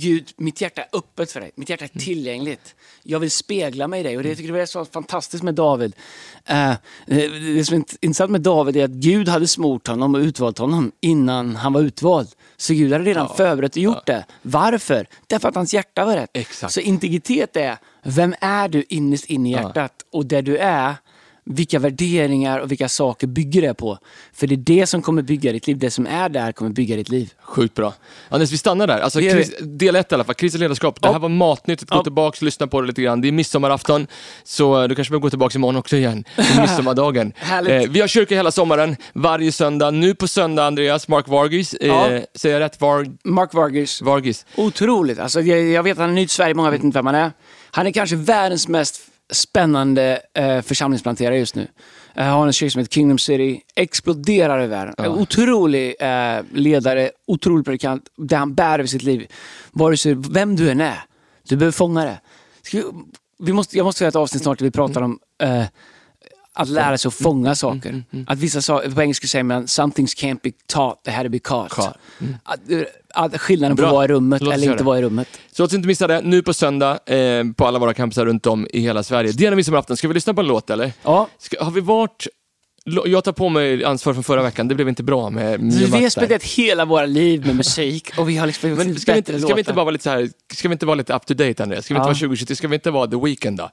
Gud, 0.00 0.28
mitt 0.36 0.60
hjärta 0.60 0.82
är 0.82 0.88
öppet 0.98 1.32
för 1.32 1.40
dig. 1.40 1.50
Mitt 1.54 1.68
hjärta 1.68 1.84
är 1.84 1.88
Mm. 1.94 2.04
tillgängligt. 2.04 2.74
Jag 3.10 3.20
vill 3.20 3.30
spegla 3.30 3.88
mig 3.88 4.00
i 4.00 4.02
dig. 4.02 4.16
Och 4.16 4.22
det 4.22 4.28
jag 4.28 4.38
tycker 4.38 4.52
jag 4.52 4.62
är 4.62 4.66
så 4.66 4.84
fantastiskt 4.84 5.42
med 5.42 5.54
David. 5.54 5.94
Eh, 6.46 6.72
det 7.06 7.64
som 7.64 7.76
är 7.76 7.84
intressant 8.00 8.30
med 8.30 8.40
David 8.40 8.76
är 8.76 8.84
att 8.84 8.90
Gud 8.90 9.28
hade 9.28 9.48
smort 9.48 9.86
honom 9.86 10.14
och 10.14 10.20
utvalt 10.20 10.58
honom 10.58 10.92
innan 11.00 11.56
han 11.56 11.72
var 11.72 11.80
utvald. 11.80 12.28
Så 12.56 12.74
Gud 12.74 12.92
hade 12.92 13.04
redan 13.04 13.28
förberett 13.36 13.76
och 13.76 13.82
gjort 13.82 14.06
det. 14.06 14.24
Varför? 14.42 15.06
Därför 15.26 15.48
att 15.48 15.54
hans 15.54 15.74
hjärta 15.74 16.04
var 16.04 16.16
rätt. 16.16 16.30
Exakt. 16.32 16.72
Så 16.72 16.80
integritet 16.80 17.56
är, 17.56 17.78
vem 18.02 18.34
är 18.40 18.68
du 18.68 18.84
innerst 18.88 19.24
inne 19.24 19.48
i 19.48 19.52
hjärtat? 19.52 19.92
Och 20.12 20.26
där 20.26 20.42
du 20.42 20.56
är, 20.56 20.94
vilka 21.50 21.78
värderingar 21.78 22.58
och 22.58 22.70
vilka 22.70 22.88
saker 22.88 23.26
bygger 23.26 23.62
det 23.62 23.74
på? 23.74 23.98
För 24.32 24.46
det 24.46 24.54
är 24.54 24.56
det 24.56 24.86
som 24.86 25.02
kommer 25.02 25.22
bygga 25.22 25.52
ditt 25.52 25.66
liv. 25.66 25.78
Det 25.78 25.90
som 25.90 26.06
är 26.06 26.28
där 26.28 26.52
kommer 26.52 26.70
bygga 26.70 26.96
ditt 26.96 27.08
liv. 27.08 27.32
Sjukt 27.42 27.74
bra. 27.74 27.94
Anders, 28.28 28.52
vi 28.52 28.58
stannar 28.58 28.86
där. 28.86 29.00
Alltså, 29.00 29.20
Det. 29.20 29.30
Chris, 29.30 29.52
del 29.60 29.96
ett 29.96 30.12
i 30.12 30.14
alla 30.14 30.24
fall, 30.24 30.34
Kristet 30.34 30.60
ledarskap. 30.60 31.02
Det 31.02 31.08
här 31.12 31.18
var 31.18 31.28
matnyttigt. 31.28 31.90
Gå 31.90 31.96
Ja. 31.98 32.02
tillbaka 32.02 32.36
och 32.36 32.42
lyssna 32.42 32.66
på 32.66 32.80
det 32.80 32.86
lite 32.86 33.02
grann. 33.02 33.20
Det 33.20 33.28
är 33.28 33.32
midsommarafton, 33.32 34.06
så 34.44 34.82
eh, 34.82 34.88
du 34.88 34.94
kanske 34.94 35.10
behöver 35.10 35.22
gå 35.22 35.30
tillbaka 35.30 35.58
imorgon 35.58 35.76
också 35.76 35.96
igen. 35.96 36.24
på 36.36 36.42
Midsommardagen. 36.60 37.32
Eh, 37.50 37.82
vi 37.90 38.00
har 38.00 38.08
kyrka 38.08 38.34
hela 38.34 38.50
sommaren, 38.50 38.96
varje 39.12 39.52
söndag. 39.52 39.90
Nu 39.90 40.14
på 40.14 40.28
söndag, 40.28 40.64
Andreas, 40.66 41.08
Mark 41.08 41.28
Vargis. 41.28 41.74
Eh, 41.74 41.88
Ja. 41.88 42.20
Säger 42.34 42.54
jag 42.54 42.60
rätt? 42.60 42.80
Var, 42.80 43.06
Mark 43.24 43.54
Vargis. 43.54 44.02
Vargis. 44.02 44.46
Otroligt. 44.56 45.18
Alltså, 45.18 45.40
jag, 45.40 45.62
jag 45.68 45.82
vet 45.82 45.92
att 45.92 45.98
han 45.98 46.10
är 46.10 46.14
ny 46.14 46.22
till 46.26 46.34
Sverige, 46.34 46.54
många 46.54 46.70
vet 46.70 46.82
inte 46.84 46.98
vem 46.98 47.06
han 47.06 47.14
är. 47.14 47.32
Han 47.70 47.86
är 47.86 47.90
kanske 47.90 48.16
världens 48.16 48.68
mest 48.68 49.02
spännande 49.30 50.20
eh, 50.34 50.60
församlingsplanterare 50.60 51.38
just 51.38 51.54
nu. 51.54 51.68
Uh, 52.18 52.22
har 52.24 52.46
en 52.46 52.52
kyrka 52.52 52.70
som 52.70 52.78
heter 52.78 52.92
Kingdom 52.92 53.18
City, 53.18 53.60
exploderar 53.74 54.64
i 54.64 54.66
världen. 54.66 54.94
En 54.98 55.10
Otrolig 55.10 55.94
eh, 56.00 56.44
ledare, 56.52 57.10
otrolig 57.26 57.64
predikant, 57.64 58.08
det 58.16 58.36
han 58.36 58.54
bär 58.54 58.78
över 58.78 58.86
sitt 58.86 59.02
liv. 59.02 59.26
Vare 59.72 59.96
sig 59.96 60.14
vem 60.14 60.56
du 60.56 60.70
än 60.70 60.80
är, 60.80 61.04
du 61.48 61.56
behöver 61.56 61.72
fånga 61.72 62.04
det. 62.04 62.20
Vi 63.38 63.52
måste, 63.52 63.76
jag 63.76 63.84
måste 63.84 64.04
göra 64.04 64.08
ett 64.08 64.16
avsnitt 64.16 64.42
snart 64.42 64.58
där 64.58 64.64
vi 64.64 64.70
pratar 64.70 65.02
om 65.02 65.18
eh, 65.42 65.64
att 66.54 66.68
lära 66.68 66.98
sig 66.98 67.08
att 67.08 67.14
fånga 67.14 67.54
saker. 67.54 68.04
Att 68.26 68.38
vissa 68.38 68.62
saker, 68.62 68.90
på 68.90 69.02
engelska 69.02 69.26
säger 69.26 69.42
man 69.42 69.68
some 69.68 69.92
things 69.92 70.14
can't 70.16 70.38
be 70.42 70.50
taught, 70.66 71.04
they 71.04 71.14
had 71.14 71.24
to 71.26 71.30
be 71.30 71.38
caught. 71.38 71.78
Att, 72.42 72.60
att 73.14 73.40
skillnaden 73.40 73.76
på 73.76 73.80
Bra. 73.80 73.88
att 73.88 73.94
vara 73.94 74.04
i 74.04 74.08
rummet 74.08 74.42
Låt 74.42 74.54
eller 74.54 74.70
inte 74.72 74.84
vara 74.84 74.98
i 74.98 75.02
rummet. 75.02 75.28
Så 75.52 75.62
låt 75.62 75.70
oss 75.70 75.74
inte 75.74 75.88
missa 75.88 76.06
det. 76.06 76.20
Nu 76.20 76.42
på 76.42 76.54
söndag, 76.54 76.98
eh, 77.06 77.44
på 77.56 77.66
alla 77.66 77.78
våra 77.78 77.94
campusar 77.94 78.26
runt 78.26 78.46
om 78.46 78.66
i 78.70 78.80
hela 78.80 79.02
Sverige. 79.02 79.32
Det 79.32 79.46
är 79.46 79.54
midsommarafton. 79.54 79.96
Ska 79.96 80.08
vi 80.08 80.14
lyssna 80.14 80.34
på 80.34 80.40
en 80.40 80.46
låt 80.46 80.70
eller? 80.70 80.92
Ja. 81.02 81.28
Ska, 81.38 81.64
har 81.64 81.70
vi 81.70 81.80
varit... 81.80 82.26
Jag 83.06 83.24
tar 83.24 83.32
på 83.32 83.48
mig 83.48 83.84
ansvar 83.84 84.14
från 84.14 84.24
förra 84.24 84.42
veckan, 84.42 84.68
det 84.68 84.74
blev 84.74 84.88
inte 84.88 85.02
bra 85.02 85.30
med, 85.30 85.60
vi 85.60 86.02
har 86.02 86.08
spenderat 86.08 86.42
hela 86.42 86.84
våra 86.84 87.06
liv 87.06 87.46
med 87.46 87.56
musik 87.56 88.18
och 88.18 88.28
vi 88.28 88.36
har 88.36 88.46
liksom 88.46 88.70
Men 88.70 89.00
ska 89.00 89.12
vi, 89.12 89.18
inte, 89.18 89.40
ska 89.40 89.54
vi 89.54 89.60
inte 89.60 89.72
bara 89.72 89.84
vara 89.84 89.92
lite 89.92 90.04
så 90.04 90.10
här, 90.10 90.28
ska 90.54 90.68
vi 90.68 90.72
inte 90.72 90.86
vara 90.86 90.94
lite 90.94 91.14
up 91.14 91.26
to 91.26 91.34
date 91.34 91.62
Andreas? 91.62 91.84
Ska 91.84 91.94
vi 91.94 91.98
inte 91.98 92.02
Ja. 92.02 92.06
vara 92.06 92.14
2023? 92.14 92.56
Ska 92.56 92.68
vi 92.68 92.74
inte 92.74 92.90
vara 92.90 93.06
The 93.06 93.16
Weeknd 93.16 93.58
då? 93.58 93.70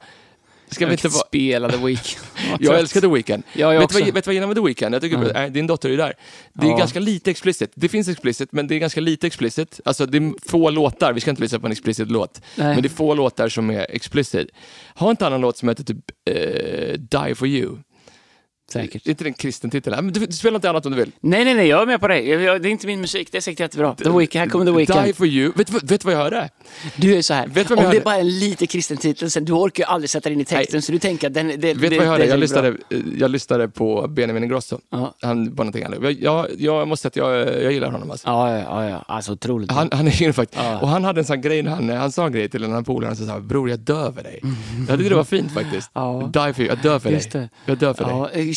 Ska 0.69 0.85
vi 0.85 0.91
inte 0.91 1.09
spela 1.09 1.69
The 1.69 1.77
Weeknd? 1.77 2.25
Jag 2.59 2.79
älskar 2.79 3.01
The 3.01 3.07
Weeknd. 3.07 3.43
Ja, 3.53 3.73
jag 3.73 3.79
vet, 3.79 3.89
du 3.89 4.03
vad, 4.03 4.13
vet 4.13 4.25
jag 4.25 4.33
gillar 4.33 4.47
med 4.47 4.55
The 4.55 4.61
Weeknd? 4.63 4.95
Jag 4.95 5.01
tycker, 5.01 5.17
nej, 5.33 5.49
din 5.49 5.67
dotter 5.67 5.89
är 5.89 5.97
där. 5.97 6.13
Det 6.53 6.65
är 6.67 6.71
Ja. 6.71 6.77
ganska 6.77 6.99
lite 6.99 7.31
explicit. 7.31 7.71
Det 7.75 7.89
finns 7.89 8.07
explicit, 8.07 8.51
men 8.51 8.67
det 8.67 8.75
är 8.75 8.79
ganska 8.79 9.01
lite 9.01 9.27
explicit. 9.27 9.79
Alltså 9.85 10.05
det 10.05 10.17
är 10.17 10.49
få 10.49 10.69
låtar, 10.69 11.13
vi 11.13 11.21
ska 11.21 11.29
inte 11.29 11.41
lyssna 11.41 11.59
på 11.59 11.65
en 11.65 11.71
explicit 11.71 12.11
låt, 12.11 12.41
Nej. 12.55 12.67
men 12.67 12.81
det 12.81 12.87
är 12.87 12.89
få 12.89 13.13
låtar 13.13 13.49
som 13.49 13.69
är 13.69 13.85
explicit. 13.89 14.47
Har 14.95 15.09
inte 15.11 15.27
annan 15.27 15.41
låt 15.41 15.57
som 15.57 15.69
heter 15.69 15.83
typ 15.83 16.11
eh, 16.29 16.99
Die 16.99 17.35
For 17.35 17.47
You? 17.47 17.77
Säkert. 18.71 19.05
Är 19.05 19.09
inte 19.09 19.23
det 19.23 19.29
en 19.29 19.33
kristen 19.33 19.69
titel? 19.69 19.93
Nej, 19.93 20.01
men 20.01 20.13
du, 20.13 20.25
du 20.25 20.31
spelar 20.33 20.55
inte 20.55 20.69
annat 20.69 20.85
om 20.85 20.91
du 20.91 20.97
vill. 20.97 21.11
Nej, 21.19 21.45
nej, 21.45 21.53
nej, 21.53 21.67
jag 21.67 21.81
är 21.81 21.85
med 21.85 21.99
på 21.99 22.07
dig. 22.07 22.29
Jag, 22.29 22.41
jag, 22.41 22.61
det 22.61 22.69
är 22.69 22.71
inte 22.71 22.87
min 22.87 23.01
musik, 23.01 23.31
det 23.31 23.37
är 23.37 23.41
säkert 23.41 23.59
jättebra. 23.59 23.95
The 23.95 24.09
Weeknd, 24.09 24.39
här 24.39 24.47
kommer 24.49 24.65
The 24.65 24.71
Die 24.71 24.77
Weeknd. 24.77 25.15
For 25.15 25.27
You. 25.27 25.51
Vet 25.55 25.67
du 25.89 25.97
vad- 26.03 26.13
jag 26.13 26.17
hörde? 26.19 26.49
Du 26.95 27.15
är 27.15 27.21
så 27.21 27.33
här, 27.33 27.47
Vet 27.47 27.71
om 27.71 27.77
det 27.77 27.97
är 27.97 28.01
bara 28.01 28.15
en 28.15 28.39
lite 28.39 28.67
kristen 28.67 28.97
titel, 28.97 29.31
sen, 29.31 29.45
du 29.45 29.53
orkar 29.53 29.83
ju 29.83 29.87
aldrig 29.89 30.09
sätta 30.09 30.29
dig 30.29 30.33
in 30.33 30.41
i 30.41 30.45
texten, 30.45 30.81
så 30.81 30.91
du 30.91 30.99
tänker 30.99 31.27
att 31.27 31.33
den, 31.33 31.47
det, 31.47 31.53
Vet 31.55 31.61
det, 31.61 31.73
du 31.89 31.97
vad 31.97 32.05
jag 32.05 32.11
hörde? 32.11 32.23
det 32.23 32.27
är 32.27 32.29
Jag 32.29 32.39
lyssnade, 32.39 32.67
eh, 32.67 32.99
jag 33.19 33.31
lyssnade 33.31 33.67
på 33.69 34.07
Benjamin 34.07 34.43
Ingrosso. 34.43 34.79
Ja. 34.89 35.15
Han 35.21 35.55
var 35.55 35.65
någonting 35.65 35.83
annat. 35.83 35.99
Jag, 36.03 36.11
jag, 36.21 36.47
jag 36.57 36.87
måste 36.87 37.09
säga 37.11 37.25
att 37.27 37.45
jag, 37.47 37.63
jag 37.63 37.71
gillar 37.71 37.91
honom 37.91 38.11
alltså. 38.11 38.27
Ja, 38.27 38.57
ja, 38.59 38.89
ja, 38.89 39.03
alltså 39.07 39.31
otroligt. 39.31 39.71
Han, 39.71 39.89
han 39.91 40.07
är 40.07 40.21
ju 40.21 40.33
faktiskt, 40.33 40.63
Ja. 40.63 40.79
och 40.79 40.87
han 40.87 41.03
hade 41.03 41.19
en 41.21 41.25
sån 41.25 41.41
grej, 41.41 41.65
han, 41.67 41.89
han 41.89 42.11
sa 42.11 42.25
en 42.25 42.31
grej 42.31 42.49
till 42.49 42.63
en 42.63 42.71
annan 42.71 42.83
polare, 42.83 43.07
han 43.07 43.15
sa 43.15 43.25
såhär, 43.25 43.39
bror 43.39 43.69
jag 43.69 43.79
dör 43.79 44.11
för 44.11 44.23
dig. 44.23 44.39
Jag 44.89 44.97
tyckte 44.97 45.09
det 45.09 45.15
var 45.15 45.23
fint 45.23 45.51
faktiskt. 45.51 45.91
Ja. 45.97 46.29
Die 46.33 46.53
for 46.53 46.59
you, 46.61 46.67
jag 46.67 46.77
dör 46.83 46.99
för 46.99 47.09
Just 47.11 47.31
dig. 47.31 47.41
det. 47.41 47.49
Jag 47.71 47.77
dör 47.77 47.93
för 47.93 48.03
dig. 48.03 48.13
Ja, 48.13 48.29
eh, 48.29 48.45
k- 48.45 48.51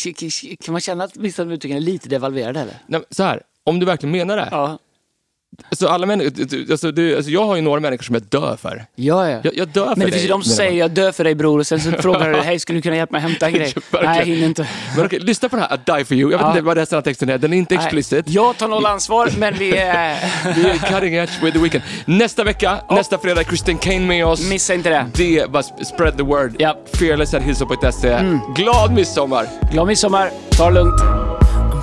kan 0.59 0.71
man 0.71 0.81
känna 0.81 1.03
att 1.03 1.17
vissa 1.17 1.41
av 1.41 1.53
uttrycken 1.53 1.77
är 1.77 1.81
lite 1.81 2.09
devalverade 2.09 2.59
eller? 2.59 2.77
Nej, 2.87 3.01
så 3.09 3.23
här, 3.23 3.41
om 3.63 3.79
du 3.79 3.85
verkligen 3.85 4.11
menar 4.11 4.37
det. 4.37 4.47
Ja. 4.51 4.77
Alltså, 5.69 5.87
alla 5.87 6.05
människor, 6.05 6.71
alltså, 6.71 6.91
du, 6.91 7.15
alltså, 7.15 7.31
jag 7.31 7.45
har 7.45 7.55
ju 7.55 7.61
några 7.61 7.79
människor 7.79 8.03
som 8.03 8.15
jag 8.15 8.23
dör 8.23 8.55
för. 8.61 8.85
Ja, 8.95 9.29
ja. 9.29 9.39
Jag, 9.43 9.57
jag 9.57 9.67
dör 9.67 9.85
för 9.85 9.89
Men 9.89 9.99
det 9.99 10.05
dig. 10.05 10.11
finns 10.11 10.23
ju 10.23 10.27
de 10.27 10.43
som 10.43 10.53
säger 10.53 10.79
jag 10.79 10.91
dör 10.91 11.11
för 11.11 11.23
dig 11.23 11.35
bror 11.35 11.59
och 11.59 11.67
sen 11.67 11.79
så 11.79 11.91
frågar 11.99 12.29
du 12.33 12.37
hej 12.39 12.59
skulle 12.59 12.77
du 12.77 12.81
kunna 12.81 12.95
hjälpa 12.95 13.11
mig 13.11 13.21
hämta 13.21 13.45
en 13.47 13.53
grej? 13.53 13.73
Nej, 13.91 14.17
jag 14.19 14.25
hinner 14.25 14.45
inte. 14.47 14.67
Men 14.95 15.05
okej, 15.05 15.19
lyssna 15.19 15.49
på 15.49 15.55
det 15.55 15.61
här, 15.61 15.73
A 15.73 15.97
Die 15.97 16.05
For 16.05 16.17
You. 16.17 16.31
Jag 16.31 16.37
vet 16.39 16.47
inte 16.47 16.61
vad 16.61 16.77
resten 16.77 16.97
av 16.97 17.01
texten 17.01 17.29
är, 17.29 17.37
den 17.37 17.53
är 17.53 17.57
inte 17.57 17.75
explicit. 17.75 18.25
Nej, 18.25 18.35
Jag 18.35 18.57
tar 18.57 18.67
noll 18.67 18.85
ansvar 18.85 19.29
men 19.37 19.53
vi 19.57 19.77
är... 19.77 20.17
Vi 20.55 20.69
är 20.69 20.77
cutting 20.77 21.15
edge 21.15 21.43
with 21.43 21.53
the 21.57 21.63
weekend. 21.63 21.83
Nästa 22.05 22.43
vecka, 22.43 22.77
nästa 22.89 23.17
fredag, 23.17 23.43
Christine 23.43 23.79
Kane 23.79 23.99
med 23.99 24.25
oss. 24.25 24.49
Missa 24.49 24.73
inte 24.73 24.89
det. 24.89 25.05
Det 25.15 25.45
var 25.49 25.61
sp- 25.61 25.83
spread 25.83 26.17
the 26.17 26.23
word. 26.23 26.55
Ja. 26.59 26.77
Fearless 26.93 27.33
at 27.33 27.43
hillsop.se. 27.43 28.19
Glad 28.55 28.93
midsommar! 28.93 29.47
Glad 29.71 29.87
midsommar, 29.87 30.29
ta 30.51 30.65
det 30.69 30.73
lugnt. 30.73 31.30